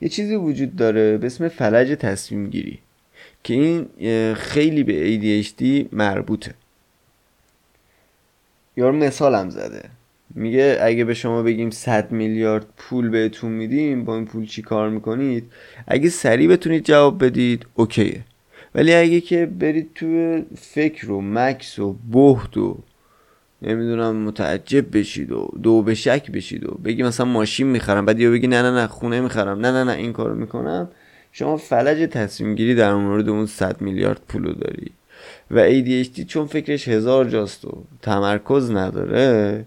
یه 0.01 0.09
چیزی 0.09 0.35
وجود 0.35 0.75
داره 0.75 1.17
به 1.17 1.25
اسم 1.25 1.47
فلج 1.47 1.97
تصمیم 1.99 2.49
گیری 2.49 2.79
که 3.43 3.53
این 3.53 3.87
خیلی 4.33 4.83
به 4.83 5.17
ADHD 5.17 5.93
مربوطه. 5.93 6.53
یار 8.77 8.91
مثالم 8.91 9.49
زده. 9.49 9.89
میگه 10.35 10.77
اگه 10.81 11.05
به 11.05 11.13
شما 11.13 11.43
بگیم 11.43 11.69
100 11.69 12.11
میلیارد 12.11 12.65
پول 12.77 13.09
بهتون 13.09 13.51
میدیم 13.51 14.05
با 14.05 14.15
این 14.15 14.25
پول 14.25 14.45
چی 14.45 14.61
کار 14.61 14.89
می‌کنید؟ 14.89 15.51
اگه 15.87 16.09
سریع 16.09 16.49
بتونید 16.49 16.85
جواب 16.85 17.25
بدید 17.25 17.65
اوکیه. 17.73 18.21
ولی 18.75 18.93
اگه 18.93 19.21
که 19.21 19.45
برید 19.45 19.89
تو 19.95 20.41
فکر 20.57 21.11
و 21.11 21.21
مکس 21.21 21.79
و 21.79 21.95
بهد 22.11 22.57
و 22.57 22.77
نمی‌دونم 23.61 24.15
متعجب 24.15 24.97
بشید 24.97 25.31
و 25.31 25.49
دو 25.63 25.81
به 25.81 25.95
شک 25.95 26.31
بشید 26.31 26.65
و 26.65 26.71
بگی 26.85 27.03
مثلا 27.03 27.25
ماشین 27.25 27.67
می‌خرم 27.67 28.05
بعد 28.05 28.19
یا 28.19 28.31
بگی 28.31 28.47
نه 28.47 28.61
نه 28.61 28.71
نه 28.71 28.87
خونه 28.87 29.21
می‌خرم 29.21 29.59
نه 29.59 29.71
نه 29.71 29.83
نه 29.83 29.91
این 29.91 30.13
کارو 30.13 30.35
می‌کنم. 30.35 30.89
شما 31.31 31.57
فلج 31.57 32.09
تصمیم 32.09 32.55
گیری 32.55 32.75
در 32.75 32.93
مورد 32.93 33.29
اون 33.29 33.45
100 33.45 33.81
میلیارد 33.81 34.21
پولو 34.27 34.53
داری. 34.53 34.91
و 35.51 35.69
ADHD 35.69 36.25
چون 36.25 36.45
فکرش 36.45 36.87
هزار 36.87 37.25
جاست 37.25 37.65
و 37.65 37.83
تمرکز 38.01 38.71
نداره 38.71 39.65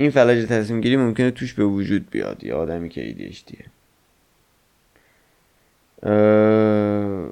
این 0.00 0.10
فلج 0.10 0.46
تصمیم 0.46 0.80
گیری 0.80 0.96
ممکنه 0.96 1.30
توش 1.30 1.54
به 1.54 1.64
وجود 1.64 2.10
بیاد 2.10 2.44
یه 2.44 2.54
آدمی 2.54 2.88
که 2.88 3.14
ADHDه 3.14 3.64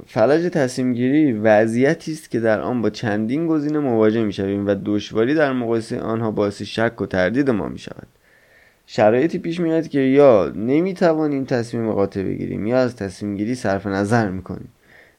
فلج 0.07 0.51
تصمیم 0.53 0.95
گیری 0.95 1.33
وضعیتی 1.33 2.13
است 2.13 2.31
که 2.31 2.41
در 2.41 2.61
آن 2.61 2.83
با 2.83 2.91
چندین 2.91 3.47
گزینه 3.47 3.79
مواجه 3.79 4.25
می 4.25 4.33
شویم 4.33 4.67
و 4.67 4.75
دشواری 4.85 5.35
در 5.35 5.53
مقایسه 5.53 6.01
آنها 6.01 6.31
باعث 6.31 6.63
شک 6.63 7.01
و 7.01 7.07
تردید 7.07 7.51
ما 7.51 7.69
می 7.69 7.79
شود 7.79 8.07
شرایطی 8.87 9.39
پیش 9.39 9.61
میاد 9.61 9.89
که 9.89 10.01
یا 10.01 10.53
نمی 10.55 10.95
توانیم 10.95 11.45
تصمیم 11.45 11.93
قاطع 11.93 12.23
بگیریم 12.23 12.67
یا 12.67 12.79
از 12.79 12.97
تصمیم 12.97 13.37
گیری 13.37 13.55
صرف 13.55 13.87
نظر 13.87 14.31
می 14.31 14.43
کنیم 14.43 14.69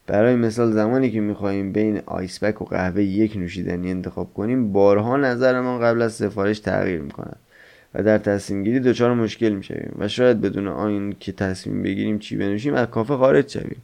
برای 0.07 0.35
مثال 0.35 0.71
زمانی 0.71 1.11
که 1.11 1.21
می‌خواهیم 1.21 1.71
بین 1.71 2.01
آیسبک 2.05 2.61
و 2.61 2.65
قهوه 2.65 3.03
یک 3.03 3.37
نوشیدنی 3.37 3.91
انتخاب 3.91 4.33
کنیم 4.33 4.71
بارها 4.71 5.17
نظرمان 5.17 5.81
قبل 5.81 6.01
از 6.01 6.13
سفارش 6.13 6.59
تغییر 6.59 7.01
می‌کند 7.01 7.35
و 7.93 8.03
در 8.03 8.17
تصمیم 8.17 8.63
گیری 8.63 8.79
دچار 8.79 9.13
مشکل 9.13 9.49
می‌شویم 9.49 9.95
و 9.99 10.07
شاید 10.07 10.41
بدون 10.41 10.67
آن 10.67 11.15
که 11.19 11.31
تصمیم 11.31 11.83
بگیریم 11.83 12.19
چی 12.19 12.35
بنوشیم 12.35 12.73
از 12.73 12.87
کافه 12.87 13.17
خارج 13.17 13.49
شویم. 13.49 13.81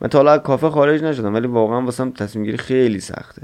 من 0.00 0.08
تا 0.08 0.18
حالا 0.18 0.38
کافه 0.38 0.68
خارج 0.68 1.02
نشدم 1.02 1.34
ولی 1.34 1.46
واقعا 1.46 1.82
واسم 1.82 2.10
تصمیم 2.10 2.44
گیری 2.44 2.56
خیلی 2.56 3.00
سخته. 3.00 3.42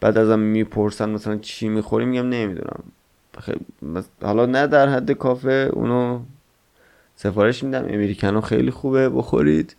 بعد 0.00 0.18
ازم 0.18 0.38
می‌پرسن 0.38 1.10
مثلا 1.10 1.36
چی 1.36 1.68
می‌خوریم 1.68 2.08
میگم 2.08 2.28
نمی‌دونم. 2.28 2.82
حالا 4.22 4.46
نه 4.46 4.66
در 4.66 4.88
حد 4.88 5.12
کافه 5.12 5.70
اونو 5.72 6.20
سفارش 7.16 7.64
میدم. 7.64 7.84
امریکنو 7.88 8.40
خیلی 8.40 8.70
خوبه 8.70 9.08
بخورید. 9.08 9.76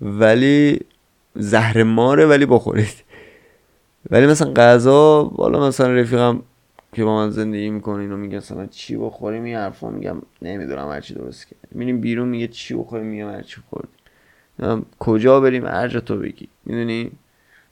ولی 0.00 0.80
زهر 1.34 1.82
ماره 1.82 2.26
ولی 2.26 2.46
بخورید. 2.46 3.04
ولی 4.10 4.26
مثلا 4.26 4.52
غذا 4.52 5.24
بالا 5.24 5.68
مثلا 5.68 5.94
رفیقم 5.94 6.42
که 6.92 7.04
با 7.04 7.16
من 7.16 7.30
زندگی 7.30 7.70
می‌کنه 7.70 8.00
اینو 8.00 8.16
میگه 8.16 8.36
مثلا 8.36 8.66
چی 8.66 8.96
بخوریم؟ 8.96 9.44
این 9.44 9.56
حرفا 9.56 9.90
میگم 9.90 10.22
نمی‌دونم 10.42 10.88
هرچی 10.88 11.14
درست 11.14 11.46
کرد. 11.46 11.68
میریم 11.72 12.00
بیرون 12.00 12.28
میگه 12.28 12.48
چی 12.48 12.74
بخوریم؟ 12.74 13.06
میگم 13.06 13.30
هرچی 13.30 13.60
خوردیم 13.70 14.86
کجا 14.98 15.40
بریم؟ 15.40 15.66
هر 15.66 15.88
جا 15.88 16.00
تو 16.00 16.16
بگی. 16.18 16.48
می‌دونی؟ 16.64 17.10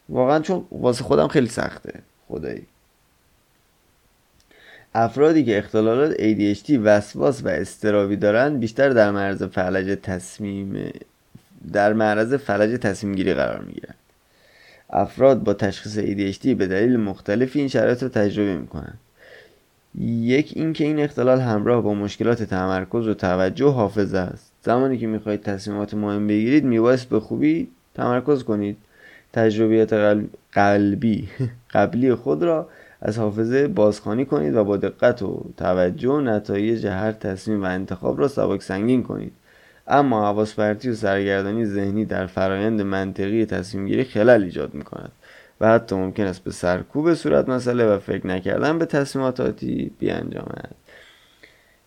واقعا 0.08 0.40
چون 0.40 0.66
واسه 0.70 1.04
خودم 1.04 1.28
خیلی 1.28 1.48
سخته. 1.48 2.02
خدایی. 2.28 2.66
افرادی 4.94 5.44
که 5.44 5.58
اختلالات 5.58 6.14
ADHD 6.14 6.78
وسواس 6.82 7.44
و 7.44 7.48
استرابی 7.48 8.16
دارند 8.16 8.60
بیشتر 8.60 8.88
در 8.88 9.10
معرض 9.10 9.42
فلج 9.42 9.98
تصمیم 10.02 10.90
در 11.72 11.92
معرض 11.92 12.34
فلج 12.34 12.80
تصمیم 12.80 13.14
گیری 13.14 13.34
قرار 13.34 13.60
می‌گیرند 13.60 13.94
افراد 14.90 15.42
با 15.42 15.54
تشخیص 15.54 15.98
ADHD 15.98 16.46
به 16.46 16.66
دلیل 16.66 16.96
مختلفی 16.96 17.58
این 17.58 17.68
شرایط 17.68 18.02
رو 18.02 18.08
تجربه 18.08 18.56
می‌کنند. 18.56 18.98
یک 20.00 20.52
اینکه 20.56 20.84
این 20.84 21.00
اختلال 21.00 21.40
همراه 21.40 21.82
با 21.82 21.94
مشکلات 21.94 22.42
تمرکز 22.42 23.08
و 23.08 23.14
توجه 23.14 23.70
حافظه 23.70 24.18
است. 24.18 24.52
زمانی 24.62 24.98
که 24.98 25.06
می‌خواهید 25.06 25.42
تصمیمات 25.42 25.94
مهم 25.94 26.26
بگیرید 26.26 26.64
میبایست 26.64 27.08
به 27.08 27.20
خوبی 27.20 27.68
تمرکز 27.94 28.42
کنید. 28.42 28.76
تجربیات 29.32 30.18
قلبی 30.52 31.28
قبلی 31.74 32.14
خود 32.14 32.42
را 32.42 32.68
از 33.00 33.18
حافظه 33.18 33.68
بازخوانی 33.68 34.24
کنید 34.24 34.54
و 34.54 34.64
با 34.64 34.76
دقت 34.76 35.22
و 35.22 35.44
توجه 35.56 36.20
نتایج 36.20 36.86
هر 36.86 37.12
تصمیم 37.12 37.62
و 37.62 37.66
انتخاب 37.66 38.20
را 38.20 38.28
سبک 38.28 38.62
سنگین 38.62 39.02
کنید. 39.02 39.32
اما 39.86 40.24
حواس 40.24 40.54
پرتی 40.54 40.90
و 40.90 40.94
سرگردانی 40.94 41.66
ذهنی 41.66 42.04
در 42.04 42.26
فرایند 42.26 42.82
منطقی 42.82 43.46
تصمیم 43.46 43.86
گیری 43.86 44.04
خلل 44.04 44.42
ایجاد 44.42 44.74
می 44.74 44.82
کند 44.82 45.12
و 45.60 45.68
حتی 45.68 45.96
ممکن 45.96 46.22
است 46.22 46.44
به 46.44 46.50
سرکوب 46.50 47.14
صورت 47.14 47.48
مسئله 47.48 47.86
و 47.86 47.98
فکر 47.98 48.26
نکردن 48.26 48.78
به 48.78 48.86
تصمیماتی 48.86 49.92
بیانجامد. 49.98 50.74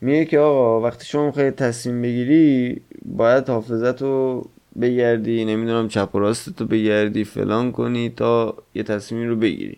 میگه 0.01 0.25
که 0.25 0.39
آقا 0.39 0.81
وقتی 0.81 1.05
شما 1.05 1.31
خیلی 1.31 1.51
تصمیم 1.51 2.01
بگیری 2.01 2.81
باید 3.05 3.49
حافظت 3.49 4.01
رو 4.01 4.49
بگردی 4.81 5.45
نمی‌دونم 5.45 5.87
چپ 5.87 6.15
و 6.15 6.19
راست 6.19 6.55
تو 6.55 6.65
بگردی 6.65 7.23
فلان 7.23 7.71
کنی 7.71 8.09
تا 8.09 8.55
یه 8.75 8.83
تصمیمی 8.83 9.27
رو 9.27 9.35
بگیری. 9.35 9.77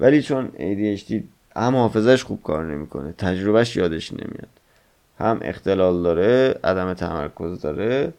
ولی 0.00 0.22
چون 0.22 0.48
ADHD 0.48 1.12
هم 1.56 1.76
حافظش 1.76 2.24
خوب 2.24 2.42
کار 2.42 2.64
نمی‌کنه 2.64 3.14
تجربهش 3.18 3.76
یادش 3.76 4.12
نمیاد. 4.12 4.53
هم 5.18 5.40
اختلال 5.42 6.02
داره 6.02 6.60
عدم 6.64 6.94
تمرکز 6.94 7.60
داره 7.60 8.12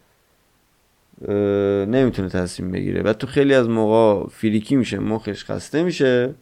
نمی‌تونه 1.86 2.30
تصمیم 2.30 2.72
بگیره. 2.72 3.02
و 3.02 3.14
تو 3.14 3.28
خیلی 3.28 3.54
از 3.54 3.70
موقع 3.70 4.30
فریکی 4.30 4.76
میشه 4.76 5.00
مخش 5.00 5.46
خسته 5.46 5.84
میشه. 5.84 6.34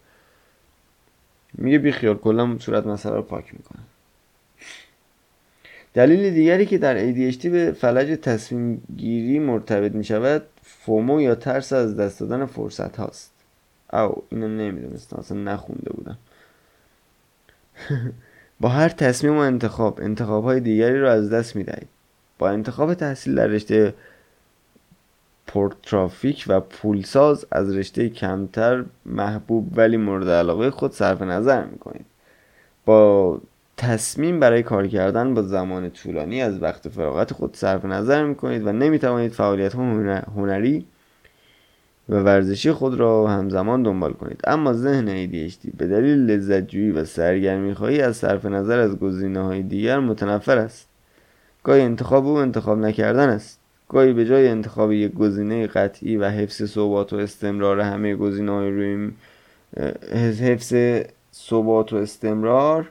میگه 1.58 1.80
بیخیال 1.80 2.18
کلا 2.18 2.58
صورت 2.60 2.88
مسئله 2.88 3.16
رو 3.16 3.22
پاک 3.22 3.54
می‌کنه 3.54 3.80
دلیل 5.94 6.34
دیگری 6.34 6.66
که 6.66 6.78
در 6.78 7.14
ADHD 7.14 7.46
به 7.46 7.72
فلج 7.72 8.20
تصمیم 8.20 8.84
گیری 8.98 9.40
مرتبط 9.40 9.92
می 9.92 10.04
شود 10.04 10.44
فومو 10.64 11.22
یا 11.22 11.36
ترس 11.36 11.74
از 11.74 11.98
دست 11.98 12.20
دادن 12.20 12.46
فرصت 12.46 12.98
هاست. 12.98 13.34
او 13.94 14.24
اینو 14.30 14.48
نمی‌دونستم 14.48 15.18
اصلا 15.18 15.38
نخونده 15.38 15.94
بودم. 15.94 16.18
با 18.64 18.70
هر 18.70 18.90
تصمیم 18.90 19.38
و 19.38 19.40
انتخاب 19.40 20.00
انتخاب 20.02 20.44
های 20.44 20.60
دیگری 20.60 21.00
رو 21.00 21.08
از 21.08 21.30
دست 21.30 21.56
می 21.56 21.64
دهید 21.64 21.88
با 22.40 22.50
انتخاب 22.50 22.94
تحصیل 22.94 23.36
در 23.36 23.48
رشته 23.48 23.94
پورترافیک 25.48 26.46
و 26.48 26.60
پولساز 26.60 27.46
از 27.52 27.76
رشته 27.76 28.10
کمتر 28.10 28.86
محبوب 29.06 29.78
ولی 29.78 29.98
مورد 29.98 30.30
علاقه 30.30 30.72
خود 30.72 30.92
صرف 30.92 31.22
نظر 31.22 31.64
می 31.64 31.78
کنید 31.78 32.06
با 32.86 33.42
تصمیم 33.78 34.40
برای 34.40 34.64
کار 34.64 34.88
کردن 34.88 35.34
با 35.34 35.42
زمان 35.42 35.90
طولانی 35.90 36.42
از 36.42 36.62
وقت 36.62 36.90
فراغت 36.90 37.34
خود 37.34 37.56
صرف 37.56 37.86
نظر 37.86 38.24
می 38.24 38.36
کنید 38.36 38.68
و 38.68 38.72
نمی 38.72 39.00
توانید 39.00 39.32
فعالیت 39.32 39.76
هنری 40.36 40.86
و 42.10 42.16
ورزشی 42.16 42.72
خود 42.72 42.94
را 42.94 43.28
همزمان 43.28 43.84
دنبال 43.84 44.14
کنید. 44.14 44.42
اما 44.48 44.74
ذهن 44.74 45.28
ADHD 45.28 45.70
به 45.78 45.88
دلیل 45.88 46.32
لذتجویی 46.32 46.92
و 46.92 47.06
سرگرمی 47.06 47.74
خواهی 47.74 48.02
از 48.02 48.18
صرف 48.18 48.46
نظر 48.46 48.80
از 48.80 49.00
گزینه 49.00 49.40
های 49.40 49.64
دیگر 49.64 50.00
متنفر 50.00 50.58
است. 50.58 50.88
گاهی 51.64 51.82
انتخاب 51.82 52.28
او 52.28 52.36
انتخاب 52.36 52.78
نکردن 52.78 53.30
است. 53.30 53.60
گاهی 53.90 54.14
به 54.14 54.26
جای 54.26 54.48
انتخاب 54.48 54.92
یک 54.92 55.14
گزینه 55.14 55.68
قطعی 55.68 56.18
و 56.18 56.30
حفظ 56.30 56.66
ثبات 56.66 57.14
و 57.14 57.16
استمرار 57.16 57.80
همه 57.80 58.16
گزینه 58.16 58.52
های 58.52 58.70
روی 58.70 59.12
حفظ 60.40 60.74
ثبات 61.34 61.94
و 61.94 61.96
استمرار 61.96 62.90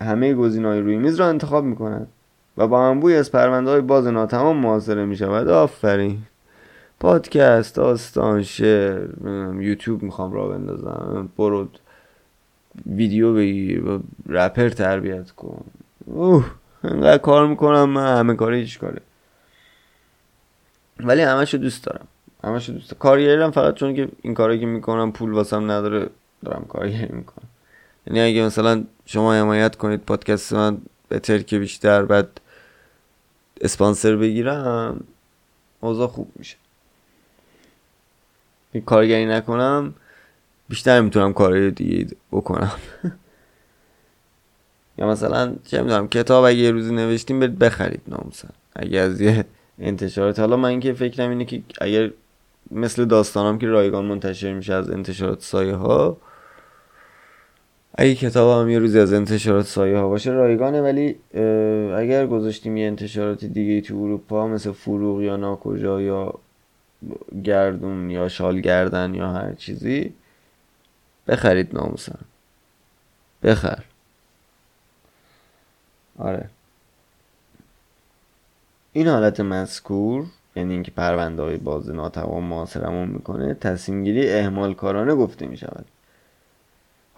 همه 0.00 0.34
گزینه 0.34 0.68
های 0.68 0.80
روی 0.80 0.96
میز 0.96 1.16
را 1.16 1.28
انتخاب 1.28 1.64
می 1.64 1.76
کند 1.76 2.08
و 2.56 2.68
با 2.68 2.86
انبوی 2.86 3.16
از 3.16 3.32
پرونده 3.32 3.70
های 3.70 3.80
باز 3.80 4.06
ناتمام 4.06 4.56
محاصره 4.56 5.04
می 5.04 5.16
شود 5.16 5.48
آفرین! 5.48 6.18
پادکست 7.00 7.74
داستان 7.74 8.42
شعر 8.42 9.08
یوتیوب 9.60 10.02
می‌خوام 10.02 10.32
را 10.32 10.48
بندازم. 10.48 11.28
برو 11.38 11.68
ویدیو 12.86 13.34
بگیر 13.34 13.82
رپر 14.28 14.68
تربیت 14.68 15.30
کن. 15.30 15.64
اوه 16.06 16.50
انقدر 16.84 17.18
کار 17.18 17.46
می‌کنم 17.46 17.90
من 17.90 18.18
همه 18.18 18.34
کاری 18.34 18.60
هیچ 18.60 18.78
کاره. 18.78 19.00
ولی 21.00 21.22
همشو 21.22 21.58
دوست 21.58 21.84
دارم. 21.84 22.06
همشو 22.44 22.72
دوست 22.72 22.90
دارم. 22.90 22.98
کارگریرم 22.98 23.50
فقط 23.50 23.74
چون 23.74 23.94
که 23.94 24.08
این 24.22 24.34
کاری 24.34 24.60
که 24.60 24.66
می‌کنم 24.66 25.12
پول 25.12 25.32
واسم 25.32 25.70
نداره 25.70 26.10
دارم 26.44 26.64
کارگری 26.68 27.12
می‌کنم. 27.12 27.48
یعنی 28.06 28.20
اگه 28.20 28.46
مثلا 28.46 28.84
شما 29.06 29.34
حمایت 29.34 29.76
کنید 29.76 30.00
پادکست 30.00 30.52
من 30.52 30.78
به 31.08 31.18
ترک 31.18 31.54
بیشتر 31.54 32.04
بعد 32.04 32.40
اسپانسر 33.60 34.16
بگیرم 34.16 35.04
اوضاع 35.80 36.06
خوب 36.08 36.32
میشه. 36.36 36.56
کارگری 38.86 39.26
نکنم 39.26 39.94
بیشتر 40.68 41.00
می‌تونم 41.00 41.32
کارهای 41.32 41.70
دیگه 41.70 42.06
بکنم. 42.32 42.72
یا 44.98 45.08
مثلا 45.08 45.54
چه 45.64 45.82
می‌دونم 45.82 46.08
کتاب 46.08 46.44
اگه 46.44 46.58
یه 46.58 46.70
روزی 46.70 46.94
نوشتیم 46.94 47.40
برید 47.40 47.58
بخرید 47.58 48.00
ناموسن. 48.08 48.48
اگه 48.76 48.98
از 48.98 49.20
یه 49.20 49.44
انتشارات 49.78 50.38
حالا 50.38 50.56
من 50.56 50.80
که 50.80 50.92
فکرم 50.92 51.30
اینه 51.30 51.44
که 51.44 51.62
اگر 51.80 52.10
مثل 52.70 53.04
داستانم 53.04 53.58
که 53.58 53.66
رایگان 53.66 54.04
منتشر 54.04 54.52
میشه 54.52 54.74
از 54.74 54.90
انتشارات 54.90 55.42
سایه 55.42 55.74
ها 55.74 56.16
اگه 57.98 58.14
کتاب 58.14 58.62
هم 58.62 58.70
یه 58.70 58.78
روزی 58.78 59.00
از 59.00 59.12
انتشارات 59.12 59.66
سایه 59.66 59.96
ها 59.98 60.08
باشه 60.08 60.30
رایگانه 60.30 60.82
ولی 60.82 61.16
اگر 61.94 62.26
گذاشتیم 62.26 62.76
یه 62.76 62.86
انتشارات 62.86 63.44
دیگه 63.44 63.80
تو 63.80 63.94
اروپا 63.94 64.48
مثل 64.48 64.72
فروغ 64.72 65.22
یا 65.22 65.36
ناکجا 65.36 66.00
یا 66.00 66.34
گردون 67.44 68.10
یا 68.10 68.28
شال 68.28 68.60
گردن 68.60 69.14
یا 69.14 69.32
هر 69.32 69.52
چیزی 69.52 70.14
بخرید 71.28 71.74
ناموسن. 71.74 72.18
بخر. 73.42 73.84
آره. 76.18 76.50
این 78.92 79.08
حالت 79.08 79.40
مذکور 79.40 80.26
یعنی 80.56 80.72
اینکه 80.72 80.90
پرونده 80.90 81.42
های 81.42 81.56
باز 81.56 81.90
ناتوان 81.90 82.42
محاصرمون 82.42 83.08
می‌کنه 83.08 83.54
تصمیم 83.54 84.04
گیری 84.04 84.32
اهمال 84.32 84.74
کارانه 84.74 85.14
گفته 85.14 85.46
می 85.46 85.56
شود 85.56 85.84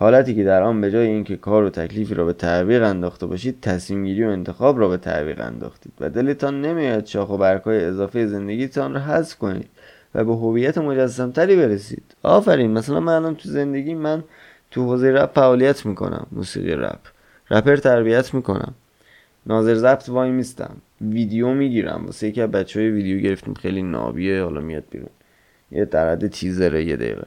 حالتی 0.01 0.34
که 0.34 0.44
در 0.44 0.62
آن 0.62 0.80
به 0.80 0.90
جای 0.90 1.07
اینکه 1.07 1.36
کار 1.36 1.64
و 1.64 1.70
تکلیفی 1.70 2.14
را 2.14 2.24
به 2.24 2.32
تعویق 2.32 2.82
انداخته 2.82 3.26
باشید 3.26 3.61
تصمیم 3.61 4.05
گیری 4.05 4.24
و 4.24 4.28
انتخاب 4.28 4.78
را 4.78 4.88
به 4.88 4.96
تعویق 4.96 5.40
انداختید 5.40 5.92
و 6.01 6.11
دلتان 6.11 6.61
نمیاد 6.61 7.07
شاخ 7.07 7.30
و 7.30 7.36
برگهای 7.36 7.84
اضافه 7.84 8.26
زندگیتان 8.26 8.94
را 8.94 9.01
حذف 9.01 9.36
کنید 9.36 9.68
و 10.14 10.24
به 10.24 10.32
هویت 10.32 10.78
مجسمتری 10.78 11.57
برسید. 11.57 12.03
آفرین 12.22 12.70
مثلا 12.70 13.01
من 13.01 13.12
الان 13.12 13.34
تو 13.34 13.49
زندگی 13.49 13.94
من 13.94 14.24
تو 14.70 14.84
حوزه 14.84 15.11
رپ 15.11 15.32
فعالیت 15.34 15.86
می‌کنم 15.86 16.26
موسیقی 16.32 16.72
رپ. 16.72 17.01
رپر 17.51 17.76
تربیت 17.76 18.34
می‌کنم. 18.34 18.74
ناظر 19.46 19.74
ضبط 19.74 20.09
وای 20.09 20.30
میستم. 20.30 20.76
ویدیو 21.01 21.49
می‌گیرم. 21.49 22.03
واسه 22.07 22.26
یکی 22.28 22.42
از 22.42 22.51
بچه 22.51 22.80
های 22.80 22.90
ویدیو 22.90 23.18
گرفتیم. 23.18 23.55
خیلی 23.55 23.82
نابیه. 23.82 24.42
حالا 24.42 24.61
میاد 24.61 24.84
بیرون. 24.90 25.11
یه 25.70 25.84
در 25.84 26.16
تیزره 26.16 26.84
یه 26.84 26.96
دقیقه. 26.96 27.26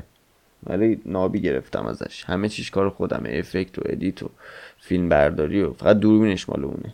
ولی 0.64 1.02
نابی 1.06 1.42
گرفتم 1.42 1.86
ازش. 1.86 2.24
همه 2.24 2.50
چیش 2.50 2.72
کار 2.72 2.90
خودمه. 2.90 3.30
افکت 3.34 3.80
و 3.80 3.82
ادیت 3.86 4.24
و 4.24 4.30
فیلم 4.80 5.10
برداری 5.10 5.62
و 5.62 5.74
فقط 5.74 5.98
دوربینش 5.98 6.50
مال 6.50 6.66
اونه. 6.66 6.94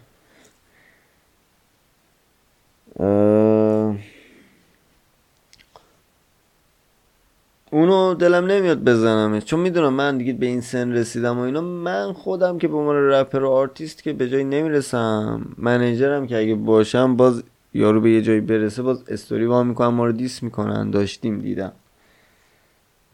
اونو 7.72 8.14
دلم 8.14 8.46
نمیاد 8.46 8.84
بزنم 8.84 9.40
چون 9.40 9.60
می‌دونم 9.60 9.94
من 9.94 10.18
دیگه 10.18 10.34
به 10.34 10.46
این 10.46 10.62
سن 10.62 10.92
رسیدم 10.92 11.40
و 11.40 11.42
اینا. 11.42 11.62
من 11.62 12.14
خودم 12.14 12.58
که 12.58 12.68
به 12.68 12.78
عنوان 12.78 12.96
رپر 12.96 13.44
و 13.44 13.50
آرتیست 13.50 14.04
که 14.04 14.14
به 14.14 14.30
جایی 14.30 14.44
نمی‌رسم 14.44 15.46
منیجرم 15.58 16.28
که 16.28 16.38
اگه 16.38 16.56
باشم 16.56 17.16
باز 17.16 17.44
یارو 17.74 18.02
به 18.02 18.12
یه 18.12 18.22
جایی 18.22 18.42
برسه 18.42 18.82
باز 18.82 19.04
استوری 19.08 19.46
وا 19.46 19.64
می‌کنن 19.64 19.88
ما 19.88 20.06
رو 20.06 20.12
دیس 20.12 20.44
می‌کنن. 20.44 20.92
داشتیم 20.92 21.40
دیدم. 21.40 21.72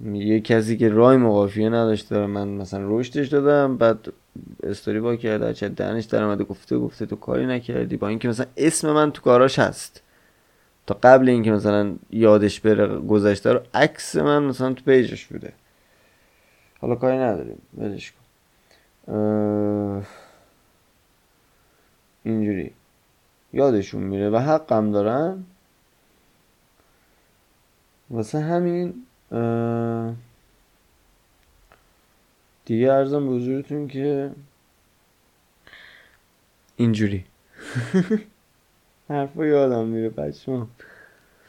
یه 0.02 0.40
کسی 0.40 0.78
که 0.78 0.90
رای 0.90 1.18
مقافیه 1.18 1.70
نداشته 1.70 2.26
من 2.26 2.48
مثلا 2.48 3.00
رشدش 3.00 3.28
دادم 3.28 3.78
بعد 3.78 4.14
استوری 4.64 5.00
با 5.00 5.16
کرده 5.16 5.54
چه 5.54 5.70
دنش 5.70 6.06
در 6.06 6.24
اومده 6.24 6.44
گفته 6.44 6.78
گفته 6.78 7.06
تو 7.06 7.16
کاری 7.16 7.46
نکردی. 7.46 7.98
با 7.98 8.08
اینکه 8.08 8.28
مثلا 8.28 8.46
اسم 8.58 8.92
من 8.92 9.12
تو 9.12 9.22
کاراش 9.22 9.60
هست. 9.60 10.02
تا 10.88 11.00
قبل 11.04 11.30
اینکه 11.30 11.52
مثلا 11.52 11.96
یادش 12.12 12.60
بره 12.60 13.00
گذشته 13.00 13.54
رو 13.54 13.60
عکس 13.74 14.16
من 14.16 14.44
مثلا 14.44 14.74
تو 14.74 14.84
پیجش 14.84 15.26
بوده. 15.26 15.54
حالا 16.82 16.96
کاری 16.96 17.18
نداریم. 17.18 17.62
ولش 17.78 18.12
کن. 18.12 20.06
اینجوری. 22.24 22.72
یادشون 23.54 24.04
میره 24.04 24.30
و 24.30 24.38
حقم 24.38 24.92
دارن. 24.92 25.44
واسه 28.10 28.40
همین 28.40 28.94
دیگه 32.66 32.92
ارزم 32.92 33.28
به 33.28 33.34
حضورتون 33.36 33.88
که 33.88 34.32
اینجوری. 36.76 37.26
حرفا 39.10 39.46
یادم 39.46 39.86
میره 39.86 40.10
بچه 40.10 40.62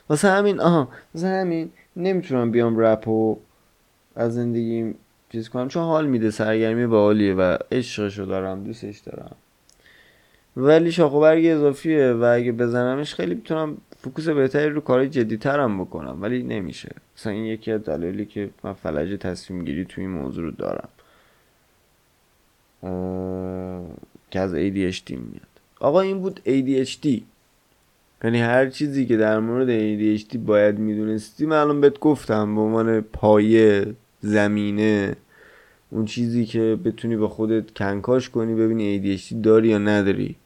واسه 0.08 0.28
همین 0.28 0.60
آها 0.60 0.88
واسه 1.14 1.26
همین 1.26 1.72
نمی‌تونم 1.96 2.50
بیام 2.50 2.78
رپ 2.78 3.08
و 3.08 3.38
از 4.16 4.34
زندگیم 4.34 4.94
چیز 5.32 5.48
کنم 5.48 5.68
چون 5.68 5.82
حال 5.82 6.06
میده 6.06 6.30
سرگرمی 6.30 6.86
باحالیه 6.86 7.34
و 7.34 7.58
عشقشو 7.72 8.24
دارم 8.24 8.64
دوستش 8.64 8.98
دارم. 8.98 9.36
ولی 10.56 10.92
شاخ 10.92 11.12
و 11.12 11.20
برگ 11.20 11.46
اضافیه 11.46 12.12
و 12.12 12.24
اگه 12.34 12.52
بزنمش 12.52 13.14
خیلی 13.14 13.34
می‌تونم 13.34 13.76
فکوس 14.04 14.28
بهتری 14.28 14.70
رو 14.70 14.80
کارهای 14.80 15.08
جدی 15.08 15.36
ترم 15.36 15.80
بکنم 15.80 16.22
ولی 16.22 16.42
نمیشه. 16.42 16.94
مثلا 17.16 17.32
این 17.32 17.44
یکی 17.44 17.72
از 17.72 17.84
دلایلی 17.84 18.26
که 18.26 18.50
من 18.64 18.72
فلج 18.72 19.18
تصمیم 19.20 19.64
گیری 19.64 19.84
توی 19.84 20.04
این 20.04 20.12
موضوع 20.12 20.44
رو 20.44 20.50
دارم. 20.50 20.88
که 24.30 24.40
از 24.40 24.54
ADHD 24.54 25.10
میاد. 25.10 25.54
آقا 25.80 26.00
این 26.00 26.18
بود 26.18 26.40
ADHD 26.46 27.20
یعنی 28.24 28.40
هر 28.40 28.70
چیزی 28.70 29.06
که 29.06 29.16
در 29.16 29.40
مورد 29.40 29.68
ADHD 29.68 30.36
باید 30.36 30.78
می‌دونستی 30.78 31.46
من 31.46 31.56
الان 31.56 31.80
بهت 31.80 31.98
گفتم 31.98 32.54
به 32.54 32.60
عنوان 32.60 33.00
پایه 33.00 33.94
زمینه 34.20 35.16
اون 35.90 36.04
چیزی 36.04 36.44
که 36.46 36.78
بتونی 36.84 37.16
با 37.16 37.28
خودت 37.28 37.70
کنکاش 37.70 38.30
کنی 38.30 38.54
ببینی 38.54 39.18
ADHD 39.18 39.34
داری 39.42 39.68
یا 39.68 39.78
نداری. 39.78 40.36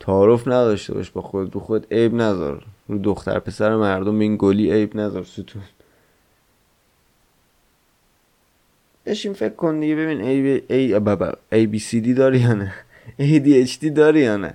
تعارف 0.00 0.48
نداشته 0.48 0.94
باش 0.94 1.10
با 1.10 1.22
خود 1.22 1.54
رو 1.54 1.60
خود 1.60 1.86
عیب 1.90 2.14
نذار. 2.14 2.64
رو 2.88 2.98
دختر 2.98 3.38
پسر 3.38 3.76
مردم 3.76 4.18
این 4.18 4.36
گلی 4.38 4.72
عیب 4.72 4.96
نذار 4.96 5.24
ستون 5.24 5.62
بشین 9.06 9.32
فکر 9.32 9.54
کن 9.54 9.80
دیگه 9.80 9.94
ببین 9.94 10.20
ای, 10.20 10.62
ای, 10.68 10.98
بابا 10.98 11.32
ای 11.52 11.66
بی 11.66 11.78
سی 11.78 12.00
دی 12.00 12.14
داری 12.14 12.38
یا 12.38 12.54
نه؟ 12.54 12.74
ADHD 13.20 13.84
داری 13.84 14.20
یا 14.20 14.36
نه؟ 14.36 14.54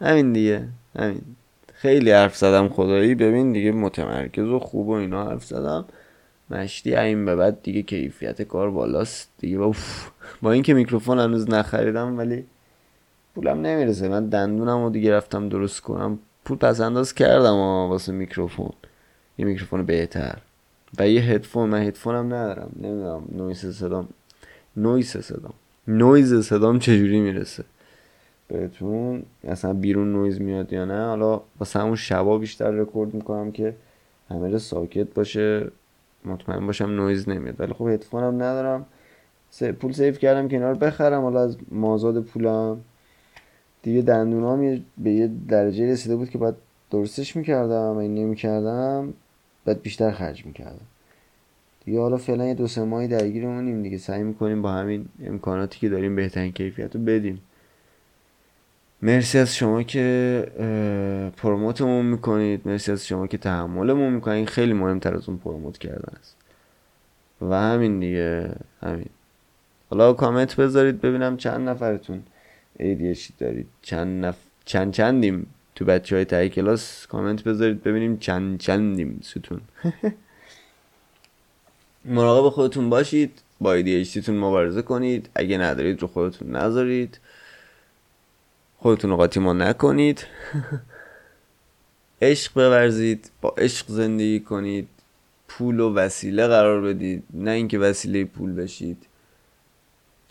همین 0.00 0.32
دیگه 0.32 0.68
همین. 0.98 1.22
خیلی 1.74 2.10
حرف 2.10 2.36
زدم 2.36 2.68
خدایی. 2.68 3.14
ببین 3.14 3.52
دیگه 3.52 3.72
متمرکز 3.72 4.48
و 4.48 4.58
خوب 4.58 4.88
و 4.88 4.92
اینا 4.92 5.30
حرف 5.30 5.44
زدم. 5.44 5.84
مشتی 6.50 6.96
این 6.96 7.24
به 7.24 7.36
بعد 7.36 7.62
دیگه 7.62 7.82
کیفیت 7.82 8.42
کار 8.42 8.70
بالاست. 8.70 9.30
دیگه 9.38 9.58
با, 9.58 9.74
با 10.42 10.52
اینکه 10.52 10.74
میکروفون 10.74 11.18
هنوز 11.18 11.50
نخریدم 11.50 12.18
ولی 12.18 12.44
پولم 13.34 13.60
نمی‌رسه. 13.60 14.08
من 14.08 14.26
دندونم 14.26 14.82
رو 14.84 14.90
دیگه 14.90 15.12
رفتم 15.12 15.48
درست 15.48 15.80
کنم. 15.80 16.18
پول 16.44 16.58
پس 16.58 16.80
انداز 16.80 17.14
کردم 17.14 17.54
واسه 17.88 18.12
میکروفون. 18.12 18.72
یه 19.38 19.44
میکروفون 19.44 19.86
بهتر. 19.86 20.38
و 20.98 21.08
یه 21.08 21.22
هدفون. 21.22 21.68
من 21.68 21.82
هدفونم 21.82 22.26
ندارم. 22.26 22.70
نمی‌دونم. 22.80 23.22
نویس 23.32 23.66
صدام. 23.66 24.08
نویس 24.76 25.16
صدام. 25.16 25.52
نویز 25.88 26.46
صدام 26.46 26.78
چجوری 26.78 27.20
می‌رسه؟ 27.20 27.64
بهتون. 28.48 29.22
اصلا 29.44 29.72
بیرون 29.72 30.12
نویز 30.12 30.40
میاد 30.40 30.72
یا 30.72 30.84
نه. 30.84 31.06
حالا 31.06 31.40
واسه 31.60 31.78
همون 31.78 31.96
شبا 31.96 32.38
بیشتر 32.38 32.70
رکورد 32.70 33.14
می‌کنم 33.14 33.52
که 33.52 33.74
همه 34.30 34.58
ساکت 34.58 35.14
باشه. 35.14 35.70
مطمئن 36.24 36.66
باشم 36.66 36.90
نویز 36.90 37.28
نمیاد. 37.28 37.60
ولی 37.60 37.72
خب 37.72 37.86
هدفونم 37.86 38.34
ندارم. 38.34 38.86
پول 39.80 39.92
save 39.92 40.18
کردم 40.18 40.48
که 40.48 40.58
بخرم. 40.58 41.22
حالا 41.22 41.40
از 41.40 41.56
مازاد 41.70 42.20
پولم. 42.20 42.80
دیگه 43.82 44.02
دندونام 44.02 44.84
به 44.98 45.10
یه 45.10 45.30
درجه 45.48 45.86
رسیده 45.86 46.16
بود 46.16 46.30
که 46.30 46.38
باید 46.38 46.54
درستش 46.90 47.36
می‌کردم 47.36 47.96
این 47.96 48.14
نمی‌کردم 48.14 49.14
بعد 49.64 49.82
بیشتر 49.82 50.10
خرج 50.10 50.46
می‌کردم. 50.46 50.86
دیگه 51.84 52.00
حالا 52.00 52.16
فعلا 52.16 52.46
یه 52.46 52.54
دو 52.54 52.66
سه 52.66 52.84
ماهی 52.84 53.08
درگیرمونیم 53.08 53.82
دیگه. 53.82 53.98
سعی 53.98 54.22
می‌کنیم 54.22 54.62
با 54.62 54.72
همین 54.72 55.08
امکاناتی 55.24 55.78
که 55.78 55.88
داریم 55.88 56.16
بهترین 56.16 56.52
کیفیت 56.52 56.96
رو 56.96 57.02
بدیم. 57.02 57.40
مرسی 59.02 59.38
از 59.38 59.56
شما 59.56 59.82
که 59.82 61.32
پروموتمون 61.36 62.06
می‌کنید. 62.06 62.60
مرسی 62.64 62.92
از 62.92 63.06
شما 63.06 63.26
که 63.26 63.38
تحملمون 63.38 64.12
می‌کنید. 64.12 64.48
خیلی 64.48 64.72
مهمتر 64.72 65.14
از 65.14 65.28
اون 65.28 65.38
پروموت 65.38 65.78
کردن 65.78 66.16
است. 66.20 66.36
و 67.40 67.54
همین 67.54 68.00
دیگه 68.00 68.54
همین. 68.82 69.08
حالا 69.90 70.12
کامنت 70.12 70.56
بذارید 70.56 71.00
ببینم 71.00 71.36
چند 71.36 71.68
نفرتون. 71.68 72.22
ADHD 72.78 73.32
دارید. 73.38 73.66
چند 73.82 74.24
نف... 74.24 74.36
چند 74.64 74.92
چندیم 74.92 75.46
تو 75.74 75.84
بچه 75.84 76.16
های 76.16 76.24
تایی 76.24 76.48
کلاس؟ 76.48 77.06
کامنت 77.06 77.44
بذارید 77.44 77.82
ببینیم 77.82 78.18
چند 78.18 78.58
چندیم 78.58 79.20
ستون. 79.22 79.60
مراقب 82.04 82.48
خودتون 82.48 82.90
باشید 82.90 83.42
با 83.60 83.80
ADHD 83.80 84.24
تون 84.24 84.36
مبارزه 84.36 84.82
کنید. 84.82 85.28
اگه 85.34 85.58
ندارید 85.58 86.02
رو 86.02 86.08
خودتون 86.08 86.56
نذارید. 86.56 87.18
خودتون 88.78 89.10
رو 89.10 89.16
قاطی 89.16 89.40
ما 89.40 89.52
نکنید. 89.52 90.26
عشق 92.22 92.52
بورزید 92.54 93.30
با 93.40 93.54
عشق 93.58 93.86
زندگی 93.88 94.40
کنید. 94.40 94.88
پول 95.48 95.80
و 95.80 95.94
وسیله 95.94 96.46
قرار 96.46 96.80
بدید. 96.80 97.22
نه 97.34 97.50
اینکه 97.50 97.78
وسیله 97.78 98.24
پول 98.24 98.52
بشید. 98.52 99.06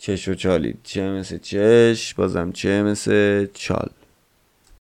چش 0.02 0.28
و 0.28 0.34
چالید. 0.34 0.78
چه 0.82 1.02
مثل 1.02 1.38
چش 1.38 2.14
بازم 2.14 2.52
چه 2.52 2.82
مثل 2.82 3.46
چال؟ 3.54 3.90